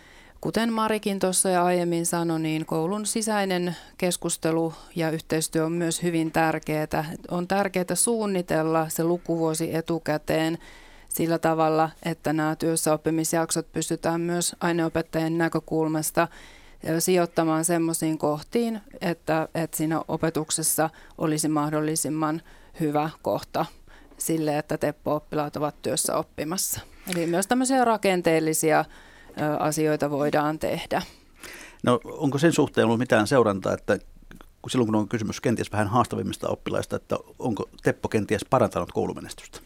kuten 0.40 0.72
Marikin 0.72 1.18
tuossa 1.18 1.48
ja 1.48 1.64
aiemmin 1.64 2.06
sanoi, 2.06 2.40
niin 2.40 2.66
koulun 2.66 3.06
sisäinen 3.06 3.76
keskustelu 3.98 4.74
ja 4.96 5.10
yhteistyö 5.10 5.64
on 5.64 5.72
myös 5.72 6.02
hyvin 6.02 6.32
tärkeää. 6.32 7.04
On 7.30 7.48
tärkeää 7.48 7.94
suunnitella 7.94 8.88
se 8.88 9.04
lukuvuosi 9.04 9.74
etukäteen 9.74 10.58
sillä 11.08 11.38
tavalla, 11.38 11.90
että 12.02 12.32
nämä 12.32 12.56
työssäoppimisjaksot 12.56 13.72
pystytään 13.72 14.20
myös 14.20 14.56
aineopettajien 14.60 15.38
näkökulmasta– 15.38 16.28
sijoittamaan 16.98 17.64
semmoisiin 17.64 18.18
kohtiin, 18.18 18.80
että, 19.00 19.48
että 19.54 19.76
siinä 19.76 20.02
opetuksessa 20.08 20.90
olisi 21.18 21.48
mahdollisimman 21.48 22.42
hyvä 22.80 23.10
kohta 23.22 23.66
sille, 24.18 24.58
että 24.58 24.78
Teppo-oppilaat 24.78 25.56
ovat 25.56 25.82
työssä 25.82 26.16
oppimassa. 26.16 26.80
Eli 27.14 27.26
myös 27.26 27.46
tämmöisiä 27.46 27.84
rakenteellisia 27.84 28.84
asioita 29.58 30.10
voidaan 30.10 30.58
tehdä. 30.58 31.02
No 31.84 32.00
onko 32.04 32.38
sen 32.38 32.52
suhteen 32.52 32.84
ollut 32.84 32.98
mitään 32.98 33.26
seurantaa, 33.26 33.74
että 33.74 33.98
silloin 34.68 34.86
kun 34.86 34.94
on 34.94 35.08
kysymys 35.08 35.40
kenties 35.40 35.72
vähän 35.72 35.88
haastavimmista 35.88 36.48
oppilaista, 36.48 36.96
että 36.96 37.16
onko 37.38 37.68
Teppo 37.82 38.08
kenties 38.08 38.44
parantanut 38.50 38.92
koulumenestystä? 38.92 39.60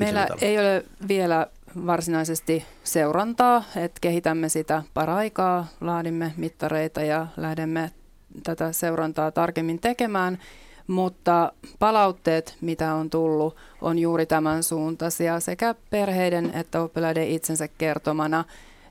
Meillä 0.00 0.28
ei 0.40 0.58
ole 0.58 0.84
vielä 1.08 1.46
varsinaisesti 1.86 2.64
seurantaa, 2.84 3.64
että 3.76 4.00
kehitämme 4.00 4.48
sitä 4.48 4.82
paraikaa, 4.94 5.66
laadimme 5.80 6.32
mittareita 6.36 7.02
ja 7.02 7.26
lähdemme 7.36 7.90
tätä 8.42 8.72
seurantaa 8.72 9.30
tarkemmin 9.30 9.78
tekemään, 9.78 10.38
mutta 10.86 11.52
palautteet, 11.78 12.56
mitä 12.60 12.94
on 12.94 13.10
tullut, 13.10 13.56
on 13.80 13.98
juuri 13.98 14.26
tämän 14.26 14.62
suuntaisia 14.62 15.40
sekä 15.40 15.74
perheiden 15.90 16.50
että 16.54 16.82
oppilaiden 16.82 17.28
itsensä 17.28 17.68
kertomana, 17.68 18.44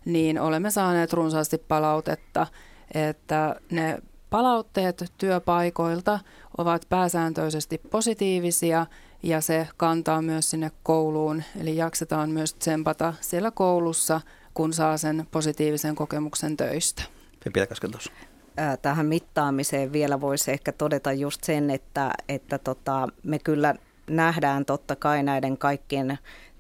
niin 0.06 0.39
olemme 0.39 0.71
saaneet 0.71 1.13
runsaasti 1.13 1.58
palautetta, 1.58 2.48
että 2.93 3.56
ne 3.71 3.98
palautteet 4.30 5.13
työpaikoilta 5.17 6.19
ovat 6.58 6.86
pääsääntöisesti 6.89 7.78
positiivisia 7.78 8.86
ja 9.23 9.41
se 9.41 9.67
kantaa 9.78 10.21
myös 10.21 10.49
sinne 10.49 10.71
kouluun. 10.84 11.43
Eli 11.62 11.78
jaksetaan 11.78 12.30
myös 12.30 12.54
tsempata 12.54 13.13
siellä 13.21 13.51
koulussa, 13.51 14.21
kun 14.54 14.73
saa 14.73 14.97
sen 14.97 15.28
positiivisen 15.32 15.95
kokemuksen 15.95 16.58
töistä. 16.58 17.04
Tähän 18.82 19.06
mittaamiseen 19.06 19.91
vielä 19.91 20.21
voisi 20.21 20.51
ehkä 20.51 20.71
todeta 20.71 21.13
just 21.13 21.43
sen, 21.43 21.69
että, 21.69 22.12
että 22.30 22.58
tota, 22.58 23.08
me 23.23 23.39
kyllä 23.39 23.75
nähdään 24.10 24.65
totta 24.65 24.95
kai 24.95 25.23
näiden 25.23 25.58
kaikkien 25.58 26.17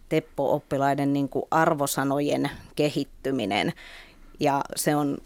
Teppo-oppilaiden 0.09 1.13
niin 1.13 1.29
kuin 1.29 1.45
arvosanojen 1.51 2.49
kehittyminen. 2.75 3.73
Ja 4.39 4.61
se 4.75 4.95
on 4.95 5.17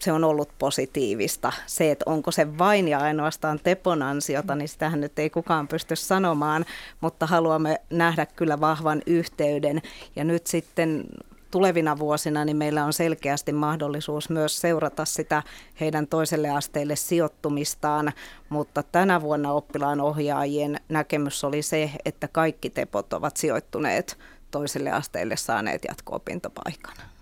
se 0.00 0.12
on 0.12 0.24
ollut 0.24 0.48
positiivista. 0.58 1.52
Se, 1.66 1.90
että 1.90 2.04
onko 2.06 2.30
se 2.30 2.58
vain 2.58 2.88
ja 2.88 2.98
ainoastaan 2.98 3.60
Tepon 3.62 4.02
ansiota, 4.02 4.54
niin 4.54 4.68
sitähän 4.68 5.00
nyt 5.00 5.18
ei 5.18 5.30
kukaan 5.30 5.68
pysty 5.68 5.96
sanomaan, 5.96 6.64
mutta 7.00 7.26
haluamme 7.26 7.80
nähdä 7.90 8.26
kyllä 8.26 8.60
vahvan 8.60 9.02
yhteyden. 9.06 9.82
Ja 10.16 10.24
nyt 10.24 10.46
sitten 10.46 11.04
tulevina 11.50 11.98
vuosina 11.98 12.44
niin 12.44 12.56
meillä 12.56 12.84
on 12.84 12.92
selkeästi 12.92 13.52
mahdollisuus 13.52 14.30
myös 14.30 14.60
seurata 14.60 15.04
sitä 15.04 15.42
heidän 15.80 16.06
toiselle 16.06 16.50
asteelle 16.50 16.96
sijoittumistaan, 16.96 18.12
mutta 18.48 18.82
tänä 18.82 19.20
vuonna 19.20 19.52
oppilaan 19.52 20.00
ohjaajien 20.00 20.80
näkemys 20.88 21.44
oli 21.44 21.62
se, 21.62 21.90
että 22.04 22.28
kaikki 22.28 22.70
tepot 22.70 23.12
ovat 23.12 23.36
sijoittuneet 23.36 24.18
toiselle 24.50 24.90
asteelle 24.90 25.36
saaneet 25.36 25.82
jatko-opintopaikan. 25.88 27.15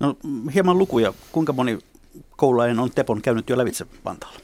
No 0.00 0.16
hieman 0.54 0.78
lukuja. 0.78 1.12
Kuinka 1.32 1.52
moni 1.52 1.78
koululainen 2.36 2.78
on 2.78 2.90
Tepon 2.94 3.22
käynyt 3.22 3.50
jo 3.50 3.58
lävitse 3.58 3.86
Vantaalla? 4.04 4.40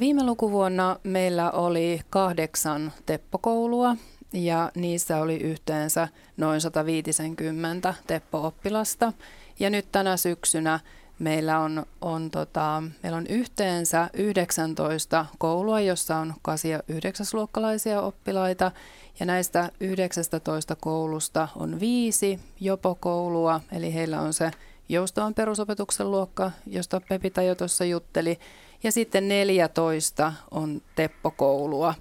Viime 0.00 0.24
lukuvuonna 0.24 0.96
meillä 1.02 1.50
oli 1.50 2.00
kahdeksan 2.10 2.92
Teppokoulua 3.06 3.96
ja 4.32 4.70
niissä 4.74 5.16
oli 5.16 5.36
yhteensä 5.36 6.08
noin 6.36 6.60
150 6.60 7.94
Teppo-oppilasta. 8.06 9.12
Ja 9.60 9.70
nyt 9.70 9.92
tänä 9.92 10.16
syksynä 10.16 10.80
meillä 11.18 11.58
on, 11.58 11.86
on, 12.00 12.30
tota, 12.30 12.82
meillä 13.02 13.18
on 13.18 13.26
yhteensä 13.26 14.10
19 14.12 15.26
koulua, 15.38 15.80
jossa 15.80 16.16
on 16.16 16.34
8- 16.48 16.68
ja 16.68 16.78
9-luokkalaisia 16.78 18.00
oppilaita 18.00 18.72
ja 19.20 19.26
näistä 19.26 19.70
19 19.80 20.76
koulusta 20.76 21.48
on 21.56 21.80
viisi 21.80 22.40
jopo-koulua, 22.60 23.60
eli 23.72 23.94
heillä 23.94 24.20
on 24.20 24.32
se 24.32 24.50
joustavan 24.88 25.34
perusopetuksen 25.34 26.10
luokka, 26.10 26.50
josta 26.66 27.00
Pepita 27.08 27.42
jo 27.42 27.54
tuossa 27.54 27.84
jutteli, 27.84 28.38
ja 28.82 28.92
sitten 28.92 29.28
14 29.28 30.32
on 30.50 30.82
teppokoulua. 30.96 31.94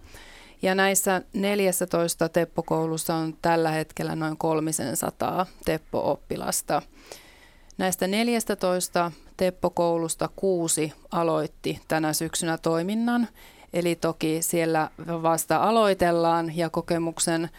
Ja 0.61 0.75
näissä 0.75 1.21
14 1.33 2.29
teppokoulussa 2.29 3.15
on 3.15 3.37
tällä 3.41 3.71
hetkellä 3.71 4.15
noin 4.15 4.37
300 4.37 5.45
teppo-oppilasta. 5.65 6.81
Näistä 7.77 8.07
14 8.07 9.11
teppokoulusta 9.37 10.29
kuusi 10.35 10.93
aloitti 11.11 11.81
tänä 11.87 12.13
syksynä 12.13 12.57
toiminnan, 12.57 13.27
Eli 13.73 13.95
toki 13.95 14.37
siellä 14.41 14.89
vasta 15.07 15.57
aloitellaan 15.57 16.57
ja 16.57 16.69
kokemuksen 16.69 17.49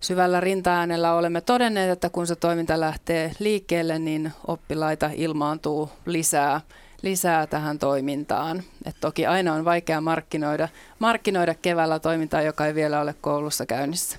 syvällä 0.00 0.40
rintaäänellä 0.40 1.14
olemme 1.14 1.40
todenneet, 1.40 1.90
että 1.90 2.10
kun 2.10 2.26
se 2.26 2.36
toiminta 2.36 2.80
lähtee 2.80 3.32
liikkeelle, 3.38 3.98
niin 3.98 4.32
oppilaita 4.46 5.10
ilmaantuu 5.14 5.90
lisää, 6.06 6.60
lisää 7.02 7.46
tähän 7.46 7.78
toimintaan. 7.78 8.62
Et 8.84 8.96
toki 9.00 9.26
aina 9.26 9.54
on 9.54 9.64
vaikea 9.64 10.00
markkinoida, 10.00 10.68
markkinoida 10.98 11.54
keväällä 11.54 11.98
toimintaa, 11.98 12.42
joka 12.42 12.66
ei 12.66 12.74
vielä 12.74 13.00
ole 13.00 13.14
koulussa 13.20 13.66
käynnissä. 13.66 14.18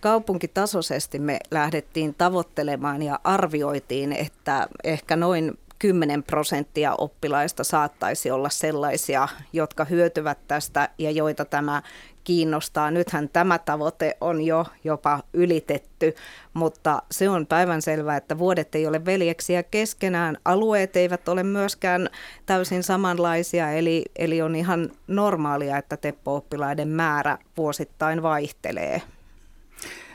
Kaupunkitasoisesti 0.00 1.18
me 1.18 1.38
lähdettiin 1.50 2.14
tavoittelemaan 2.14 3.02
ja 3.02 3.20
arvioitiin, 3.24 4.12
että 4.12 4.68
ehkä 4.84 5.16
noin 5.16 5.58
10 5.78 6.22
prosenttia 6.22 6.94
oppilaista 6.98 7.64
saattaisi 7.64 8.30
olla 8.30 8.48
sellaisia, 8.48 9.28
jotka 9.52 9.84
hyötyvät 9.84 10.38
tästä 10.48 10.88
ja 10.98 11.10
joita 11.10 11.44
tämä 11.44 11.82
kiinnostaa. 12.24 12.90
Nythän 12.90 13.28
tämä 13.28 13.58
tavoite 13.58 14.16
on 14.20 14.42
jo 14.42 14.66
jopa 14.84 15.22
ylitetty, 15.32 16.14
mutta 16.54 17.02
se 17.10 17.28
on 17.28 17.46
päivän 17.46 17.82
selvää, 17.82 18.16
että 18.16 18.38
vuodet 18.38 18.74
ei 18.74 18.86
ole 18.86 19.04
veljeksiä 19.04 19.62
keskenään. 19.62 20.36
Alueet 20.44 20.96
eivät 20.96 21.28
ole 21.28 21.42
myöskään 21.42 22.10
täysin 22.46 22.82
samanlaisia, 22.82 23.72
eli, 23.72 24.04
eli 24.16 24.42
on 24.42 24.56
ihan 24.56 24.90
normaalia, 25.06 25.78
että 25.78 25.96
teppo-oppilaiden 25.96 26.88
määrä 26.88 27.38
vuosittain 27.56 28.22
vaihtelee. 28.22 29.02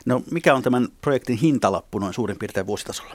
No 0.06 0.22
mikä 0.30 0.54
on 0.54 0.62
tämän 0.62 0.88
projektin 1.00 1.36
hintalappu 1.36 1.98
noin 1.98 2.14
suurin 2.14 2.38
piirtein 2.38 2.66
vuositasolla? 2.66 3.14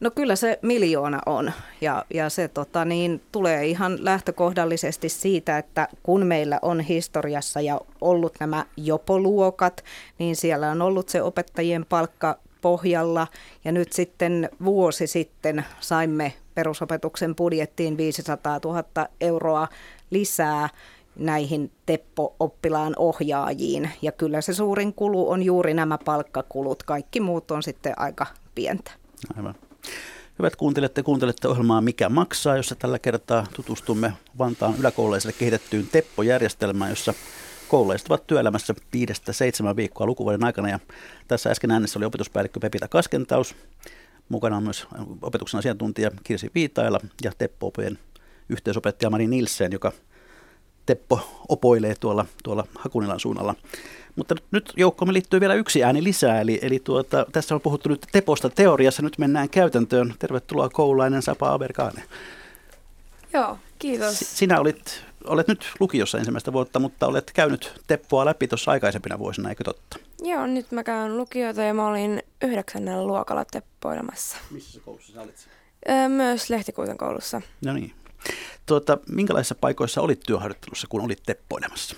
No 0.00 0.10
kyllä 0.10 0.36
se 0.36 0.58
miljoona 0.62 1.20
on. 1.26 1.52
Ja, 1.80 2.04
ja 2.14 2.30
se 2.30 2.48
tota, 2.48 2.84
niin, 2.84 3.22
tulee 3.32 3.66
ihan 3.66 4.04
lähtökohdallisesti 4.04 5.08
siitä, 5.08 5.58
että 5.58 5.88
kun 6.02 6.26
meillä 6.26 6.58
on 6.62 6.80
historiassa 6.80 7.60
ja 7.60 7.80
ollut 8.00 8.34
nämä 8.40 8.64
jopoluokat, 8.76 9.84
niin 10.18 10.36
siellä 10.36 10.70
on 10.70 10.82
ollut 10.82 11.08
se 11.08 11.22
opettajien 11.22 11.86
palkka 11.88 12.38
pohjalla. 12.60 13.26
Ja 13.64 13.72
nyt 13.72 13.92
sitten 13.92 14.50
vuosi 14.64 15.06
sitten 15.06 15.64
saimme 15.80 16.32
perusopetuksen 16.54 17.34
budjettiin 17.34 17.96
500 17.96 18.60
000 18.64 18.84
euroa 19.20 19.68
lisää 20.10 20.68
näihin 21.16 21.70
Teppo-oppilaan 21.86 22.94
ohjaajiin. 22.98 23.90
Ja 24.02 24.12
kyllä 24.12 24.40
se 24.40 24.54
suurin 24.54 24.94
kulu 24.94 25.30
on 25.30 25.42
juuri 25.42 25.74
nämä 25.74 25.98
palkkakulut. 26.04 26.82
Kaikki 26.82 27.20
muut 27.20 27.50
on 27.50 27.62
sitten 27.62 27.98
aika 27.98 28.26
pientä. 28.54 28.90
Aivan. 29.36 29.54
Hyvät 30.38 30.56
kuuntelijat, 30.56 30.94
te 30.94 31.02
kuuntelette 31.02 31.48
ohjelmaa 31.48 31.80
Mikä 31.80 32.08
maksaa, 32.08 32.56
jossa 32.56 32.74
tällä 32.74 32.98
kertaa 32.98 33.46
tutustumme 33.56 34.12
Vantaan 34.38 34.74
yläkoululaisille 34.78 35.34
kehitettyyn 35.38 35.86
Teppo-järjestelmään, 35.92 36.90
jossa 36.90 37.14
koululaiset 37.68 38.08
ovat 38.08 38.26
työelämässä 38.26 38.74
viidestä 38.92 39.32
seitsemän 39.32 39.76
viikkoa 39.76 40.06
lukuvuoden 40.06 40.44
aikana. 40.44 40.68
Ja 40.68 40.78
tässä 41.28 41.50
äsken 41.50 41.70
äänessä 41.70 41.98
oli 41.98 42.06
opetuspäällikkö 42.06 42.60
Pepita 42.60 42.88
Kaskentaus, 42.88 43.54
mukana 44.28 44.56
on 44.56 44.62
myös 44.62 44.86
opetuksen 45.22 45.58
asiantuntija 45.58 46.10
Kirsi 46.24 46.50
Viitaila 46.54 47.00
ja 47.24 47.32
Teppo-opojen 47.38 47.98
yhteisopettaja 48.48 49.10
Mari 49.10 49.26
Nilsen, 49.26 49.72
joka 49.72 49.92
Teppo 50.86 51.20
opoilee 51.48 51.94
tuolla, 52.00 52.26
tuolla 52.44 52.66
Hakunilan 52.78 53.20
suunnalla. 53.20 53.54
Mutta 54.16 54.34
nyt 54.50 54.72
joukkoomme 54.76 55.12
liittyy 55.12 55.40
vielä 55.40 55.54
yksi 55.54 55.84
ääni 55.84 56.04
lisää, 56.04 56.40
eli, 56.40 56.58
eli 56.62 56.78
tuota, 56.78 57.26
tässä 57.32 57.54
on 57.54 57.60
puhuttu 57.60 57.88
nyt 57.88 58.06
Teposta 58.12 58.50
teoriassa, 58.50 59.02
nyt 59.02 59.18
mennään 59.18 59.48
käytäntöön. 59.48 60.14
Tervetuloa 60.18 60.68
koululainen 60.68 61.22
Sapa 61.22 61.52
Aberkaane. 61.52 62.02
Joo, 63.32 63.58
kiitos. 63.78 64.18
Sinä 64.18 64.60
olit, 64.60 65.04
olet 65.24 65.48
nyt 65.48 65.72
lukiossa 65.80 66.18
ensimmäistä 66.18 66.52
vuotta, 66.52 66.78
mutta 66.78 67.06
olet 67.06 67.30
käynyt 67.34 67.82
Teppoa 67.86 68.24
läpi 68.24 68.48
tuossa 68.48 68.70
aikaisempina 68.70 69.18
vuosina, 69.18 69.48
eikö 69.48 69.64
totta? 69.64 69.98
Joo, 70.22 70.46
nyt 70.46 70.72
mä 70.72 70.84
käyn 70.84 71.16
lukiota 71.16 71.62
ja 71.62 71.74
mä 71.74 71.88
olin 71.88 72.22
yhdeksännellä 72.42 73.06
luokalla 73.06 73.44
Teppoilemassa. 73.44 74.36
Missä 74.50 74.80
koulussa 74.80 75.12
sä 75.12 75.20
olit? 75.20 75.48
Öö, 75.88 76.08
myös 76.08 76.50
Lehtikuisen 76.50 76.98
koulussa. 76.98 77.42
No 77.64 77.72
niin. 77.72 77.92
Tuota, 78.66 78.98
minkälaisissa 79.08 79.54
paikoissa 79.54 80.00
olit 80.00 80.20
työharjoittelussa, 80.26 80.86
kun 80.90 81.00
olit 81.00 81.22
Teppoilemassa? 81.26 81.96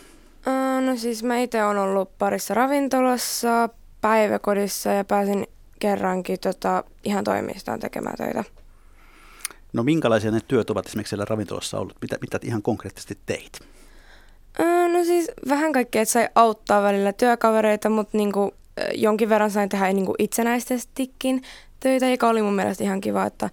No 0.87 0.97
siis 0.97 1.23
mä 1.23 1.39
itse 1.39 1.65
olen 1.65 1.79
ollut 1.79 2.19
parissa 2.19 2.55
ravintolassa, 2.55 3.69
päiväkodissa 4.01 4.91
ja 4.91 5.05
pääsin 5.05 5.47
kerrankin 5.79 6.41
tota, 6.41 6.85
ihan 7.05 7.25
toimistaan 7.25 7.81
tekemään 7.81 8.17
töitä. 8.17 8.45
No 9.73 9.83
minkälaisia 9.83 10.31
ne 10.31 10.41
työt 10.49 10.71
ovat 10.71 10.87
esimerkiksi 10.87 11.11
siellä 11.11 11.25
ravintolassa 11.29 11.79
ollut? 11.79 11.97
Mitä, 12.03 12.17
mitä 12.21 12.39
ihan 12.43 12.63
konkreettisesti 12.63 13.19
teit? 13.27 13.61
No 14.93 15.05
siis 15.05 15.31
vähän 15.49 15.73
kaikkea, 15.73 16.03
että 16.03 16.13
sai 16.13 16.29
auttaa 16.35 16.83
välillä 16.83 17.13
työkavereita, 17.13 17.89
mutta 17.89 18.17
niinku, 18.17 18.55
jonkin 18.95 19.29
verran 19.29 19.51
sain 19.51 19.69
tehdä 19.69 19.93
niinku 19.93 20.15
itsenäisestikin 20.19 21.43
töitä, 21.81 22.09
joka 22.09 22.29
oli 22.29 22.43
mun 22.43 22.55
mielestä 22.55 22.85
ihan 22.85 23.01
kiva, 23.01 23.27
että 23.27 23.51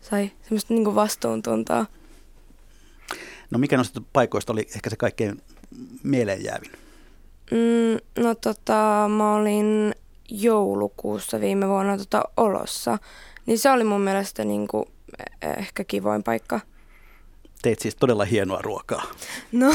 sai 0.00 0.30
semmoista 0.42 0.74
niinku 0.74 0.94
vastuuntuntoa. 0.94 1.86
No 3.50 3.58
mikä 3.58 3.76
noista 3.76 4.02
paikoista 4.12 4.52
oli 4.52 4.66
ehkä 4.74 4.90
se 4.90 4.96
kaikkein 4.96 5.42
mieleenjäävin? 6.02 6.72
Mm, 7.50 8.22
no 8.24 8.34
tota, 8.34 9.06
mä 9.16 9.34
olin 9.34 9.94
joulukuussa 10.28 11.40
viime 11.40 11.68
vuonna 11.68 11.98
tota 11.98 12.24
Olossa, 12.36 12.98
niin 13.46 13.58
se 13.58 13.70
oli 13.70 13.84
mun 13.84 14.00
mielestä 14.00 14.44
niinku 14.44 14.88
ehkä 15.58 15.84
kivoin 15.84 16.22
paikka. 16.22 16.60
Teit 17.62 17.80
siis 17.80 17.96
todella 17.96 18.24
hienoa 18.24 18.62
ruokaa. 18.62 19.02
No, 19.52 19.74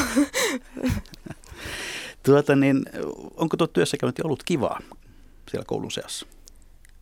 Tuota, 2.22 2.56
niin, 2.56 2.82
onko 3.36 3.56
tuo 3.56 3.66
työssäkäynti 3.66 4.22
ollut 4.24 4.42
kivaa 4.42 4.80
siellä 5.50 5.64
koulun 5.66 5.90
seassa? 5.90 6.26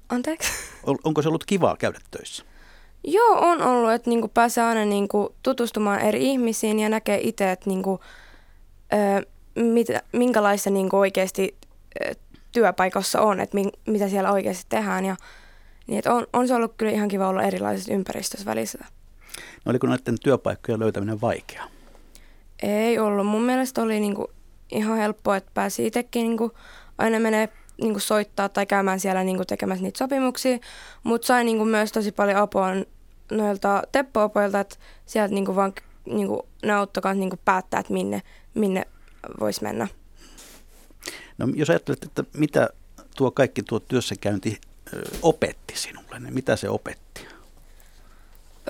anteeksi. 0.09 0.53
On- 0.83 0.99
Onko 1.05 1.23
se 1.23 1.29
ollut 1.29 1.45
kivaa 1.45 1.77
käydä 1.77 2.01
töissä? 2.11 2.45
Joo, 3.05 3.39
on 3.39 3.63
ollut, 3.63 3.93
että 3.93 4.11
niinku 4.11 4.29
pääsee 4.29 4.65
aina 4.65 4.85
niinku 4.85 5.35
tutustumaan 5.43 6.01
eri 6.01 6.25
ihmisiin 6.25 6.81
ja 6.81 6.89
näkee 6.89 7.19
itse, 7.23 7.51
että 7.51 7.71
niinku, 7.71 8.01
ö, 8.93 9.27
mitä, 9.55 10.03
minkälaista 10.13 10.71
niinku 10.71 10.99
oikeasti 10.99 11.57
ö, 12.05 12.15
työpaikassa 12.53 13.21
on, 13.21 13.41
että 13.41 13.59
mitä 13.87 14.09
siellä 14.09 14.33
oikeasti 14.33 14.67
tehdään. 14.69 15.05
Ja, 15.05 15.17
niin, 15.87 15.99
että 15.99 16.15
on, 16.15 16.27
on 16.33 16.49
se 16.49 16.55
ollut 16.55 16.75
kyllä 16.77 16.93
ihan 16.93 17.09
kiva 17.09 17.29
olla 17.29 17.43
erilaisessa 17.43 17.95
ympäristössä 17.95 18.47
välissä. 18.47 18.79
No, 19.65 19.71
oliko 19.71 19.87
näiden 19.87 20.17
työpaikkojen 20.23 20.81
löytäminen 20.81 21.21
vaikeaa? 21.21 21.67
Ei 22.63 22.99
ollut. 22.99 23.27
Mun 23.27 23.43
mielestä 23.43 23.83
oli 23.83 24.01
niinku 24.01 24.31
ihan 24.73 24.99
helppoa, 24.99 25.37
että 25.37 25.51
pääsi 25.55 25.87
itsekin 25.87 26.23
niinku 26.23 26.53
aina 26.99 27.21
menee 27.21 27.49
niinku 27.81 28.01
soittaa 28.01 28.49
tai 28.49 28.67
käymään 28.67 29.01
siellä 29.01 29.25
niinku 29.25 29.45
tekemässä 29.45 29.83
niitä 29.83 29.99
sopimuksia. 29.99 30.59
Mutta 31.03 31.27
sain 31.27 31.45
niinku 31.45 31.65
myös 31.65 31.93
tosi 31.93 32.13
paljon 32.13 32.37
apua 32.37 32.67
noilta 33.31 33.83
teppo-opoilta, 33.93 34.61
että 34.61 34.77
sieltä 35.07 35.35
niinku 35.35 35.57
vaan 35.57 35.73
niinku, 36.07 36.47
ne 36.63 36.73
auttoi 36.73 37.15
niinku 37.15 37.39
päättää, 37.45 37.81
että 37.81 37.93
minne, 37.93 38.23
minne 38.55 38.87
voisi 39.41 39.63
mennä. 39.63 39.89
No, 41.39 41.49
jos 41.55 41.71
ajattelet, 41.71 42.05
että 42.05 42.25
mitä 42.37 42.69
tuo 43.17 43.31
kaikki 43.31 43.63
tuo 43.63 43.81
työssäkäynti 43.81 44.61
opetti 45.23 45.75
sinulle, 45.77 46.21
niin 46.21 46.35
mitä 46.35 46.57
se 46.57 46.69
opetti? 46.69 47.27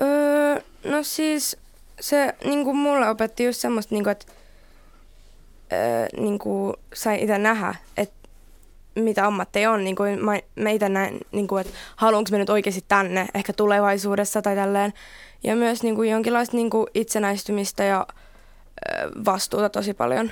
Öö, 0.01 0.61
no 0.83 1.03
siis 1.03 1.57
se 1.99 2.35
niinku 2.43 2.73
mulle 2.73 3.09
opetti 3.09 3.45
just 3.45 3.59
semmoista, 3.59 3.95
niinku, 3.95 4.09
että 4.09 4.25
öö, 5.73 6.07
niinku, 6.17 6.73
sai 6.93 7.21
itse 7.21 7.37
nähdä, 7.37 7.75
että 7.97 8.14
mitä 8.95 9.25
ammatteja 9.25 9.71
on. 9.71 9.83
Niinku, 9.83 10.03
mä, 10.03 10.39
mä 10.55 10.69
itse 10.69 10.89
näen, 10.89 11.19
niinku, 11.31 11.57
että 11.57 11.73
haluanko 11.95 12.31
mä 12.31 12.37
nyt 12.37 12.49
oikeasti 12.49 12.85
tänne, 12.87 13.27
ehkä 13.33 13.53
tulevaisuudessa 13.53 14.41
tai 14.41 14.55
tälleen. 14.55 14.93
Ja 15.43 15.55
myös 15.55 15.83
niinku, 15.83 16.03
jonkinlaista 16.03 16.57
niinku, 16.57 16.87
itsenäistymistä 16.93 17.83
ja 17.83 18.07
vastuuta 19.25 19.69
tosi 19.69 19.93
paljon. 19.93 20.31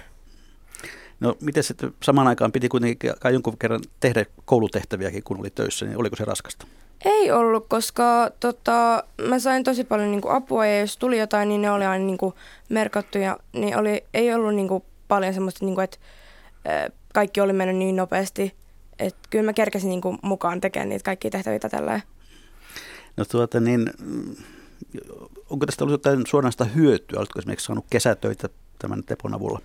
No, 1.19 1.35
miten 1.41 1.63
sitten 1.63 1.93
samaan 2.03 2.27
aikaan 2.27 2.51
piti 2.51 2.69
kuitenkin 2.69 3.13
kai 3.19 3.33
jonkun 3.33 3.57
kerran 3.57 3.81
tehdä 3.99 4.25
koulutehtäviäkin, 4.45 5.23
kun 5.23 5.39
oli 5.39 5.49
töissä, 5.49 5.85
niin 5.85 5.97
oliko 5.97 6.15
se 6.15 6.25
raskasta? 6.25 6.67
Ei 7.05 7.31
ollut, 7.31 7.65
koska 7.67 8.31
tota, 8.39 9.03
mä 9.27 9.39
sain 9.39 9.63
tosi 9.63 9.83
paljon 9.83 10.11
niinku, 10.11 10.29
apua 10.29 10.65
ja 10.65 10.79
jos 10.79 10.97
tuli 10.97 11.19
jotain, 11.19 11.49
niin 11.49 11.61
ne 11.61 11.71
oli 11.71 11.85
aina 11.85 12.05
niinku, 12.05 12.33
merkattuja. 12.69 13.37
Niin 13.53 13.77
oli, 13.77 14.03
ei 14.13 14.33
ollut 14.33 14.55
niinku, 14.55 14.85
paljon 15.07 15.33
semmoista, 15.33 15.65
niinku, 15.65 15.81
että 15.81 15.97
ö, 16.87 16.91
kaikki 17.13 17.41
oli 17.41 17.53
mennyt 17.53 17.77
niin 17.77 17.95
nopeasti. 17.95 18.55
Että 18.99 19.19
kyllä 19.29 19.45
mä 19.45 19.53
kerkesin 19.53 19.89
niinku, 19.89 20.17
mukaan 20.21 20.61
tekemään 20.61 20.89
niitä 20.89 21.03
kaikkia 21.03 21.31
tehtäviä 21.31 21.59
tällä. 21.59 22.01
No 23.17 23.25
tuota 23.25 23.59
niin, 23.59 23.89
onko 25.49 25.65
tästä 25.65 25.83
ollut 25.83 25.93
jotain 25.93 26.27
suoranaista 26.27 26.65
hyötyä? 26.65 27.19
Oletko 27.19 27.39
esimerkiksi 27.39 27.65
saanut 27.65 27.85
kesätöitä 27.89 28.49
tämän 28.79 29.03
Tepon 29.03 29.33
avulla? 29.33 29.59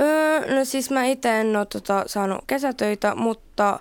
Öö, 0.00 0.54
no 0.54 0.64
siis 0.64 0.90
mä 0.90 1.04
itse 1.04 1.40
en 1.40 1.56
ole 1.56 1.66
tota, 1.66 2.04
saanut 2.06 2.44
kesätöitä, 2.46 3.14
mutta 3.14 3.80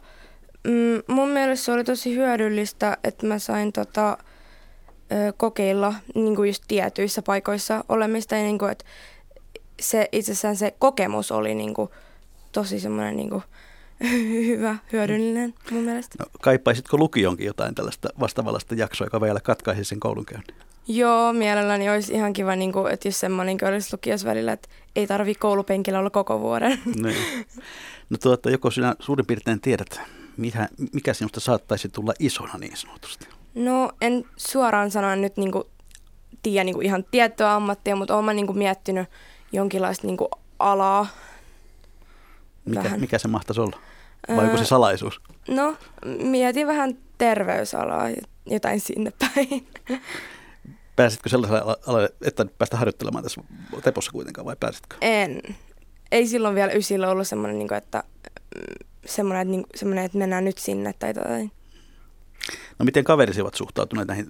mm, 0.64 1.02
mun 1.08 1.30
mielestä 1.30 1.66
se 1.66 1.72
oli 1.72 1.84
tosi 1.84 2.16
hyödyllistä, 2.16 2.98
että 3.04 3.28
mä 3.28 3.40
sain 3.40 3.74
tota, 3.74 4.18
ö, 5.12 5.34
kokeilla 5.38 5.94
niin 6.16 6.36
kuin 6.36 6.50
just 6.50 6.64
tietyissä 6.68 7.22
paikoissa 7.22 7.84
olemista. 7.90 8.36
Ja 8.36 8.44
niin 8.44 8.60
kuin, 8.60 8.72
että 8.72 8.86
se, 9.80 10.10
itsessään 10.12 10.56
se 10.56 10.74
kokemus 10.80 11.32
oli 11.32 11.56
niin 11.56 11.74
kuin, 11.74 11.90
tosi 12.54 12.80
semmoinen 12.80 13.16
niin 13.16 13.30
kuin, 13.30 13.44
hyvä, 14.48 14.76
hyödyllinen 14.94 15.54
mun 15.72 15.84
mielestä. 15.84 16.16
No, 16.20 16.26
kaipaisitko 16.42 16.98
lukionkin 16.98 17.46
jotain 17.46 17.76
tällaista 17.76 18.10
vastaavallista 18.20 18.76
jaksoa, 18.76 19.08
joka 19.08 19.22
vielä 19.22 19.40
katkaisi 19.40 19.84
sen 19.84 20.00
koulunkäynnin? 20.00 20.56
Joo, 20.88 21.34
mielelläni 21.34 21.90
olisi 21.90 22.14
ihan 22.14 22.34
kiva, 22.34 22.56
niin 22.56 22.72
kuin, 22.72 22.94
että 22.94 23.08
jos 23.08 23.20
semmoinenkin 23.20 23.68
olisi 23.68 23.90
lukiossa 23.94 24.28
välillä, 24.28 24.52
että 24.52 24.70
ei 24.96 25.08
tarvi 25.08 25.36
koulupenkillä 25.36 26.00
olla 26.00 26.10
koko 26.10 26.40
vuoden. 26.40 26.80
Niin. 27.04 27.46
No 28.10 28.18
tuota, 28.18 28.50
joko 28.50 28.72
sinä 28.72 28.96
suurin 29.00 29.26
piirtein 29.26 29.62
tiedät, 29.62 30.02
mikä, 30.38 30.68
mikä 30.94 31.14
sinusta 31.14 31.40
saattaisi 31.40 31.90
tulla 31.90 32.14
isona 32.20 32.54
niin 32.60 32.78
sanotusti? 32.78 33.28
No 33.56 33.92
en 34.02 34.26
suoraan 34.38 34.92
sanoen 34.92 35.22
nyt 35.22 35.38
niinku 35.38 35.70
tiedä 36.44 36.64
niinku 36.64 36.82
ihan 36.82 37.06
tiettyä 37.12 37.56
ammattia, 37.56 37.96
mutta 37.96 38.18
olen 38.18 38.36
niinku 38.36 38.54
miettinyt 38.54 39.08
jonkinlaista 39.52 40.08
niinku 40.08 40.30
alaa. 40.60 41.08
Mikä, 42.66 42.84
Vähän. 42.84 43.00
mikä 43.00 43.18
se 43.18 43.28
mahtaisi 43.28 43.62
olla? 43.62 43.80
Vai 44.36 44.46
onko 44.46 44.58
se 44.58 44.66
salaisuus? 44.66 45.22
No, 45.48 45.78
mietin 46.24 46.68
vähän 46.68 46.98
terveysalaa, 47.18 48.10
jotain 48.46 48.80
sinne 48.80 49.12
päin. 49.20 49.68
Pääsitkö 50.96 51.30
sellaiselle 51.30 51.62
ala- 51.62 51.78
alalle, 51.88 52.10
että 52.22 52.46
päästä 52.58 52.78
harjoittelemaan 52.78 53.24
tässä 53.24 53.42
Tepossa 53.84 54.12
kuitenkaan 54.12 54.46
vai 54.46 54.56
pääsitkö? 54.60 54.96
En. 55.02 55.42
Ei 56.12 56.28
silloin 56.28 56.56
vielä 56.56 56.72
ysillä 56.72 57.10
ollut 57.10 57.28
semmoinen, 57.28 57.58
niinku, 57.60 57.74
että, 57.74 58.04
mm, 58.56 58.88
semmoinen, 59.06 59.42
että, 59.42 59.52
niinku, 59.52 59.70
semmoinen, 59.76 60.06
että 60.06 60.18
mennään 60.18 60.46
nyt 60.46 60.58
sinne 60.58 60.94
tai 61.00 61.10
jotain. 61.10 61.52
No 62.80 62.86
miten 62.86 63.04
kaverisi 63.04 63.42
ovat 63.42 63.54
suhtautuneet 63.54 64.08
näihin 64.08 64.28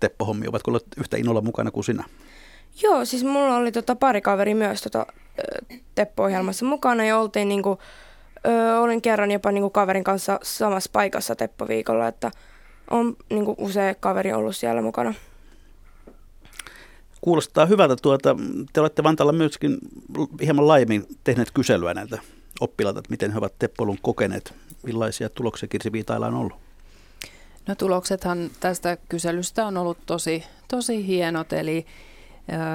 Teppo-hommiin? 0.00 0.48
Ovatko 0.48 0.70
olleet 0.70 0.86
yhtä 0.96 1.16
innolla 1.16 1.40
mukana 1.40 1.70
kuin 1.70 1.84
sinä? 1.84 2.04
Joo, 2.82 3.04
siis 3.04 3.24
mulla 3.24 3.56
oli 3.56 3.72
tota 3.72 3.96
pari 3.96 4.20
kaveri 4.20 4.54
myös 4.54 4.82
tota, 4.82 5.06
Teppo-ohjelmassa 5.94 6.64
mukana 6.64 7.04
ja 7.04 7.18
oltiin 7.18 7.48
niinku, 7.48 7.78
ö, 8.46 8.80
olin 8.80 9.02
kerran 9.02 9.30
jopa 9.30 9.52
niinku 9.52 9.70
kaverin 9.70 10.04
kanssa 10.04 10.40
samassa 10.42 10.90
paikassa 10.92 11.36
Teppo-viikolla, 11.36 12.08
että 12.08 12.30
on 12.90 13.16
niinku 13.30 13.54
usea 13.58 13.94
kaveri 13.94 14.32
ollut 14.32 14.56
siellä 14.56 14.82
mukana. 14.82 15.14
Kuulostaa 17.20 17.66
hyvältä. 17.66 17.96
Tuota, 17.96 18.36
te 18.72 18.80
olette 18.80 19.02
Vantaalla 19.02 19.32
myöskin 19.32 19.78
hieman 20.42 20.68
laajemmin 20.68 21.06
tehneet 21.24 21.50
kyselyä 21.50 21.94
näiltä 21.94 22.18
oppilailta, 22.60 22.98
että 22.98 23.10
miten 23.10 23.32
he 23.32 23.38
ovat 23.38 23.58
Teppoilun 23.58 23.98
kokeneet. 24.02 24.54
Millaisia 24.82 25.28
tuloksia 25.28 25.68
Kirsi 25.68 25.92
Viitailla 25.92 26.26
on 26.26 26.34
ollut? 26.34 26.56
No 27.66 27.74
tuloksethan 27.74 28.50
tästä 28.60 28.96
kyselystä 29.08 29.66
on 29.66 29.76
ollut 29.76 29.98
tosi, 30.06 30.44
tosi 30.68 31.06
hienot, 31.06 31.52
eli 31.52 31.86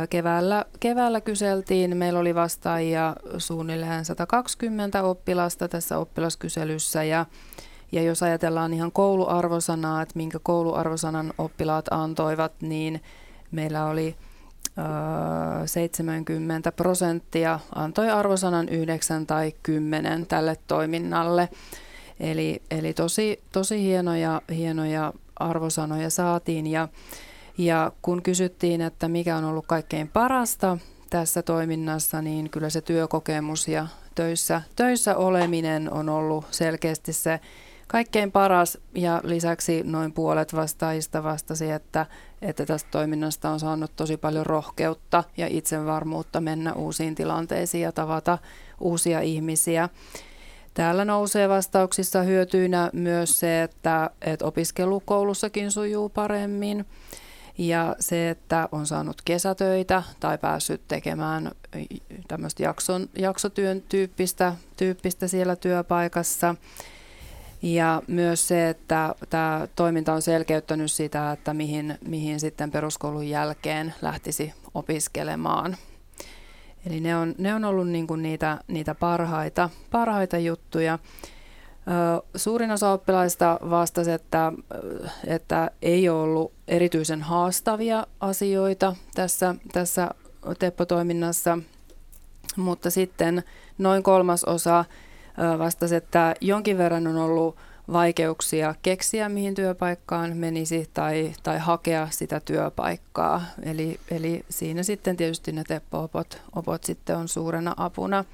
keväällä, 0.09 0.65
keväällä 0.79 1.21
kyseltiin, 1.21 1.97
meillä 1.97 2.19
oli 2.19 2.35
vastaajia 2.35 3.15
suunnilleen 3.37 4.05
120 4.05 5.03
oppilasta 5.03 5.67
tässä 5.67 5.97
oppilaskyselyssä 5.97 7.03
ja, 7.03 7.25
ja 7.91 8.01
jos 8.01 8.23
ajatellaan 8.23 8.73
ihan 8.73 8.91
kouluarvosanaa, 8.91 10.01
että 10.01 10.13
minkä 10.15 10.39
kouluarvosanan 10.43 11.33
oppilaat 11.37 11.85
antoivat, 11.91 12.51
niin 12.61 13.01
meillä 13.51 13.85
oli 13.85 14.15
ö, 15.63 15.67
70 15.67 16.71
prosenttia 16.71 17.59
antoi 17.75 18.09
arvosanan 18.09 18.69
9 18.69 19.27
tai 19.27 19.53
10 19.63 20.25
tälle 20.25 20.57
toiminnalle. 20.67 21.49
Eli, 22.19 22.61
eli 22.71 22.93
tosi, 22.93 23.39
tosi 23.51 23.81
hienoja, 23.81 24.41
hienoja 24.51 25.13
arvosanoja 25.35 26.09
saatiin 26.09 26.67
ja, 26.67 26.87
ja 27.57 27.91
kun 28.01 28.21
kysyttiin, 28.21 28.81
että 28.81 29.07
mikä 29.07 29.37
on 29.37 29.43
ollut 29.43 29.67
kaikkein 29.67 30.07
parasta 30.07 30.77
tässä 31.09 31.41
toiminnassa, 31.41 32.21
niin 32.21 32.49
kyllä 32.49 32.69
se 32.69 32.81
työkokemus 32.81 33.67
ja 33.67 33.87
töissä, 34.15 34.61
töissä 34.75 35.15
oleminen 35.15 35.93
on 35.93 36.09
ollut 36.09 36.45
selkeästi 36.51 37.13
se 37.13 37.39
kaikkein 37.87 38.31
paras 38.31 38.77
ja 38.95 39.21
lisäksi 39.23 39.83
noin 39.83 40.13
puolet 40.13 40.55
vastaajista 40.55 41.23
vastasi, 41.23 41.71
että, 41.71 42.05
että 42.41 42.65
tästä 42.65 42.89
toiminnasta 42.91 43.49
on 43.49 43.59
saanut 43.59 43.91
tosi 43.95 44.17
paljon 44.17 44.45
rohkeutta 44.45 45.23
ja 45.37 45.47
itsevarmuutta 45.49 46.41
mennä 46.41 46.73
uusiin 46.73 47.15
tilanteisiin 47.15 47.81
ja 47.81 47.91
tavata 47.91 48.37
uusia 48.79 49.21
ihmisiä. 49.21 49.89
Täällä 50.73 51.05
nousee 51.05 51.49
vastauksissa 51.49 52.21
hyötyinä 52.21 52.89
myös 52.93 53.39
se, 53.39 53.63
että, 53.63 54.09
että 54.21 54.45
opiskelu 54.45 54.99
koulussakin 54.99 55.71
sujuu 55.71 56.09
paremmin 56.09 56.85
ja 57.57 57.95
se, 57.99 58.29
että 58.29 58.69
on 58.71 58.87
saanut 58.87 59.21
kesätöitä 59.25 60.03
tai 60.19 60.37
päässyt 60.37 60.81
tekemään 60.87 61.51
tämmöistä 62.27 62.63
jakson, 62.63 63.09
jaksotyön 63.17 63.81
tyyppistä, 63.89 64.55
tyyppistä 64.77 65.27
siellä 65.27 65.55
työpaikassa. 65.55 66.55
Ja 67.61 68.01
myös 68.07 68.47
se, 68.47 68.69
että 68.69 69.15
tämä 69.29 69.67
toiminta 69.75 70.13
on 70.13 70.21
selkeyttänyt 70.21 70.91
sitä, 70.91 71.31
että 71.31 71.53
mihin, 71.53 71.97
mihin 72.07 72.39
sitten 72.39 72.71
peruskoulun 72.71 73.29
jälkeen 73.29 73.93
lähtisi 74.01 74.53
opiskelemaan. 74.73 75.77
Eli 76.85 76.99
ne 76.99 77.15
on, 77.15 77.35
ne 77.37 77.55
on 77.55 77.65
ollut 77.65 77.87
niin 77.87 78.07
kuin 78.07 78.21
niitä, 78.21 78.57
niitä 78.67 78.95
parhaita, 78.95 79.69
parhaita 79.91 80.37
juttuja. 80.37 80.99
Suurin 82.35 82.71
osa 82.71 82.91
oppilaista 82.91 83.59
vastasi, 83.69 84.11
että, 84.11 84.53
että 85.27 85.71
ei 85.81 86.09
ole 86.09 86.21
ollut 86.21 86.51
erityisen 86.67 87.21
haastavia 87.21 88.07
asioita 88.19 88.95
tässä, 89.15 89.55
tässä 89.73 90.09
Teppo-toiminnassa, 90.59 91.57
mutta 92.55 92.89
sitten 92.89 93.43
noin 93.77 94.03
kolmas 94.03 94.43
osa 94.43 94.85
vastasi, 95.59 95.95
että 95.95 96.35
jonkin 96.41 96.77
verran 96.77 97.07
on 97.07 97.17
ollut 97.17 97.55
vaikeuksia 97.93 98.75
keksiä, 98.81 99.29
mihin 99.29 99.55
työpaikkaan 99.55 100.37
menisi 100.37 100.89
tai, 100.93 101.33
tai 101.43 101.59
hakea 101.59 102.07
sitä 102.11 102.39
työpaikkaa. 102.39 103.41
Eli, 103.63 103.99
eli 104.11 104.45
siinä 104.49 104.83
sitten 104.83 105.17
tietysti 105.17 105.51
ne 105.51 105.63
Teppo-opot 105.67 106.41
opot 106.55 106.83
sitten 106.83 107.17
on 107.17 107.27
suurena 107.27 107.73
apuna. 107.77 108.25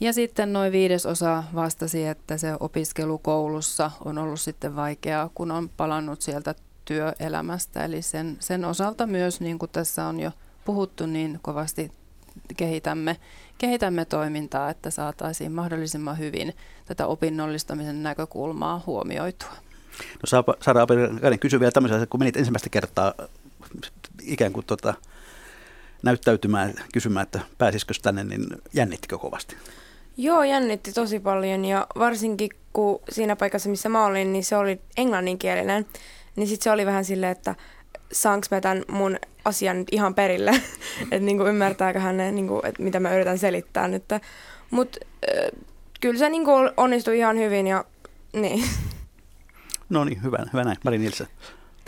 Ja 0.00 0.12
sitten 0.12 0.52
noin 0.52 0.72
viidesosa 0.72 1.44
vastasi, 1.54 2.06
että 2.06 2.36
se 2.36 2.54
opiskelu 2.60 3.18
koulussa 3.18 3.90
on 4.04 4.18
ollut 4.18 4.40
sitten 4.40 4.76
vaikeaa, 4.76 5.30
kun 5.34 5.50
on 5.50 5.68
palannut 5.68 6.22
sieltä 6.22 6.54
työelämästä. 6.84 7.84
Eli 7.84 8.02
sen, 8.02 8.36
sen 8.40 8.64
osalta 8.64 9.06
myös, 9.06 9.40
niin 9.40 9.58
kuin 9.58 9.70
tässä 9.70 10.04
on 10.04 10.20
jo 10.20 10.30
puhuttu, 10.64 11.06
niin 11.06 11.38
kovasti 11.42 11.92
kehitämme, 12.56 13.16
kehitämme 13.58 14.04
toimintaa, 14.04 14.70
että 14.70 14.90
saataisiin 14.90 15.52
mahdollisimman 15.52 16.18
hyvin 16.18 16.54
tätä 16.84 17.06
opinnollistamisen 17.06 18.02
näkökulmaa 18.02 18.82
huomioitua. 18.86 19.52
No 20.32 20.42
Sara 20.60 20.82
Apelikainen 20.82 21.38
kysyi 21.38 21.60
vielä 21.60 21.72
tämmöisen, 21.72 22.08
kun 22.08 22.20
menit 22.20 22.36
ensimmäistä 22.36 22.70
kertaa 22.70 23.14
ikään 24.22 24.52
kuin 24.52 24.66
tota, 24.66 24.94
näyttäytymään, 26.02 26.74
kysymään, 26.92 27.24
että 27.24 27.40
pääsisikö 27.58 27.94
tänne, 28.02 28.24
niin 28.24 28.46
jännittikö 28.74 29.18
kovasti? 29.18 29.56
Joo, 30.20 30.42
jännitti 30.42 30.92
tosi 30.92 31.20
paljon 31.20 31.64
ja 31.64 31.86
varsinkin 31.98 32.50
kun 32.72 33.00
siinä 33.10 33.36
paikassa, 33.36 33.68
missä 33.68 33.88
mä 33.88 34.04
olin, 34.04 34.32
niin 34.32 34.44
se 34.44 34.56
oli 34.56 34.80
englanninkielinen, 34.96 35.86
niin 36.36 36.48
sitten 36.48 36.64
se 36.64 36.70
oli 36.70 36.86
vähän 36.86 37.04
silleen, 37.04 37.32
että 37.32 37.54
saanko 38.12 38.46
mä 38.50 38.60
tämän 38.60 38.84
mun 38.90 39.16
asian 39.44 39.78
nyt 39.78 39.88
ihan 39.92 40.14
perille, 40.14 40.50
että 41.02 41.18
niinku 41.18 41.46
ymmärtääkö 41.46 42.00
hän 42.00 42.16
niinku, 42.16 42.60
että 42.64 42.82
mitä 42.82 43.00
mä 43.00 43.14
yritän 43.14 43.38
selittää 43.38 43.88
nyt. 43.88 44.04
Mutta 44.70 44.98
äh, 45.30 45.60
kyllä 46.00 46.18
se 46.18 46.28
niinku 46.28 46.50
onnistui 46.76 47.18
ihan 47.18 47.38
hyvin 47.38 47.66
ja 47.66 47.84
niin. 48.32 48.64
No 49.88 50.04
niin, 50.04 50.22
hyvä, 50.22 50.38
hyvä 50.52 50.64
näin. 50.64 50.76
Mari 50.84 50.98
Nilsen. 50.98 51.26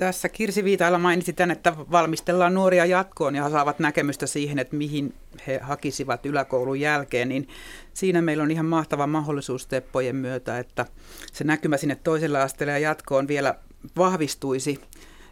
Tässä 0.00 0.28
Kirsi 0.28 0.64
Viitailla 0.64 0.98
mainitsi 0.98 1.32
tämän, 1.32 1.50
että 1.50 1.76
valmistellaan 1.76 2.54
nuoria 2.54 2.86
jatkoon 2.86 3.34
ja 3.34 3.50
saavat 3.50 3.78
näkemystä 3.78 4.26
siihen, 4.26 4.58
että 4.58 4.76
mihin 4.76 5.14
he 5.46 5.60
hakisivat 5.62 6.26
yläkoulun 6.26 6.80
jälkeen, 6.80 7.28
niin 7.28 7.48
siinä 7.94 8.22
meillä 8.22 8.42
on 8.42 8.50
ihan 8.50 8.66
mahtava 8.66 9.06
mahdollisuus 9.06 9.66
Teppojen 9.66 10.16
myötä, 10.16 10.58
että 10.58 10.86
se 11.32 11.44
näkymä 11.44 11.76
sinne 11.76 11.94
toiselle 11.94 12.40
asteelle 12.40 12.72
ja 12.72 12.78
jatkoon 12.78 13.28
vielä 13.28 13.54
vahvistuisi, 13.96 14.80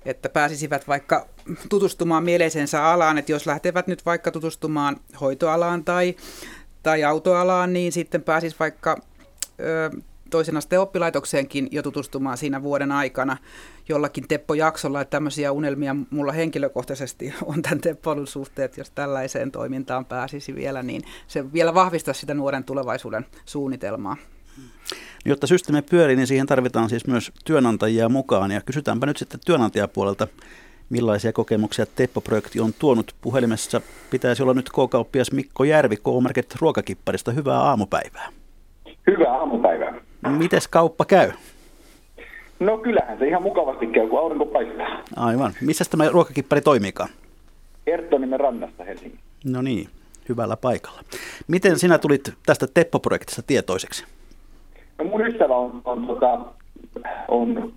että 0.04 0.28
pääsisivät 0.28 0.88
vaikka 0.88 1.26
tutustumaan 1.68 2.24
mieleisensä 2.24 2.84
alaan, 2.84 3.18
että 3.18 3.32
jos 3.32 3.46
lähtevät 3.46 3.86
nyt 3.86 4.06
vaikka 4.06 4.30
tutustumaan 4.30 4.96
hoitoalaan 5.20 5.84
tai, 5.84 6.16
tai 6.82 7.04
autoalaan, 7.04 7.72
niin 7.72 7.92
sitten 7.92 8.22
pääsis 8.22 8.60
vaikka 8.60 8.96
toisen 10.30 10.56
asteen 10.56 10.80
oppilaitokseenkin 10.80 11.68
jo 11.70 11.82
tutustumaan 11.82 12.36
siinä 12.36 12.62
vuoden 12.62 12.92
aikana 12.92 13.36
jollakin 13.88 14.28
Teppo-jaksolla, 14.28 15.00
että 15.00 15.10
tämmöisiä 15.10 15.52
unelmia 15.52 15.96
mulla 16.10 16.32
henkilökohtaisesti 16.32 17.34
on 17.46 17.62
tämän 17.62 17.80
Teppoilun 17.80 18.26
suhteet, 18.26 18.76
jos 18.76 18.90
tällaiseen 18.90 19.50
toimintaan 19.50 20.04
pääsisi 20.04 20.54
vielä, 20.54 20.82
niin 20.82 21.02
se 21.26 21.52
vielä 21.52 21.74
vahvistaa 21.74 22.14
sitä 22.14 22.34
nuoren 22.34 22.64
tulevaisuuden 22.64 23.26
suunnitelmaa. 23.44 24.16
Jotta 25.24 25.46
systeemi 25.46 25.82
pyörii, 25.82 26.16
niin 26.16 26.26
siihen 26.26 26.46
tarvitaan 26.46 26.88
siis 26.88 27.06
myös 27.06 27.32
työnantajia 27.44 28.08
mukaan. 28.08 28.50
Ja 28.50 28.60
kysytäänpä 28.60 29.06
nyt 29.06 29.16
sitten 29.16 29.40
työnantajapuolelta, 29.46 30.26
millaisia 30.90 31.32
kokemuksia 31.32 31.86
Teppo-projekti 31.86 32.60
on 32.60 32.72
tuonut. 32.78 33.14
Puhelimessa 33.20 33.80
pitäisi 34.10 34.42
olla 34.42 34.54
nyt 34.54 34.70
K-kauppias 34.70 35.32
Mikko 35.32 35.64
Järvi 35.64 35.96
K-Market 35.96 36.56
ruokakipparista. 36.60 37.32
Hyvää 37.32 37.60
aamupäivää. 37.60 38.28
Hyvää 39.06 39.38
aamupäivää. 39.38 40.07
Mites 40.32 40.68
kauppa 40.68 41.04
käy? 41.04 41.30
No 42.60 42.78
kyllähän 42.78 43.18
se 43.18 43.28
ihan 43.28 43.42
mukavasti 43.42 43.86
käy, 43.86 44.08
kun 44.08 44.18
aurinko 44.18 44.46
paistaa. 44.46 45.02
Aivan. 45.16 45.52
Missä 45.60 45.84
tämä 45.90 46.08
ruokakippari 46.08 46.60
toimiikaan? 46.60 47.08
Erttonimen 47.86 48.40
rannassa 48.40 48.84
Helsingin. 48.84 49.18
No 49.44 49.62
niin, 49.62 49.88
hyvällä 50.28 50.56
paikalla. 50.56 51.00
Miten 51.48 51.78
sinä 51.78 51.98
tulit 51.98 52.34
tästä 52.46 52.66
Teppo-projektista 52.74 53.42
tietoiseksi? 53.46 54.04
No 54.98 55.04
mun 55.04 55.26
ystävä 55.26 55.56
on, 55.56 55.80
on, 55.84 56.06
tota, 56.06 56.40
on 57.28 57.72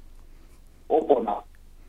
opona 0.89 1.43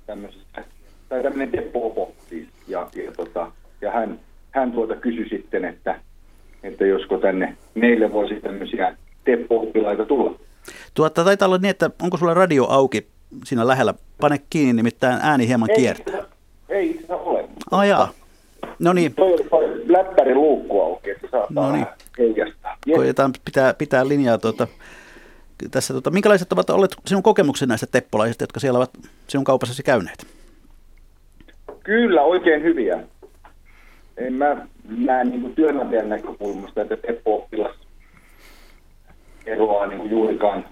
tämmöisessä, 0.07 0.65
tai 1.09 1.23
tämmöinen 1.23 1.51
Teppo-opo 1.51 2.13
siis, 2.29 2.49
ja, 2.69 2.89
ja, 2.95 3.13
tota, 3.13 3.53
ja 3.81 3.91
hän, 3.91 4.21
hän 4.51 4.73
tuota 4.73 4.97
kysyi 4.97 5.29
sitten, 5.29 5.65
että, 5.65 6.01
että 6.63 6.87
josko 6.87 7.19
tänne 7.19 7.57
meille 7.75 8.13
voisi 8.13 8.35
tämmöisiä 8.35 8.97
Teppo-oppilaita 9.25 10.05
tulla. 10.05 10.35
Tuota, 10.95 11.25
taitaa 11.25 11.47
olla 11.47 11.59
niin, 11.59 11.71
että 11.71 11.91
onko 12.03 12.17
sulla 12.17 12.35
radio 12.35 12.65
auki 12.65 13.07
siinä 13.45 13.67
lähellä? 13.67 13.95
Pane 14.21 14.41
kiinni, 14.51 14.73
nimittäin 14.73 15.19
ääni 15.23 15.49
hieman 15.49 15.71
ei, 15.71 15.77
kiertää. 15.77 16.23
Ei 16.69 16.91
itse 16.91 17.15
ole. 17.15 17.49
Oh, 17.71 17.83
jaa. 17.83 18.09
No 18.79 18.93
niin. 18.93 19.15
Toi 19.15 19.83
läppärin 19.87 20.35
luukku 20.35 20.81
auki, 20.81 21.11
että 21.11 21.29
saattaa 21.31 21.67
no 21.67 21.73
niin. 21.73 21.87
heijastaa. 22.19 22.77
Koitetaan 22.95 23.33
pitää, 23.45 23.75
pitää 23.75 24.09
linjaa 24.09 24.39
tuota, 24.39 24.67
tässä. 25.71 25.95
Tuota, 25.95 26.11
minkälaiset 26.11 26.53
ovat 26.53 26.71
olleet 26.71 26.97
sinun 27.07 27.23
kokemukset 27.23 27.69
näistä 27.69 27.87
teppolaisista, 27.87 28.43
jotka 28.43 28.61
siellä 28.61 28.79
ovat 28.79 28.91
sinun 29.29 29.45
kaupassasi 29.45 29.83
käyneet? 29.83 30.27
Kyllä, 31.85 32.23
oikein 32.23 32.63
hyviä. 32.63 32.99
En 34.17 34.33
mä 34.33 34.67
näe 34.85 35.25
niin 35.25 35.55
työnantajan 35.55 36.09
näkökulmasta, 36.09 36.83
että 36.83 36.97
Teppo-oppilas 36.97 37.77
eroaa 39.47 39.87
niin 39.87 39.99
kuin 39.99 40.11
juurikaan 40.11 40.65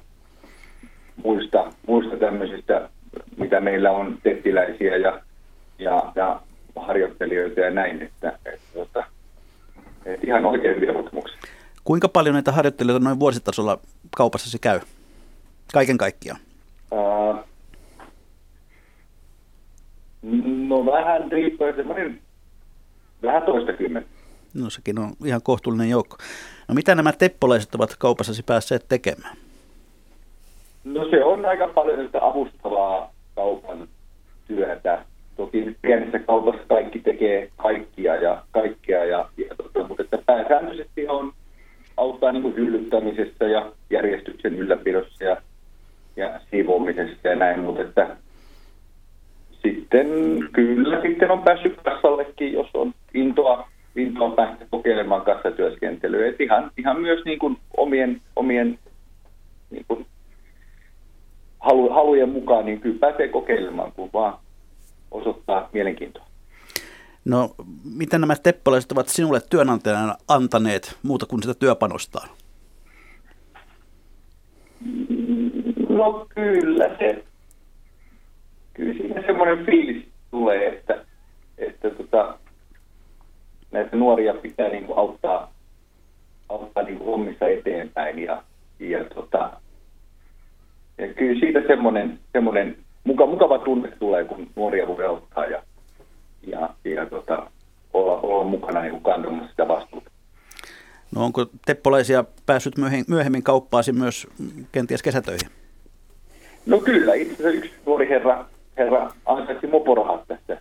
muista, 1.24 1.72
muista 1.86 2.16
tämmöisistä, 2.16 2.88
mitä 3.36 3.60
meillä 3.60 3.90
on 3.90 4.18
tettiläisiä 4.22 4.96
ja, 4.96 5.20
ja, 5.78 6.12
ja 6.14 6.40
harjoittelijoita 6.76 7.60
ja 7.60 7.70
näin, 7.70 8.02
että, 8.02 8.28
että, 8.28 8.50
että, 8.50 8.66
tota, 8.74 9.04
että 10.04 10.26
ihan 10.26 10.44
oikein 10.44 10.76
hyviä 10.76 10.92
kokemuksia. 10.92 11.38
Kuinka 11.84 12.08
paljon 12.08 12.32
näitä 12.32 12.52
harjoittelijoita 12.52 13.04
noin 13.04 13.20
vuositasolla 13.20 13.78
kaupassasi 14.16 14.58
käy? 14.58 14.80
Kaiken 15.72 15.98
kaikkiaan. 15.98 16.40
Uh, 16.90 17.36
no 20.68 20.86
vähän 20.86 21.32
riippuen, 21.32 21.76
semmoinen 21.76 22.20
vähän 23.22 23.42
toista 23.42 23.72
kymmentä. 23.72 24.08
No 24.54 24.70
sekin 24.70 24.98
on 24.98 25.12
ihan 25.24 25.42
kohtuullinen 25.42 25.90
joukko. 25.90 26.16
No 26.68 26.74
mitä 26.74 26.94
nämä 26.94 27.12
teppolaiset 27.12 27.74
ovat 27.74 27.96
kaupassasi 27.96 28.42
päässeet 28.42 28.84
tekemään? 28.88 29.36
No 30.84 31.10
se 31.10 31.24
on 31.24 31.44
aika 31.44 31.68
paljon 31.68 32.06
sitä 32.06 32.18
avustavaa 32.22 33.12
kaupan 33.34 33.88
työtä. 34.46 35.04
Toki 35.36 35.76
pienessä 35.82 36.18
kaupassa 36.18 36.62
kaikki 36.68 36.98
tekee 36.98 37.50
kaikkia 37.56 38.16
ja 38.16 38.42
kaikkea, 38.50 39.04
ja, 39.04 39.28
ja 39.36 39.54
tota, 39.56 39.88
mutta 39.88 40.02
että 40.02 40.18
pääsääntöisesti 40.26 41.08
on 41.08 41.32
auttaa 41.96 42.32
niin 42.32 42.42
kuin 42.42 42.56
hyllyttämisessä 42.56 43.44
ja 43.44 43.72
järjestyksen 43.90 44.54
ylläpidossa 44.54 45.24
ja, 45.24 45.36
ja 46.16 46.40
siivoamisessa 46.50 47.28
ja 47.28 47.36
näin, 47.36 47.60
mutta 47.60 47.82
että 47.82 48.16
sitten 49.62 50.08
kyllä 50.52 51.02
sitten 51.02 51.30
on 51.30 51.42
päässyt 51.42 51.80
kassallekin, 51.84 52.52
jos 52.52 52.68
on 52.74 52.94
intoa 53.14 53.68
intoa 53.96 54.30
päästä 54.30 54.66
kokeilemaan 54.70 55.22
kassatyöskentelyä. 55.22 56.28
Et 56.28 56.40
ihan, 56.40 56.70
ihan 56.76 57.00
myös 57.00 57.24
niin 57.24 57.38
kuin 57.38 57.56
omien, 57.76 58.20
omien 58.36 58.78
niin 59.70 59.84
kuin 59.88 60.06
halu, 61.60 61.90
halujen 61.90 62.28
mukaan, 62.28 62.66
niin 62.66 62.80
kyllä 62.80 62.98
pääsee 62.98 63.28
kokeilemaan, 63.28 63.92
kun 63.92 64.10
vaan 64.12 64.38
osoittaa 65.10 65.68
mielenkiintoa. 65.72 66.24
No, 67.24 67.54
miten 67.96 68.20
nämä 68.20 68.36
teppalaiset 68.42 68.92
ovat 68.92 69.08
sinulle 69.08 69.40
työnantajana 69.50 70.16
antaneet 70.28 70.96
muuta 71.02 71.26
kuin 71.26 71.42
sitä 71.42 71.54
työpanostaa? 71.54 72.26
No 75.88 76.26
kyllä 76.34 76.96
se, 76.98 77.24
kyllä 78.74 78.94
siinä 78.94 79.22
semmoinen 79.26 79.66
fiilis 79.66 80.04
tulee, 80.30 80.68
että, 80.68 81.04
että 81.58 81.90
tota, 81.90 82.38
näitä 83.72 83.96
nuoria 83.96 84.34
pitää 84.34 84.68
niin 84.68 84.84
kuin 84.84 84.98
auttaa, 84.98 85.52
auttaa 86.48 86.82
niin 86.82 86.98
kuin 86.98 87.10
hommissa 87.10 87.48
eteenpäin. 87.48 88.18
Ja, 88.18 88.42
ja, 88.78 89.04
tota, 89.04 89.60
ja 91.00 91.14
kyllä 91.14 91.40
siitä 91.40 91.60
semmoinen, 91.66 92.18
semmoinen 92.32 92.76
mukava, 93.04 93.30
mukava 93.30 93.58
tunne 93.58 93.92
tulee, 93.98 94.24
kun 94.24 94.46
nuoria 94.56 94.86
voi 94.88 95.04
auttaa 95.04 95.44
ja, 95.44 95.62
ja, 96.46 96.70
ja 96.84 97.06
tota, 97.06 97.50
olla, 97.92 98.20
olla 98.20 98.44
mukana 98.44 98.82
niin 98.82 99.02
kantamassa 99.02 99.50
sitä 99.50 99.68
vastuuta. 99.68 100.10
No 101.14 101.24
onko 101.24 101.46
teppolaisia 101.66 102.24
päässyt 102.46 102.74
myöhemmin 103.08 103.42
kauppaasi 103.42 103.92
myös 103.92 104.26
kenties 104.72 105.02
kesätöihin? 105.02 105.50
No 106.66 106.78
kyllä, 106.78 107.14
itse 107.14 107.32
asiassa 107.32 107.50
yksi 107.50 107.70
nuori 107.86 108.08
herra, 108.08 108.44
herra 108.76 109.10
ansaitsi 109.26 109.66
moporahat 109.66 110.28
tässä 110.28 110.60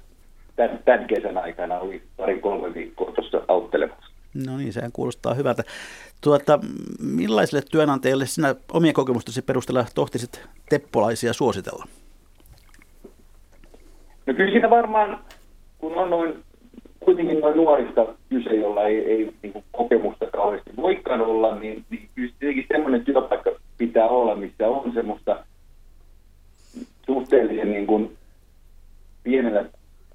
tämän, 0.56 0.80
tämän 0.86 1.08
kesän 1.08 1.38
aikana, 1.38 1.80
oli 1.80 2.02
pari-kolme 2.18 2.74
viikkoa 2.74 3.12
tuossa 3.12 3.42
auttelemassa. 3.48 4.09
No 4.34 4.58
niin, 4.58 4.74
sehän 4.74 4.92
kuulostaa 4.92 5.34
hyvältä. 5.34 5.64
Tuota, 6.22 6.60
millaisille 7.00 7.64
työnantajille 7.72 8.26
sinä 8.26 8.56
omien 8.74 8.94
kokemustasi 8.94 9.42
perusteella 9.42 9.86
tohtisit 9.96 10.42
teppolaisia 10.70 11.34
suositella? 11.34 11.86
No 14.26 14.34
kyllä 14.34 14.52
siinä 14.52 14.70
varmaan, 14.70 15.20
kun 15.78 15.98
on 15.98 16.10
noin 16.10 16.44
kuitenkin 17.00 17.40
noin 17.40 17.58
nuorista 17.58 18.06
kyse, 18.30 18.56
jolla 18.56 18.84
ei, 18.84 18.98
ei 18.98 19.34
niin 19.44 19.54
kuin 19.54 19.66
kokemusta 19.72 20.26
kauheasti 20.26 20.70
voikaan 20.78 21.22
olla, 21.22 21.56
niin, 21.56 21.86
niin 21.90 22.10
kyllä 22.16 22.34
tietenkin 22.40 22.66
semmoinen 22.72 23.06
työpaikka 23.06 23.52
pitää 23.78 24.08
olla, 24.08 24.36
missä 24.36 24.68
on 24.68 24.94
semmoista 24.94 25.44
suhteellisen 27.06 27.72
niin 27.72 27.88
kuin 27.88 28.18
pienellä 29.24 29.66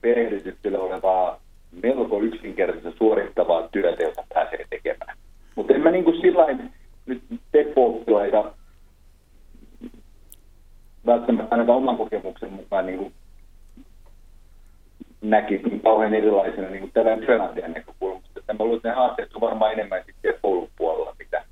perehdytyksellä 0.00 0.78
olevaa 0.78 1.40
melko 1.83 2.20
yksinkertaisesti 2.20 2.99
suorittavaa 2.99 3.68
työtä, 3.72 4.03
jota 4.03 4.25
pääsee 4.35 4.66
tekemään. 4.70 5.16
Mutta 5.55 5.75
en 5.75 5.81
mä 5.81 5.91
niin 5.91 6.05
kuin 6.05 6.20
sillain 6.20 6.72
nyt 7.07 7.22
teppo-oppilaita 7.53 8.53
välttämättä 11.07 11.49
ainakaan 11.51 11.79
oman 11.79 11.97
kokemuksen 11.97 12.53
mukaan 12.53 12.87
niin 12.87 12.99
kuin 12.99 13.12
näkisin 15.22 15.81
kauhean 15.81 16.14
erilaisena 16.14 16.68
niin 16.70 16.91
tämän 16.95 17.18
työnantajan 17.18 17.72
näkökulmasta. 17.72 18.41
Että 18.41 18.53
mä 18.53 18.64
luulen, 18.64 18.77
että 18.77 18.89
ne 18.89 18.95
haasteet 18.95 19.35
on 19.35 19.41
varmaan 19.41 19.72
enemmän 19.72 20.03
sitten 20.07 20.35
koulupuolella, 20.43 21.14
mitä, 21.18 21.45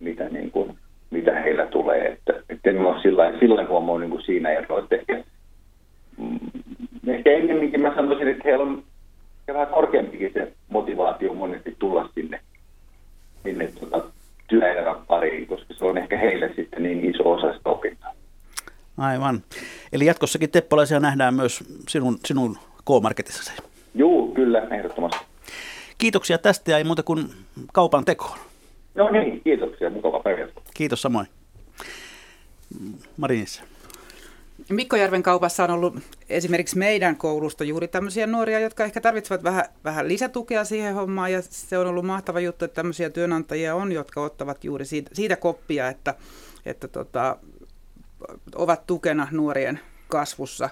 mitä, 0.00 0.28
niin 0.28 0.50
kuin, 0.50 0.78
mitä 1.10 1.40
heillä 1.40 1.66
tulee. 1.66 2.06
Että, 2.06 2.32
että 2.48 2.70
en 2.70 2.86
ole 2.86 3.02
sillä, 3.02 3.32
sillä 3.40 3.66
huomaa 3.66 3.98
niin 3.98 4.22
siinä 4.22 4.50
eroa. 4.50 4.86
Ehkä, 4.90 5.24
mm, 6.18 6.38
ehkä 7.06 7.30
ennemminkin 7.30 7.80
mä 7.80 7.94
sanoisin, 7.94 8.28
että 8.28 8.42
heillä 8.44 8.62
on 8.62 8.82
vähän 9.52 9.66
korkeampikin 9.66 10.30
se 10.32 10.52
motivaatio 10.68 11.34
monesti 11.34 11.76
tulla 11.78 12.08
sinne, 12.14 12.40
sinne 13.42 13.66
tuota, 13.66 14.04
työelämän 14.46 15.06
pariin, 15.06 15.46
koska 15.46 15.74
se 15.74 15.84
on 15.84 15.98
ehkä 15.98 16.18
heille 16.18 16.52
sitten 16.56 16.82
niin 16.82 17.14
iso 17.14 17.32
osa 17.32 17.52
sitä 17.52 17.70
opintoa. 17.70 18.14
Aivan. 18.98 19.42
Eli 19.92 20.06
jatkossakin 20.06 20.50
teppalaisia 20.50 21.00
nähdään 21.00 21.34
myös 21.34 21.64
sinun, 21.88 22.18
sinun 22.24 22.56
K-Marketissa. 22.84 23.62
Joo, 23.94 24.26
kyllä, 24.26 24.66
ehdottomasti. 24.70 25.24
Kiitoksia 25.98 26.38
tästä 26.38 26.70
ja 26.70 26.78
ei 26.78 26.84
muuta 26.84 27.02
kuin 27.02 27.28
kaupan 27.72 28.04
tekoon. 28.04 28.38
No 28.94 29.10
niin, 29.10 29.40
kiitoksia. 29.44 29.90
Mukava 29.90 30.20
päivä. 30.20 30.48
Kiitos 30.74 31.02
samoin. 31.02 31.26
Marinissa. 33.16 33.62
Mikkojärven 34.70 35.22
kaupassa 35.22 35.64
on 35.64 35.70
ollut 35.70 35.94
esimerkiksi 36.28 36.78
meidän 36.78 37.16
koulusta 37.16 37.64
juuri 37.64 37.88
tämmöisiä 37.88 38.26
nuoria, 38.26 38.60
jotka 38.60 38.84
ehkä 38.84 39.00
tarvitsevat 39.00 39.44
vähän, 39.44 39.64
vähän 39.84 40.08
lisätukea 40.08 40.64
siihen 40.64 40.94
hommaan. 40.94 41.32
Ja 41.32 41.42
se 41.42 41.78
on 41.78 41.86
ollut 41.86 42.04
mahtava 42.04 42.40
juttu, 42.40 42.64
että 42.64 42.74
tämmöisiä 42.74 43.10
työnantajia 43.10 43.74
on, 43.74 43.92
jotka 43.92 44.20
ottavat 44.20 44.64
juuri 44.64 44.84
siitä, 44.84 45.10
siitä 45.12 45.36
koppia, 45.36 45.88
että, 45.88 46.14
että 46.66 46.88
tota, 46.88 47.36
ovat 48.54 48.86
tukena 48.86 49.28
nuorien 49.30 49.80
kasvussa. 50.08 50.70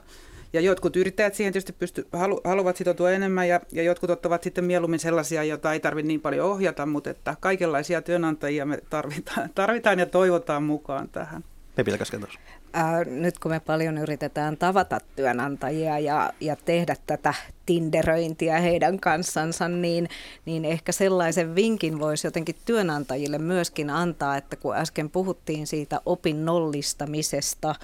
Ja 0.53 0.61
jotkut 0.61 0.97
yrittäjät 0.97 1.35
siihen 1.35 1.53
tietysti 1.53 1.73
pysty, 1.73 2.07
halu, 2.13 2.41
haluavat 2.45 2.77
sitoutua 2.77 3.11
enemmän 3.11 3.49
ja, 3.49 3.61
ja 3.73 3.83
jotkut 3.83 4.11
ottavat 4.11 4.43
sitten 4.43 4.65
mieluummin 4.65 5.01
sellaisia, 5.01 5.45
joita 5.45 5.73
ei 5.73 5.81
tarvitse 5.81 6.07
niin 6.07 6.21
paljon 6.21 6.47
ohjata, 6.47 6.87
mutta 6.87 7.11
että 7.11 7.37
kaikenlaisia 7.41 8.03
työnantajia 8.03 8.67
me 8.67 8.79
tarvitaan, 8.91 9.51
tarvitaan 9.55 9.99
ja 9.99 10.07
toivotaan 10.07 10.63
mukaan 10.63 11.09
tähän. 11.09 11.45
Pepilä 11.75 11.99
Kaskentos. 11.99 12.39
Äh, 12.77 13.07
nyt 13.07 13.39
kun 13.39 13.51
me 13.51 13.61
paljon 13.61 13.99
yritetään 13.99 14.57
tavata 14.57 14.99
työnantajia 15.17 15.99
ja, 15.99 16.33
ja 16.41 16.57
tehdä 16.57 16.97
tätä 17.07 17.35
tinderöintiä 17.67 18.61
heidän 18.61 19.01
kanssansa, 19.01 19.69
niin, 19.69 20.09
niin 20.45 20.65
ehkä 20.65 20.93
sellaisen 20.93 21.55
vinkin 21.55 22.01
voisi 22.01 22.27
jotenkin 22.27 22.55
työnantajille 22.65 23.39
myöskin 23.39 23.91
antaa, 23.91 24.37
että 24.37 24.57
kun 24.57 24.77
äsken 24.77 25.11
puhuttiin 25.11 25.67
siitä 25.67 26.01
opinnollistamisesta, 26.07 27.75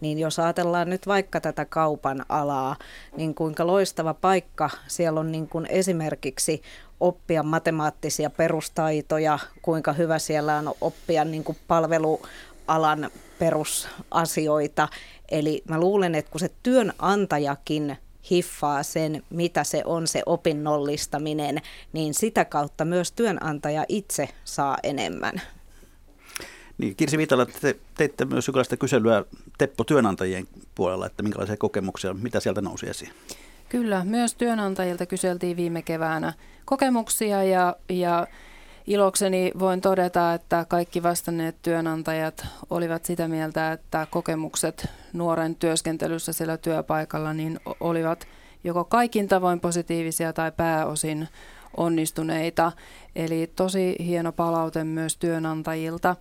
niin 0.00 0.18
jos 0.18 0.38
ajatellaan 0.38 0.90
nyt 0.90 1.06
vaikka 1.06 1.40
tätä 1.40 1.64
kaupan 1.64 2.24
alaa, 2.28 2.76
niin 3.16 3.34
kuinka 3.34 3.66
loistava 3.66 4.14
paikka 4.14 4.70
siellä 4.86 5.20
on 5.20 5.32
niin 5.32 5.48
kuin 5.48 5.66
esimerkiksi 5.66 6.62
oppia 7.00 7.42
matemaattisia 7.42 8.30
perustaitoja, 8.30 9.38
kuinka 9.62 9.92
hyvä 9.92 10.18
siellä 10.18 10.56
on 10.56 10.74
oppia 10.80 11.24
niin 11.24 11.44
kuin 11.44 11.58
palvelualan 12.68 13.10
perusasioita. 13.38 14.88
Eli 15.30 15.62
mä 15.68 15.80
luulen, 15.80 16.14
että 16.14 16.30
kun 16.30 16.40
se 16.40 16.50
työnantajakin 16.62 17.96
hiffaa 18.30 18.82
sen, 18.82 19.22
mitä 19.30 19.64
se 19.64 19.82
on 19.84 20.06
se 20.06 20.22
opinnollistaminen, 20.26 21.60
niin 21.92 22.14
sitä 22.14 22.44
kautta 22.44 22.84
myös 22.84 23.12
työnantaja 23.12 23.84
itse 23.88 24.28
saa 24.44 24.78
enemmän. 24.82 25.42
Niin, 26.78 26.96
Kirsi 26.96 27.18
Viitala, 27.18 27.46
te 27.46 27.76
teitte 27.94 28.24
myös 28.24 28.46
jonkinlaista 28.46 28.76
kyselyä 28.76 29.24
Teppo 29.58 29.84
työnantajien 29.84 30.48
puolella, 30.74 31.06
että 31.06 31.22
minkälaisia 31.22 31.56
kokemuksia, 31.56 32.14
mitä 32.14 32.40
sieltä 32.40 32.60
nousi 32.60 32.88
esiin? 32.88 33.12
Kyllä, 33.68 34.04
myös 34.04 34.34
työnantajilta 34.34 35.06
kyseltiin 35.06 35.56
viime 35.56 35.82
keväänä 35.82 36.32
kokemuksia 36.64 37.44
ja, 37.44 37.76
ja 37.88 38.26
Ilokseni 38.88 39.52
voin 39.58 39.80
todeta, 39.80 40.34
että 40.34 40.66
kaikki 40.68 41.02
vastanneet 41.02 41.56
työnantajat 41.62 42.46
olivat 42.70 43.04
sitä 43.04 43.28
mieltä, 43.28 43.72
että 43.72 44.06
kokemukset 44.10 44.88
nuoren 45.12 45.54
työskentelyssä 45.54 46.32
sillä 46.32 46.56
työpaikalla 46.56 47.32
niin 47.32 47.60
olivat 47.80 48.26
joko 48.64 48.84
kaikin 48.84 49.28
tavoin 49.28 49.60
positiivisia 49.60 50.32
tai 50.32 50.52
pääosin 50.52 51.28
onnistuneita. 51.76 52.72
Eli 53.16 53.52
tosi 53.56 53.96
hieno 53.98 54.32
palaute 54.32 54.84
myös 54.84 55.16
työnantajilta. 55.16 56.16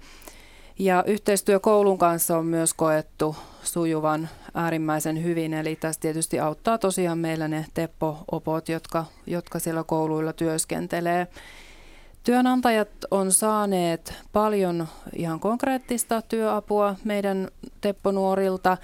Ja 0.80 1.03
yhteistyö 1.07 1.59
koulun 1.59 1.97
kanssa 1.97 2.38
on 2.38 2.45
myös 2.45 2.74
koettu 2.74 3.36
sujuvan 3.63 4.30
äärimmäisen 4.53 5.24
hyvin, 5.24 5.53
eli 5.53 5.76
tässä 5.76 6.01
tietysti 6.01 6.39
auttaa 6.39 6.78
tosiaan 6.78 7.18
meillä 7.18 7.47
ne 7.47 7.65
Teppo-opot, 7.74 8.70
jotka, 8.70 9.05
jotka 9.28 9.59
siellä 9.59 9.84
kouluilla 9.84 10.34
työskentelee. 10.34 11.28
Työnantajat 12.28 12.89
on 13.11 13.32
saaneet 13.32 14.13
paljon 14.34 14.88
ihan 15.15 15.39
konkreettista 15.39 16.21
työapua 16.21 16.95
meidän 17.03 17.47
Teppo-nuorilta. 17.82 18.78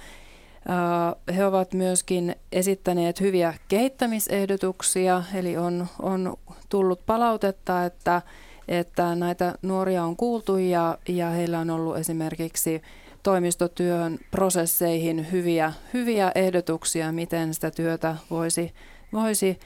He 1.36 1.46
ovat 1.46 1.74
myöskin 1.74 2.36
esittäneet 2.52 3.20
hyviä 3.20 3.54
kehittämisehdotuksia, 3.68 5.22
eli 5.34 5.56
on, 5.56 5.86
on 6.02 6.36
tullut 6.68 7.06
palautetta, 7.06 7.84
että, 7.84 8.22
että 8.68 9.14
näitä 9.14 9.54
nuoria 9.62 10.04
on 10.04 10.16
kuultu 10.16 10.56
ja, 10.56 10.98
ja 11.08 11.30
heillä 11.30 11.58
on 11.58 11.70
ollut 11.70 11.96
esimerkiksi 11.96 12.82
toimistotyön 13.22 14.18
prosesseihin 14.30 15.32
hyviä, 15.32 15.72
hyviä 15.94 16.32
ehdotuksia, 16.34 17.12
miten 17.12 17.54
sitä 17.54 17.70
työtä 17.70 18.16
voisi, 18.30 18.74
voisi 19.12 19.58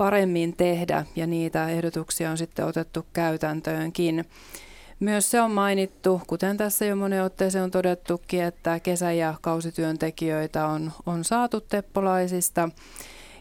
paremmin 0.00 0.56
tehdä 0.56 1.04
ja 1.16 1.26
niitä 1.26 1.68
ehdotuksia 1.68 2.30
on 2.30 2.38
sitten 2.38 2.64
otettu 2.64 3.06
käytäntöönkin. 3.12 4.24
Myös 5.00 5.30
se 5.30 5.40
on 5.40 5.50
mainittu, 5.50 6.20
kuten 6.26 6.56
tässä 6.56 6.84
jo 6.84 6.96
monen 6.96 7.24
otteeseen 7.24 7.64
on 7.64 7.70
todettukin, 7.70 8.42
että 8.42 8.80
kesä- 8.80 9.12
ja 9.12 9.34
kausityöntekijöitä 9.40 10.66
on, 10.66 10.92
on 11.06 11.24
saatu 11.24 11.60
teppolaisista. 11.60 12.68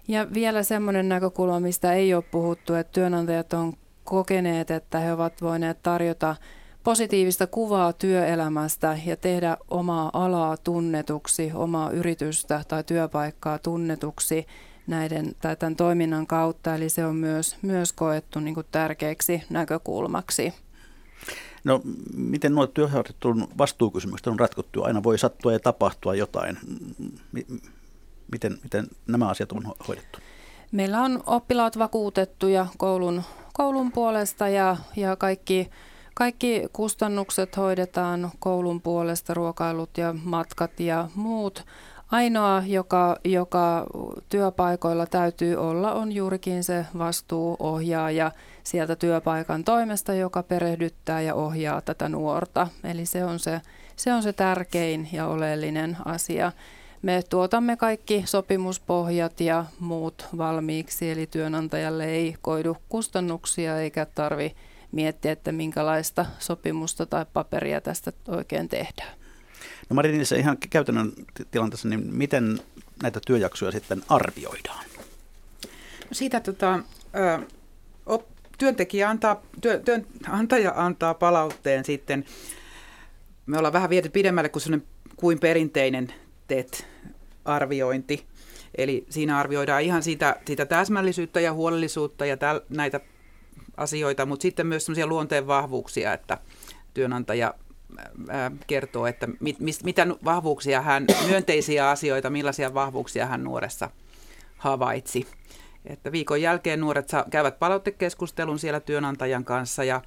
Ja 0.07 0.27
vielä 0.33 0.63
semmoinen 0.63 1.09
näkökulma, 1.09 1.59
mistä 1.59 1.93
ei 1.93 2.13
ole 2.13 2.23
puhuttu, 2.31 2.73
että 2.73 2.93
työnantajat 2.93 3.53
on 3.53 3.73
kokeneet, 4.03 4.71
että 4.71 4.99
he 4.99 5.13
ovat 5.13 5.41
voineet 5.41 5.83
tarjota 5.83 6.35
positiivista 6.83 7.47
kuvaa 7.47 7.93
työelämästä 7.93 8.97
ja 9.05 9.17
tehdä 9.17 9.57
omaa 9.69 10.09
alaa 10.13 10.57
tunnetuksi, 10.57 11.51
omaa 11.53 11.91
yritystä 11.91 12.61
tai 12.67 12.83
työpaikkaa 12.83 13.59
tunnetuksi 13.59 14.47
näiden, 14.89 15.35
tai 15.41 15.55
tämän 15.55 15.75
toiminnan 15.75 16.27
kautta, 16.27 16.75
eli 16.75 16.89
se 16.89 17.05
on 17.05 17.15
myös, 17.15 17.57
myös 17.61 17.93
koettu 17.93 18.39
niin 18.39 18.55
kuin 18.55 18.67
tärkeäksi 18.71 19.43
näkökulmaksi. 19.49 20.53
No, 21.63 21.81
miten 22.15 22.55
nuo 22.55 22.67
työharjoittelun 22.67 23.47
vastuukysymykset 23.57 24.27
on 24.27 24.39
ratkottu? 24.39 24.83
Aina 24.83 25.03
voi 25.03 25.17
sattua 25.17 25.53
ja 25.53 25.59
tapahtua 25.59 26.15
jotain. 26.15 26.57
Miten, 28.31 28.57
miten 28.63 28.87
nämä 29.07 29.29
asiat 29.29 29.51
on 29.51 29.73
hoidettu? 29.87 30.19
Meillä 30.71 31.01
on 31.01 31.23
oppilaat 31.25 31.79
vakuutettuja 31.79 32.65
koulun, 32.77 33.23
koulun 33.53 33.91
puolesta 33.91 34.47
ja, 34.47 34.77
ja 34.95 35.15
kaikki, 35.15 35.69
kaikki 36.13 36.63
kustannukset 36.73 37.57
hoidetaan 37.57 38.31
koulun 38.39 38.81
puolesta, 38.81 39.33
ruokailut 39.33 39.97
ja 39.97 40.15
matkat 40.23 40.79
ja 40.79 41.09
muut 41.15 41.65
Ainoa, 42.11 42.63
joka, 42.67 43.17
joka 43.25 43.85
työpaikoilla 44.29 45.05
täytyy 45.05 45.55
olla, 45.55 45.93
on 45.93 46.11
juurikin 46.11 46.63
se 46.63 46.85
vastuuohjaaja 46.97 48.31
sieltä 48.63 48.95
työpaikan 48.95 49.63
toimesta, 49.63 50.13
joka 50.13 50.43
perehdyttää 50.43 51.21
ja 51.21 51.35
ohjaa 51.35 51.81
tätä 51.81 52.09
nuorta. 52.09 52.67
Eli 52.83 53.05
se 53.05 53.25
on 53.25 53.39
se, 53.39 53.61
se, 53.95 54.13
on 54.13 54.23
se 54.23 54.33
tärkein 54.33 55.09
ja 55.11 55.27
oleellinen 55.27 55.97
asia. 56.05 56.51
Me 57.01 57.21
tuotamme 57.29 57.77
kaikki 57.77 58.23
sopimuspohjat 58.25 59.41
ja 59.41 59.65
muut 59.79 60.27
valmiiksi, 60.37 61.11
eli 61.11 61.27
työnantajalle 61.27 62.05
ei 62.05 62.35
koidu 62.41 62.77
kustannuksia 62.89 63.79
eikä 63.79 64.05
tarvi 64.05 64.55
miettiä, 64.91 65.31
että 65.31 65.51
minkälaista 65.51 66.25
sopimusta 66.39 67.05
tai 67.05 67.25
paperia 67.33 67.81
tästä 67.81 68.11
oikein 68.27 68.69
tehdään. 68.69 69.18
No 69.89 69.93
Marinissa 69.93 70.35
ihan 70.35 70.57
käytännön 70.69 71.11
tilanteessa, 71.51 71.87
niin 71.87 72.15
miten 72.15 72.59
näitä 73.03 73.19
työjaksoja 73.27 73.71
sitten 73.71 74.03
arvioidaan? 74.09 74.85
No 76.09 76.11
siitä 76.11 76.39
tota, 76.39 76.79
ö, 77.15 77.39
työntekijä 78.59 79.09
antaa, 79.09 79.41
työ, 79.61 79.79
työnantaja 79.79 80.73
antaa 80.75 81.13
palautteen 81.13 81.85
sitten. 81.85 82.25
Me 83.45 83.57
ollaan 83.57 83.73
vähän 83.73 83.89
viety 83.89 84.09
pidemmälle 84.09 84.49
kuin, 84.49 84.87
kuin 85.15 85.39
perinteinen 85.39 86.13
TET-arviointi. 86.47 88.25
Eli 88.77 89.05
siinä 89.09 89.37
arvioidaan 89.37 89.81
ihan 89.81 90.03
sitä, 90.03 90.35
sitä 90.47 90.65
täsmällisyyttä 90.65 91.39
ja 91.39 91.53
huolellisuutta 91.53 92.25
ja 92.25 92.37
täl, 92.37 92.61
näitä 92.69 92.99
asioita, 93.77 94.25
mutta 94.25 94.41
sitten 94.41 94.67
myös 94.67 94.85
sellaisia 94.85 95.07
luonteen 95.07 95.47
vahvuuksia, 95.47 96.13
että 96.13 96.37
työnantaja 96.93 97.53
kertoo, 98.67 99.07
että 99.07 99.27
mit, 99.39 99.59
mit, 99.59 99.83
mitä 99.83 100.07
vahvuuksia 100.25 100.81
hän, 100.81 101.05
myönteisiä 101.27 101.89
asioita, 101.89 102.29
millaisia 102.29 102.73
vahvuuksia 102.73 103.25
hän 103.25 103.43
nuoressa 103.43 103.89
havaitsi. 104.57 105.27
Että 105.85 106.11
viikon 106.11 106.41
jälkeen 106.41 106.79
nuoret 106.79 107.09
saa, 107.09 107.25
käyvät 107.29 107.59
palauttekeskustelun 107.59 108.59
siellä 108.59 108.79
työnantajan 108.79 109.45
kanssa 109.45 109.83
ja, 109.83 110.01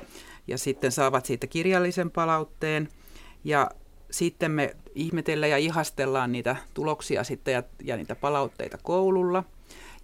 ja 0.47 0.59
sitten 0.59 0.93
saavat 0.93 1.27
siitä 1.27 1.47
kirjallisen 1.47 2.11
palautteen. 2.11 2.89
Ja 3.45 3.71
sitten 4.11 4.51
me 4.51 4.77
ihmetellään 4.95 5.51
ja 5.51 5.57
ihastellaan 5.57 6.33
niitä 6.33 6.57
tuloksia 6.75 7.25
sitten 7.25 7.55
ja, 7.55 7.63
ja 7.83 7.97
niitä 7.97 8.15
palautteita 8.15 8.79
koululla. 8.83 9.45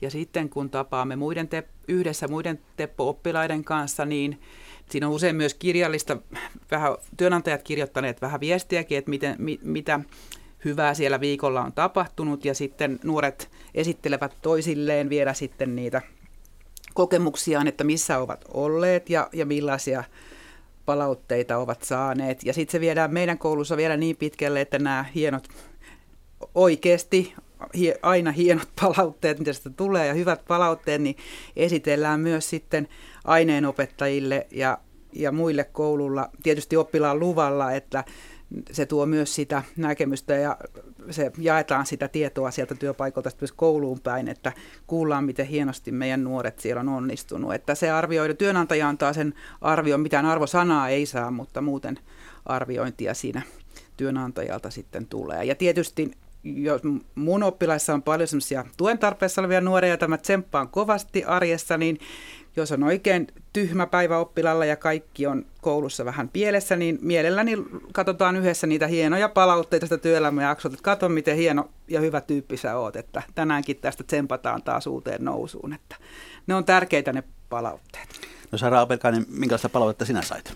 Ja 0.00 0.10
sitten 0.10 0.48
kun 0.48 0.70
tapaamme 0.70 1.16
muiden 1.16 1.48
te, 1.48 1.64
yhdessä 1.88 2.28
muiden 2.28 2.60
Teppo-oppilaiden 2.76 3.64
kanssa, 3.64 4.04
niin 4.04 4.40
siinä 4.92 5.08
on 5.08 5.12
usein 5.12 5.36
myös 5.36 5.54
kirjallista, 5.54 6.16
vähän 6.70 6.96
työnantajat 7.16 7.62
kirjoittaneet 7.62 8.22
vähän 8.22 8.40
viestiäkin, 8.40 8.98
että 8.98 9.10
miten, 9.10 9.36
mi, 9.38 9.60
mitä 9.62 10.00
hyvää 10.64 10.94
siellä 10.94 11.20
viikolla 11.20 11.62
on 11.62 11.72
tapahtunut 11.72 12.44
ja 12.44 12.54
sitten 12.54 12.98
nuoret 13.04 13.50
esittelevät 13.74 14.34
toisilleen 14.42 15.08
vielä 15.08 15.34
sitten 15.34 15.76
niitä 15.76 16.02
kokemuksiaan, 16.94 17.66
että 17.66 17.84
missä 17.84 18.18
ovat 18.18 18.44
olleet 18.54 19.10
ja, 19.10 19.28
ja 19.32 19.46
millaisia 19.46 20.04
palautteita 20.86 21.58
ovat 21.58 21.82
saaneet. 21.82 22.44
Ja 22.44 22.52
sitten 22.52 22.72
se 22.72 22.80
viedään 22.80 23.12
meidän 23.12 23.38
koulussa 23.38 23.76
vielä 23.76 23.96
niin 23.96 24.16
pitkälle, 24.16 24.60
että 24.60 24.78
nämä 24.78 25.04
hienot, 25.14 25.48
oikeasti 26.54 27.34
aina 28.02 28.32
hienot 28.32 28.68
palautteet, 28.80 29.38
mitä 29.38 29.52
sitä 29.52 29.70
tulee 29.70 30.06
ja 30.06 30.14
hyvät 30.14 30.44
palautteet, 30.48 31.02
niin 31.02 31.16
esitellään 31.56 32.20
myös 32.20 32.50
sitten 32.50 32.88
aineenopettajille 33.28 34.46
ja, 34.50 34.78
ja 35.12 35.32
muille 35.32 35.64
koululla, 35.64 36.30
tietysti 36.42 36.76
oppilaan 36.76 37.20
luvalla, 37.20 37.72
että 37.72 38.04
se 38.72 38.86
tuo 38.86 39.06
myös 39.06 39.34
sitä 39.34 39.62
näkemystä 39.76 40.34
ja 40.34 40.56
se 41.10 41.32
jaetaan 41.38 41.86
sitä 41.86 42.08
tietoa 42.08 42.50
sieltä 42.50 42.74
työpaikalta 42.74 43.30
myös 43.40 43.52
kouluun 43.52 44.00
päin, 44.00 44.28
että 44.28 44.52
kuullaan, 44.86 45.24
miten 45.24 45.46
hienosti 45.46 45.92
meidän 45.92 46.24
nuoret 46.24 46.60
siellä 46.60 46.80
on 46.80 46.88
onnistunut. 46.88 47.54
Että 47.54 47.74
se 47.74 47.90
arvioida, 47.90 48.34
työnantaja 48.34 48.88
antaa 48.88 49.12
sen 49.12 49.34
arvion, 49.60 50.00
mitään 50.00 50.26
arvosanaa 50.26 50.88
ei 50.88 51.06
saa, 51.06 51.30
mutta 51.30 51.60
muuten 51.60 51.98
arviointia 52.44 53.14
siinä 53.14 53.42
työnantajalta 53.96 54.70
sitten 54.70 55.06
tulee. 55.06 55.44
Ja 55.44 55.54
tietysti 55.54 56.10
jos 56.44 56.82
mun 57.14 57.42
oppilaissa 57.42 57.94
on 57.94 58.02
paljon 58.02 58.28
semmoisia 58.28 58.64
tuen 58.76 58.98
tarpeessa 58.98 59.40
olevia 59.40 59.60
nuoria, 59.60 59.88
joita 59.88 60.08
mä 60.08 60.18
tsemppaan 60.18 60.68
kovasti 60.68 61.24
arjessa, 61.24 61.78
niin 61.78 61.98
jos 62.58 62.72
on 62.72 62.82
oikein 62.82 63.26
tyhmä 63.52 63.86
päivä 63.86 64.18
oppilalla 64.18 64.64
ja 64.64 64.76
kaikki 64.76 65.26
on 65.26 65.46
koulussa 65.60 66.04
vähän 66.04 66.28
pielessä, 66.28 66.76
niin 66.76 66.98
mielelläni 67.02 67.56
katsotaan 67.92 68.36
yhdessä 68.36 68.66
niitä 68.66 68.86
hienoja 68.86 69.28
palautteita 69.28 69.80
tästä 69.86 70.02
työelämäjaksolta, 70.02 70.74
että 70.74 70.84
katso 70.84 71.08
miten 71.08 71.36
hieno 71.36 71.70
ja 71.88 72.00
hyvä 72.00 72.20
tyyppi 72.20 72.56
sä 72.56 72.76
oot, 72.76 72.96
että 72.96 73.22
tänäänkin 73.34 73.76
tästä 73.76 74.04
tsempataan 74.04 74.62
taas 74.62 74.86
uuteen 74.86 75.24
nousuun, 75.24 75.72
että 75.72 75.96
ne 76.46 76.54
on 76.54 76.64
tärkeitä 76.64 77.12
ne 77.12 77.22
palautteet. 77.48 78.08
No 78.52 78.58
Sara 78.58 78.80
Apelkainen, 78.80 79.26
minkälaista 79.28 79.68
palautetta 79.68 80.04
sinä 80.04 80.22
sait? 80.22 80.52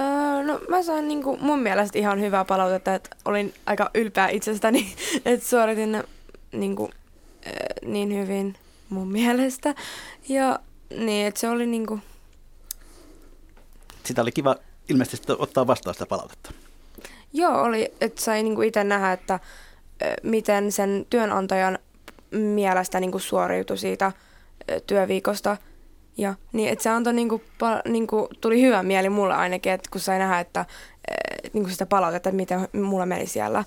Öö, 0.00 0.42
no 0.42 0.60
mä 0.68 0.82
sain 0.82 1.08
niinku 1.08 1.36
mun 1.40 1.58
mielestä 1.58 1.98
ihan 1.98 2.20
hyvää 2.20 2.44
palautetta, 2.44 2.94
että 2.94 3.10
olin 3.24 3.54
aika 3.66 3.90
ylpeä 3.94 4.28
itsestäni, 4.28 4.94
että 5.24 5.46
suoritin 5.46 5.92
ne 5.92 6.04
niinku, 6.52 6.90
niin 7.84 8.16
hyvin 8.16 8.54
mun 8.88 9.08
mielestä. 9.12 9.74
Ja 10.28 10.58
niin, 10.90 11.26
että 11.26 11.40
se 11.40 11.48
oli 11.48 11.66
niinku... 11.66 12.00
Sitä 14.04 14.22
oli 14.22 14.32
kiva 14.32 14.56
ilmeisesti 14.88 15.32
ottaa 15.38 15.66
vastaan 15.66 15.94
sitä 15.94 16.06
palautetta. 16.06 16.52
Joo, 17.32 17.62
oli, 17.62 17.94
että 18.00 18.22
sai 18.22 18.42
niinku 18.42 18.62
itse 18.62 18.84
nähdä, 18.84 19.12
että 19.12 19.40
miten 20.22 20.72
sen 20.72 21.06
työnantajan 21.10 21.78
mielestä 22.30 23.00
niinku 23.00 23.18
suoriutui 23.18 23.78
siitä 23.78 24.12
työviikosta. 24.86 25.56
Ja 26.16 26.34
niin, 26.52 26.68
että 26.68 26.82
se 26.82 26.90
antoi 26.90 27.12
niinku, 27.12 27.42
pa, 27.58 27.80
niinku, 27.88 28.28
tuli 28.40 28.62
hyvä 28.62 28.82
mieli 28.82 29.08
mulle 29.08 29.34
ainakin, 29.34 29.72
että 29.72 29.88
kun 29.92 30.00
sai 30.00 30.18
nähdä, 30.18 30.40
että 30.40 30.64
niinku 31.52 31.70
sitä 31.70 31.86
palautetta, 31.86 32.28
että 32.28 32.36
miten 32.36 32.68
mulla 32.72 33.06
meni 33.06 33.26
siellä. 33.26 33.64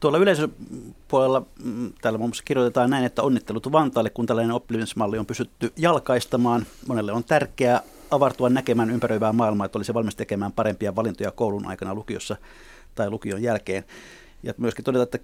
Tuolla 0.00 0.18
yleisöpuolella 0.18 1.46
mm, 1.64 1.92
täällä 2.00 2.18
muun 2.18 2.30
muassa 2.30 2.44
kirjoitetaan 2.44 2.90
näin, 2.90 3.04
että 3.04 3.22
onnittelut 3.22 3.72
Vantaalle, 3.72 4.10
kun 4.10 4.26
tällainen 4.26 4.54
oppimismalli 4.54 5.18
on 5.18 5.26
pysytty 5.26 5.72
jalkaistamaan. 5.76 6.66
Monelle 6.88 7.12
on 7.12 7.24
tärkeää 7.24 7.82
avartua 8.10 8.48
näkemään 8.48 8.90
ympäröivää 8.90 9.32
maailmaa, 9.32 9.64
että 9.64 9.78
olisi 9.78 9.94
valmis 9.94 10.16
tekemään 10.16 10.52
parempia 10.52 10.96
valintoja 10.96 11.30
koulun 11.30 11.66
aikana 11.66 11.94
lukiossa 11.94 12.36
tai 12.94 13.10
lukion 13.10 13.42
jälkeen. 13.42 13.84
Ja 14.42 14.54
myöskin 14.58 14.84
todeta, 14.84 15.02
että 15.02 15.18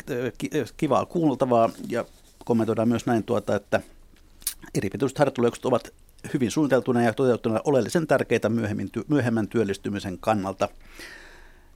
äh, 0.61 0.73
kivaa 0.77 1.07
kuultavaa 1.07 1.71
ja 1.89 2.05
kommentoidaan 2.45 2.89
myös 2.89 3.07
näin 3.07 3.25
tuota, 3.25 3.57
että 3.57 3.81
eri 4.75 4.91
pituiset 4.91 5.19
harjoittelujaksot 5.19 5.67
ovat 5.67 5.93
hyvin 6.35 6.51
suunniteltuna 6.51 7.03
ja 7.03 7.13
toteuttuna 7.13 7.61
oleellisen 7.65 8.07
tärkeitä 8.07 8.49
myöhemmin, 8.49 8.91
myöhemmän 9.09 9.49
työllistymisen 9.49 10.19
kannalta. 10.19 10.69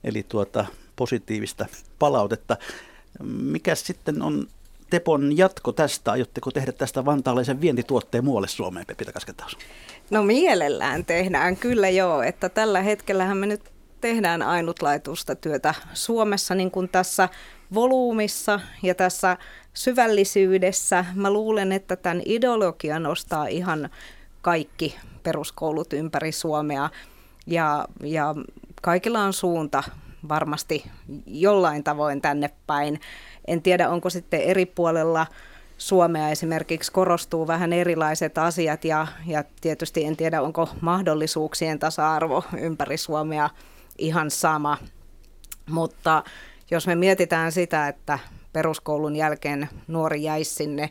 Eli 0.03 0.23
tuota, 0.23 0.65
positiivista 0.97 1.65
palautetta. 1.99 2.57
Mikä 3.23 3.75
sitten 3.75 4.21
on 4.21 4.47
Tepon 4.89 5.37
jatko 5.37 5.71
tästä? 5.71 6.11
Aiotteko 6.11 6.51
tehdä 6.51 6.71
tästä 6.71 7.05
vantaalaisen 7.05 7.61
vientituotteen 7.61 8.25
muualle 8.25 8.47
Suomeen, 8.47 8.85
Pepita 8.85 9.11
Kaskentaus? 9.11 9.57
No 10.09 10.23
mielellään 10.23 11.05
tehdään, 11.05 11.57
kyllä 11.57 11.89
joo. 11.89 12.21
Että 12.21 12.49
tällä 12.49 12.81
hetkellähän 12.81 13.37
me 13.37 13.45
nyt 13.45 13.61
tehdään 14.01 14.41
ainutlaitusta 14.41 15.35
työtä 15.35 15.73
Suomessa 15.93 16.55
niin 16.55 16.71
kuin 16.71 16.89
tässä 16.89 17.29
volyymissa 17.73 18.59
ja 18.83 18.95
tässä 18.95 19.37
syvällisyydessä. 19.73 21.05
Mä 21.15 21.31
luulen, 21.31 21.71
että 21.71 21.95
tämän 21.95 22.21
ideologia 22.25 22.99
nostaa 22.99 23.47
ihan 23.47 23.89
kaikki 24.41 24.95
peruskoulut 25.23 25.93
ympäri 25.93 26.31
Suomea 26.31 26.89
ja, 27.47 27.87
ja 28.03 28.35
kaikilla 28.81 29.19
on 29.19 29.33
suunta 29.33 29.83
varmasti 30.29 30.85
jollain 31.25 31.83
tavoin 31.83 32.21
tänne 32.21 32.49
päin. 32.67 32.99
En 33.47 33.61
tiedä, 33.61 33.89
onko 33.89 34.09
sitten 34.09 34.41
eri 34.41 34.65
puolella 34.65 35.27
Suomea 35.77 36.29
esimerkiksi 36.29 36.91
korostuu 36.91 37.47
vähän 37.47 37.73
erilaiset 37.73 38.37
asiat 38.37 38.85
ja, 38.85 39.07
ja 39.25 39.43
tietysti 39.61 40.05
en 40.05 40.17
tiedä, 40.17 40.41
onko 40.41 40.69
mahdollisuuksien 40.81 41.79
tasa-arvo 41.79 42.43
ympäri 42.59 42.97
Suomea 42.97 43.49
ihan 43.97 44.31
sama. 44.31 44.77
Mutta 45.69 46.23
jos 46.71 46.87
me 46.87 46.95
mietitään 46.95 47.51
sitä, 47.51 47.87
että 47.87 48.19
peruskoulun 48.53 49.15
jälkeen 49.15 49.69
nuori 49.87 50.23
jäisi 50.23 50.55
sinne 50.55 50.89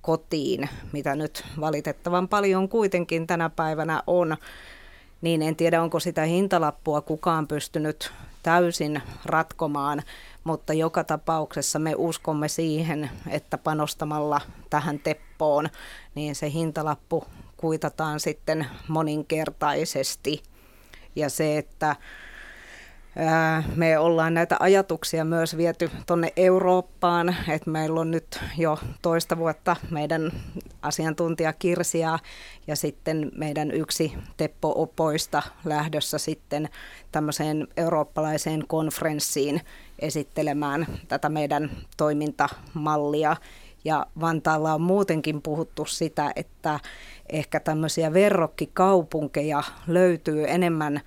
kotiin, 0.00 0.68
mitä 0.92 1.16
nyt 1.16 1.44
valitettavan 1.60 2.28
paljon 2.28 2.68
kuitenkin 2.68 3.26
tänä 3.26 3.50
päivänä 3.50 4.02
on, 4.06 4.36
niin 5.20 5.42
en 5.42 5.56
tiedä, 5.56 5.82
onko 5.82 6.00
sitä 6.00 6.22
hintalappua 6.22 7.00
kukaan 7.00 7.48
pystynyt 7.48 8.12
täysin 8.42 9.02
ratkomaan, 9.24 10.02
mutta 10.44 10.72
joka 10.72 11.04
tapauksessa 11.04 11.78
me 11.78 11.94
uskomme 11.96 12.48
siihen, 12.48 13.10
että 13.28 13.58
panostamalla 13.58 14.40
tähän 14.70 14.98
teppoon, 14.98 15.68
niin 16.14 16.34
se 16.34 16.50
hintalappu 16.50 17.24
kuitataan 17.56 18.20
sitten 18.20 18.66
moninkertaisesti. 18.88 20.42
Ja 21.16 21.30
se, 21.30 21.58
että 21.58 21.96
Me 23.76 23.98
ollaan 23.98 24.34
näitä 24.34 24.56
ajatuksia 24.60 25.24
myös 25.24 25.56
viety 25.56 25.90
tuonne 26.06 26.32
Eurooppaan, 26.36 27.36
että 27.48 27.70
meillä 27.70 28.00
on 28.00 28.10
nyt 28.10 28.40
jo 28.58 28.78
toista 29.02 29.38
vuotta 29.38 29.76
meidän 29.90 30.32
asiantuntija 30.82 31.52
Kirsia 31.52 32.18
ja 32.66 32.76
sitten 32.76 33.32
meidän 33.36 33.70
yksi 33.70 34.14
Teppo 34.36 34.82
Opoista 34.82 35.42
lähdössä 35.64 36.18
sitten 36.18 36.68
tämmöiseen 37.12 37.68
eurooppalaiseen 37.76 38.64
konferenssiin 38.66 39.60
esittelemään 39.98 40.86
tätä 41.08 41.28
meidän 41.28 41.70
toimintamallia. 41.96 43.36
Ja 43.84 44.06
Vantaalla 44.20 44.74
on 44.74 44.80
muutenkin 44.80 45.42
puhuttu 45.42 45.84
sitä, 45.84 46.32
että 46.36 46.80
ehkä 47.28 47.60
tämmöisiä 47.60 48.12
verrokkikaupunkeja 48.12 49.62
löytyy 49.86 50.44
enemmän 50.48 51.00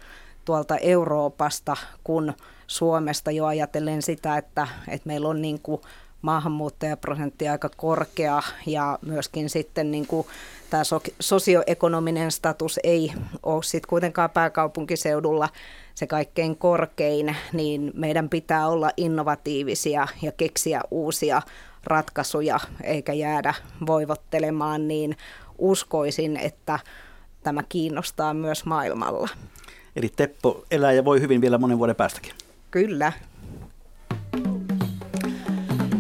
tuolta 0.46 0.78
Euroopasta 0.78 1.78
kuin 2.04 2.34
Suomesta 2.68 3.32
jo 3.32 3.46
ajatellen 3.46 4.02
sitä, 4.02 4.38
että, 4.38 4.68
että 4.88 5.08
meillä 5.08 5.28
on 5.28 5.42
niin 5.42 5.60
kuin 5.60 5.82
maahanmuuttajaprosentti 6.22 7.48
aika 7.48 7.70
korkea 7.78 8.42
ja 8.66 9.00
myöskin 9.02 9.50
sitten 9.50 9.92
niin 9.92 10.08
kuin 10.08 10.28
tämä 10.70 10.84
sosioekonominen 11.20 12.32
status 12.32 12.80
ei 12.84 13.14
ole 13.44 13.64
sitten 13.64 13.90
kuitenkaan 13.90 14.30
pääkaupunkiseudulla 14.30 15.50
se 15.96 16.08
kaikkein 16.08 16.58
korkein, 16.58 17.36
niin 17.54 17.92
meidän 17.96 18.30
pitää 18.30 18.68
olla 18.68 18.92
innovatiivisia 18.98 20.08
ja 20.22 20.32
keksiä 20.32 20.82
uusia 20.92 21.42
ratkaisuja 21.84 22.60
eikä 22.84 23.14
jäädä 23.14 23.54
voivottelemaan, 23.88 24.88
niin 24.88 25.18
uskoisin, 25.58 26.38
että 26.38 26.80
tämä 27.44 27.64
kiinnostaa 27.70 28.34
myös 28.34 28.66
maailmalla. 28.66 29.30
Eli 29.96 30.12
Teppo 30.16 30.66
elää 30.72 30.92
ja 30.92 31.06
voi 31.06 31.22
hyvin 31.22 31.42
vielä 31.42 31.58
monen 31.58 31.78
vuoden 31.78 31.96
päästäkin. 31.96 32.34
Kyllä. 32.72 33.14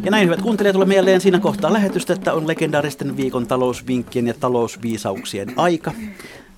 Ja 0.04 0.12
näin 0.12 0.26
hyvät 0.26 0.42
kuuntelijat, 0.42 0.74
tulee 0.74 0.88
mieleen 0.88 1.22
siinä 1.22 1.40
kohtaa 1.40 1.74
lähetystä, 1.74 2.14
että 2.14 2.34
on 2.34 2.48
legendaaristen 2.48 3.18
viikon 3.18 3.48
talousvinkkien 3.48 4.28
ja 4.28 4.34
talousviisauksien 4.34 5.54
aika. 5.56 5.92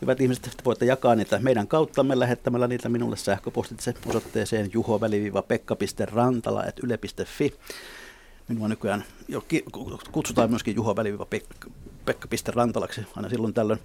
Hyvät 0.01 0.21
ihmiset, 0.21 0.61
voitte 0.65 0.85
jakaa 0.85 1.15
niitä 1.15 1.39
meidän 1.39 1.67
kauttamme 1.67 2.19
lähettämällä 2.19 2.67
niitä 2.67 2.89
minulle 2.89 3.17
sähköpostitse 3.17 3.93
osoitteeseen 4.05 4.69
juho-rantala.yle.fi. 4.73 7.53
Minua 8.47 8.67
nykyään 8.67 9.03
jo 9.27 9.45
kutsutaan 10.11 10.49
myöskin 10.49 10.75
juho-pekka.rantalaksi 10.75 13.01
aina 13.15 13.29
silloin 13.29 13.53
tällöin. 13.53 13.79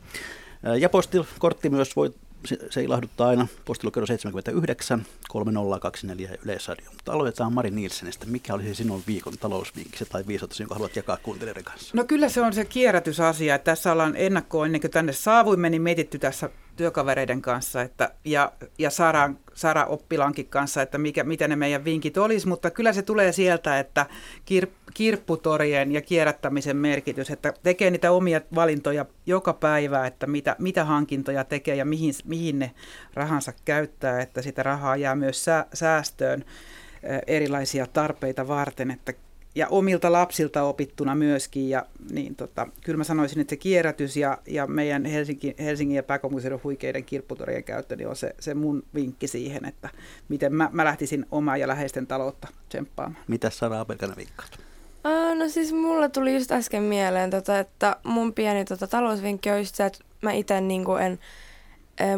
Ja 0.80 0.88
postikortti 0.88 1.70
myös 1.70 1.96
voi 1.96 2.14
se, 2.44 2.58
se 2.70 2.82
ilahduttaa 2.82 3.28
aina. 3.28 3.46
Postilukero 3.64 4.06
79 4.06 5.06
3024 5.28 6.36
Yleisradio. 6.44 6.90
Mutta 6.90 7.12
aloitetaan 7.12 7.52
Mari 7.52 7.70
Nielsenistä. 7.70 8.26
Mikä 8.26 8.54
olisi 8.54 8.74
sinun 8.74 9.02
viikon 9.06 9.38
talousvinkki 9.40 10.04
tai 10.04 10.24
viisotus, 10.26 10.60
jonka 10.60 10.74
haluat 10.74 10.96
jakaa 10.96 11.16
kuuntelijoiden 11.16 11.64
kanssa? 11.64 11.96
No 11.96 12.04
kyllä 12.04 12.28
se 12.28 12.40
on 12.40 12.52
se 12.52 12.64
kierrätysasia. 12.64 13.58
Tässä 13.58 13.92
ollaan 13.92 14.16
ennakkoon, 14.16 14.66
ennen 14.66 14.80
kuin 14.80 14.90
tänne 14.90 15.12
saavuimme, 15.12 15.70
niin 15.70 15.82
mietitty 15.82 16.18
tässä 16.18 16.50
työkavereiden 16.78 17.42
kanssa 17.42 17.82
että, 17.82 18.10
ja, 18.24 18.52
ja 18.78 18.90
Saran, 18.90 19.38
Sara 19.54 19.84
oppilankin 19.84 20.46
kanssa, 20.46 20.82
että 20.82 20.98
mikä, 20.98 21.24
mitä 21.24 21.48
ne 21.48 21.56
meidän 21.56 21.84
vinkit 21.84 22.16
olisi, 22.16 22.48
mutta 22.48 22.70
kyllä 22.70 22.92
se 22.92 23.02
tulee 23.02 23.32
sieltä, 23.32 23.78
että 23.78 24.06
kir, 24.44 24.66
kirpputorien 24.94 25.92
ja 25.92 26.02
kierrättämisen 26.02 26.76
merkitys, 26.76 27.30
että 27.30 27.52
tekee 27.62 27.90
niitä 27.90 28.10
omia 28.10 28.40
valintoja 28.54 29.06
joka 29.26 29.52
päivä, 29.52 30.06
että 30.06 30.26
mitä, 30.26 30.56
mitä 30.58 30.84
hankintoja 30.84 31.44
tekee 31.44 31.74
ja 31.74 31.84
mihin, 31.84 32.14
mihin 32.24 32.58
ne 32.58 32.70
rahansa 33.14 33.52
käyttää, 33.64 34.20
että 34.20 34.42
sitä 34.42 34.62
rahaa 34.62 34.96
jää 34.96 35.14
myös 35.14 35.46
säästöön 35.74 36.44
erilaisia 37.26 37.86
tarpeita 37.86 38.48
varten, 38.48 38.90
että 38.90 39.12
ja 39.54 39.68
omilta 39.68 40.12
lapsilta 40.12 40.62
opittuna 40.62 41.14
myöskin. 41.14 41.68
Ja, 41.68 41.86
niin 42.10 42.34
tota, 42.34 42.66
kyllä 42.84 42.96
mä 42.96 43.04
sanoisin, 43.04 43.40
että 43.40 43.52
se 43.52 43.56
kierrätys 43.56 44.16
ja, 44.16 44.38
ja 44.46 44.66
meidän 44.66 45.04
Helsinki, 45.04 45.54
Helsingin 45.58 45.96
ja 45.96 46.02
pääkaupunkiseudun 46.02 46.60
huikeiden 46.64 47.04
kirpputorien 47.04 47.64
käyttö 47.64 47.96
niin 47.96 48.08
on 48.08 48.16
se, 48.16 48.34
se 48.40 48.54
mun 48.54 48.82
vinkki 48.94 49.26
siihen, 49.26 49.64
että 49.64 49.88
miten 50.28 50.54
mä, 50.54 50.70
mä 50.72 50.84
lähtisin 50.84 51.26
omaa 51.30 51.56
ja 51.56 51.68
läheisten 51.68 52.06
taloutta 52.06 52.48
tsemppaamaan. 52.68 53.24
Mitä 53.28 53.50
Sara 53.50 53.80
Apelkanen 53.80 54.16
vinkkaat? 54.16 54.58
No 55.38 55.48
siis 55.48 55.72
mulla 55.72 56.08
tuli 56.08 56.34
just 56.34 56.52
äsken 56.52 56.82
mieleen, 56.82 57.30
tota, 57.30 57.58
että 57.58 57.96
mun 58.04 58.34
pieni 58.34 58.64
tota, 58.64 58.86
talousvinkki 58.86 59.50
olisi 59.50 59.72
se, 59.76 59.86
että 59.86 59.98
mä 60.22 60.32
itse 60.32 60.60
niin 60.60 60.84
en, 61.00 61.18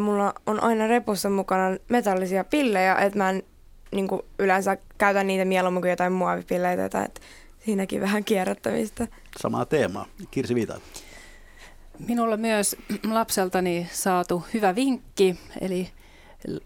mulla 0.03 0.35
on 0.47 0.63
aina 0.63 0.87
repussa 0.87 1.31
mukana 1.31 1.77
metallisia 1.89 2.45
pillejä, 2.45 2.95
että 2.95 3.19
mä 3.19 3.31
en 3.31 3.43
niin 3.93 4.09
kuin 4.09 4.23
yleensä 4.39 4.77
käytän 4.99 5.27
niitä 5.27 5.45
mieluummin 5.45 5.83
kuin 5.83 5.91
jotain 5.91 6.13
muovipilleitä, 6.13 6.85
että 6.85 7.21
siinäkin 7.65 8.01
vähän 8.01 8.25
kierrättämistä. 8.25 9.07
Samaa 9.41 9.67
teemaa. 9.67 10.07
Kirsi 10.31 10.55
Viita. 10.55 10.81
Minulla 12.09 12.37
myös 12.37 12.77
lapseltani 13.13 13.89
saatu 13.93 14.45
hyvä 14.55 14.75
vinkki, 14.75 15.39
eli 15.61 15.89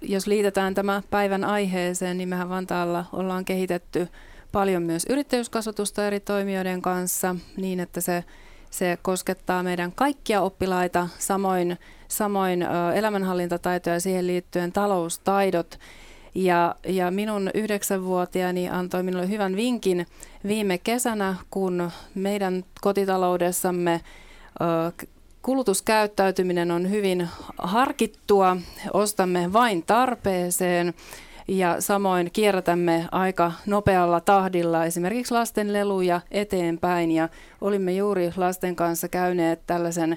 jos 0.00 0.26
liitetään 0.26 0.74
tämä 0.74 1.02
päivän 1.10 1.44
aiheeseen, 1.44 2.18
niin 2.18 2.28
mehän 2.28 2.48
Vantaalla 2.48 3.04
ollaan 3.12 3.44
kehitetty 3.44 4.08
paljon 4.52 4.82
myös 4.82 5.06
yrittäjyyskasvatusta 5.08 6.06
eri 6.06 6.20
toimijoiden 6.20 6.82
kanssa 6.82 7.36
niin, 7.56 7.80
että 7.80 8.00
se, 8.00 8.24
se 8.70 8.98
koskettaa 9.02 9.62
meidän 9.62 9.92
kaikkia 9.92 10.40
oppilaita, 10.40 11.08
samoin, 11.18 11.78
samoin 12.08 12.66
elämänhallintataitoja 12.94 13.96
ja 13.96 14.00
siihen 14.00 14.26
liittyen 14.26 14.72
taloustaidot. 14.72 15.78
Ja, 16.34 16.74
ja 16.86 17.10
minun 17.10 17.50
yhdeksänvuotiaani 17.54 18.68
antoi 18.68 19.02
minulle 19.02 19.28
hyvän 19.28 19.56
vinkin 19.56 20.06
viime 20.46 20.78
kesänä, 20.78 21.34
kun 21.50 21.90
meidän 22.14 22.64
kotitaloudessamme 22.80 24.00
kulutuskäyttäytyminen 25.42 26.70
on 26.70 26.90
hyvin 26.90 27.28
harkittua, 27.58 28.56
ostamme 28.92 29.52
vain 29.52 29.82
tarpeeseen 29.82 30.94
ja 31.48 31.80
samoin 31.80 32.30
kierrätämme 32.32 33.08
aika 33.12 33.52
nopealla 33.66 34.20
tahdilla 34.20 34.84
esimerkiksi 34.84 35.34
lasten 35.34 35.72
leluja 35.72 36.20
eteenpäin. 36.30 37.10
Ja 37.10 37.28
olimme 37.60 37.92
juuri 37.92 38.32
lasten 38.36 38.76
kanssa 38.76 39.08
käyneet 39.08 39.60
tällaisen 39.66 40.16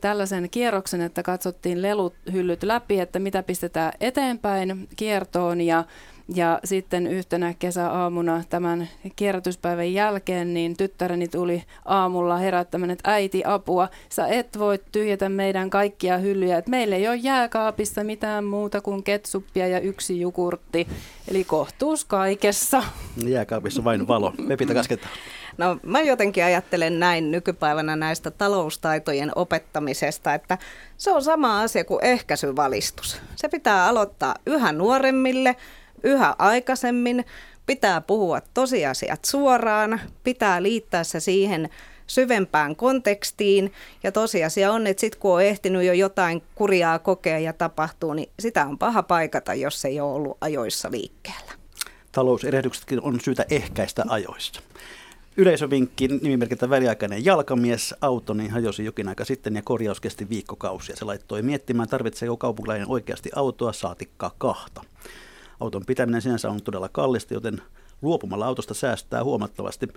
tällaisen 0.00 0.50
kierroksen, 0.50 1.00
että 1.00 1.22
katsottiin 1.22 1.82
leluhyllyt 1.82 2.62
läpi, 2.62 3.00
että 3.00 3.18
mitä 3.18 3.42
pistetään 3.42 3.92
eteenpäin 4.00 4.88
kiertoon 4.96 5.60
ja 5.60 5.84
ja 6.34 6.60
sitten 6.64 7.06
yhtenä 7.06 7.54
kesäaamuna 7.58 8.44
tämän 8.48 8.88
kierrätyspäivän 9.16 9.92
jälkeen, 9.92 10.54
niin 10.54 10.76
tyttäreni 10.76 11.28
tuli 11.28 11.62
aamulla 11.84 12.36
herättämään, 12.36 12.90
että 12.90 13.12
äiti 13.12 13.42
apua, 13.46 13.88
sä 14.08 14.26
et 14.26 14.58
voi 14.58 14.78
tyhjätä 14.92 15.28
meidän 15.28 15.70
kaikkia 15.70 16.18
hyllyjä, 16.18 16.58
että 16.58 16.70
meillä 16.70 16.96
ei 16.96 17.08
ole 17.08 17.16
jääkaapissa 17.16 18.04
mitään 18.04 18.44
muuta 18.44 18.80
kuin 18.80 19.02
ketsuppia 19.02 19.66
ja 19.66 19.80
yksi 19.80 20.20
jukurtti, 20.20 20.88
eli 21.28 21.44
kohtuus 21.44 22.04
kaikessa. 22.04 22.82
Jääkaapissa 23.26 23.84
vain 23.84 24.08
valo. 24.08 24.32
Pepitä 24.48 24.74
kasketta. 24.74 25.08
No 25.58 25.78
mä 25.82 26.00
jotenkin 26.00 26.44
ajattelen 26.44 27.00
näin 27.00 27.30
nykypäivänä 27.30 27.96
näistä 27.96 28.30
taloustaitojen 28.30 29.32
opettamisesta, 29.36 30.34
että 30.34 30.58
se 30.96 31.10
on 31.10 31.22
sama 31.22 31.60
asia 31.60 31.84
kuin 31.84 32.04
ehkäisyvalistus. 32.04 33.20
Se 33.36 33.48
pitää 33.48 33.86
aloittaa 33.86 34.34
yhä 34.46 34.72
nuoremmille, 34.72 35.56
yhä 36.02 36.34
aikaisemmin, 36.38 37.24
pitää 37.66 38.00
puhua 38.00 38.40
tosiasiat 38.54 39.24
suoraan, 39.24 40.00
pitää 40.24 40.62
liittää 40.62 41.04
se 41.04 41.20
siihen 41.20 41.68
syvempään 42.06 42.76
kontekstiin. 42.76 43.72
Ja 44.02 44.12
tosiasia 44.12 44.72
on, 44.72 44.86
että 44.86 45.00
sitten 45.00 45.20
kun 45.20 45.34
on 45.34 45.42
ehtinyt 45.42 45.84
jo 45.84 45.92
jotain 45.92 46.42
kurjaa 46.54 46.98
kokea 46.98 47.38
ja 47.38 47.52
tapahtuu, 47.52 48.14
niin 48.14 48.30
sitä 48.40 48.66
on 48.66 48.78
paha 48.78 49.02
paikata, 49.02 49.54
jos 49.54 49.84
ei 49.84 50.00
ole 50.00 50.12
ollut 50.12 50.38
ajoissa 50.40 50.90
liikkeellä. 50.90 51.52
Talouserehdyksetkin 52.12 53.00
on 53.02 53.20
syytä 53.20 53.44
ehkäistä 53.50 54.04
ajoissa. 54.08 54.62
Yleisövinkki 55.40 56.08
nimimerkiltä 56.08 56.70
väliaikainen 56.70 57.24
jalkamies. 57.24 57.94
Autoni 58.00 58.48
hajosi 58.48 58.84
jokin 58.84 59.08
aika 59.08 59.24
sitten 59.24 59.56
ja 59.56 59.62
korjaus 59.62 60.00
kesti 60.00 60.28
viikkokausia. 60.28 60.96
Se 60.96 61.04
laittoi 61.04 61.42
miettimään, 61.42 61.88
tarvitseeko 61.88 62.36
kaupunkilainen 62.36 62.88
oikeasti 62.88 63.30
autoa, 63.36 63.72
saatikkaa 63.72 64.34
kahta. 64.38 64.84
Auton 65.60 65.84
pitäminen 65.86 66.22
sinänsä 66.22 66.50
on 66.50 66.62
todella 66.62 66.88
kallista, 66.88 67.34
joten 67.34 67.62
luopumalla 68.02 68.46
autosta 68.46 68.74
säästää 68.74 69.24
huomattavasti. 69.24 69.88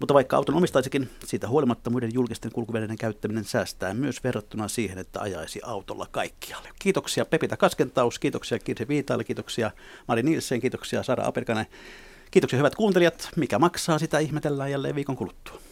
Mutta 0.00 0.14
vaikka 0.14 0.36
auton 0.36 0.54
omistaisikin, 0.54 1.10
siitä 1.24 1.48
huolimatta 1.48 1.90
muiden 1.90 2.14
julkisten 2.14 2.52
kulkuvälineiden 2.52 2.98
käyttäminen 2.98 3.44
säästää 3.44 3.94
myös 3.94 4.24
verrattuna 4.24 4.68
siihen, 4.68 4.98
että 4.98 5.20
ajaisi 5.20 5.60
autolla 5.64 6.06
kaikkialle. 6.10 6.68
Kiitoksia 6.78 7.24
Pepita 7.24 7.56
Kaskentaus, 7.56 8.18
kiitoksia 8.18 8.58
Kirsi 8.58 8.88
Viitaille, 8.88 9.24
kiitoksia 9.24 9.70
Mari 10.08 10.22
Nielsen, 10.22 10.60
kiitoksia 10.60 11.02
Sara 11.02 11.26
Aperkanen. 11.26 11.66
Kiitoksia 12.30 12.56
hyvät 12.56 12.74
kuuntelijat. 12.74 13.28
Mikä 13.36 13.58
maksaa, 13.58 13.98
sitä 13.98 14.18
ihmetellään 14.18 14.70
jälleen 14.70 14.94
viikon 14.94 15.16
kuluttua. 15.16 15.69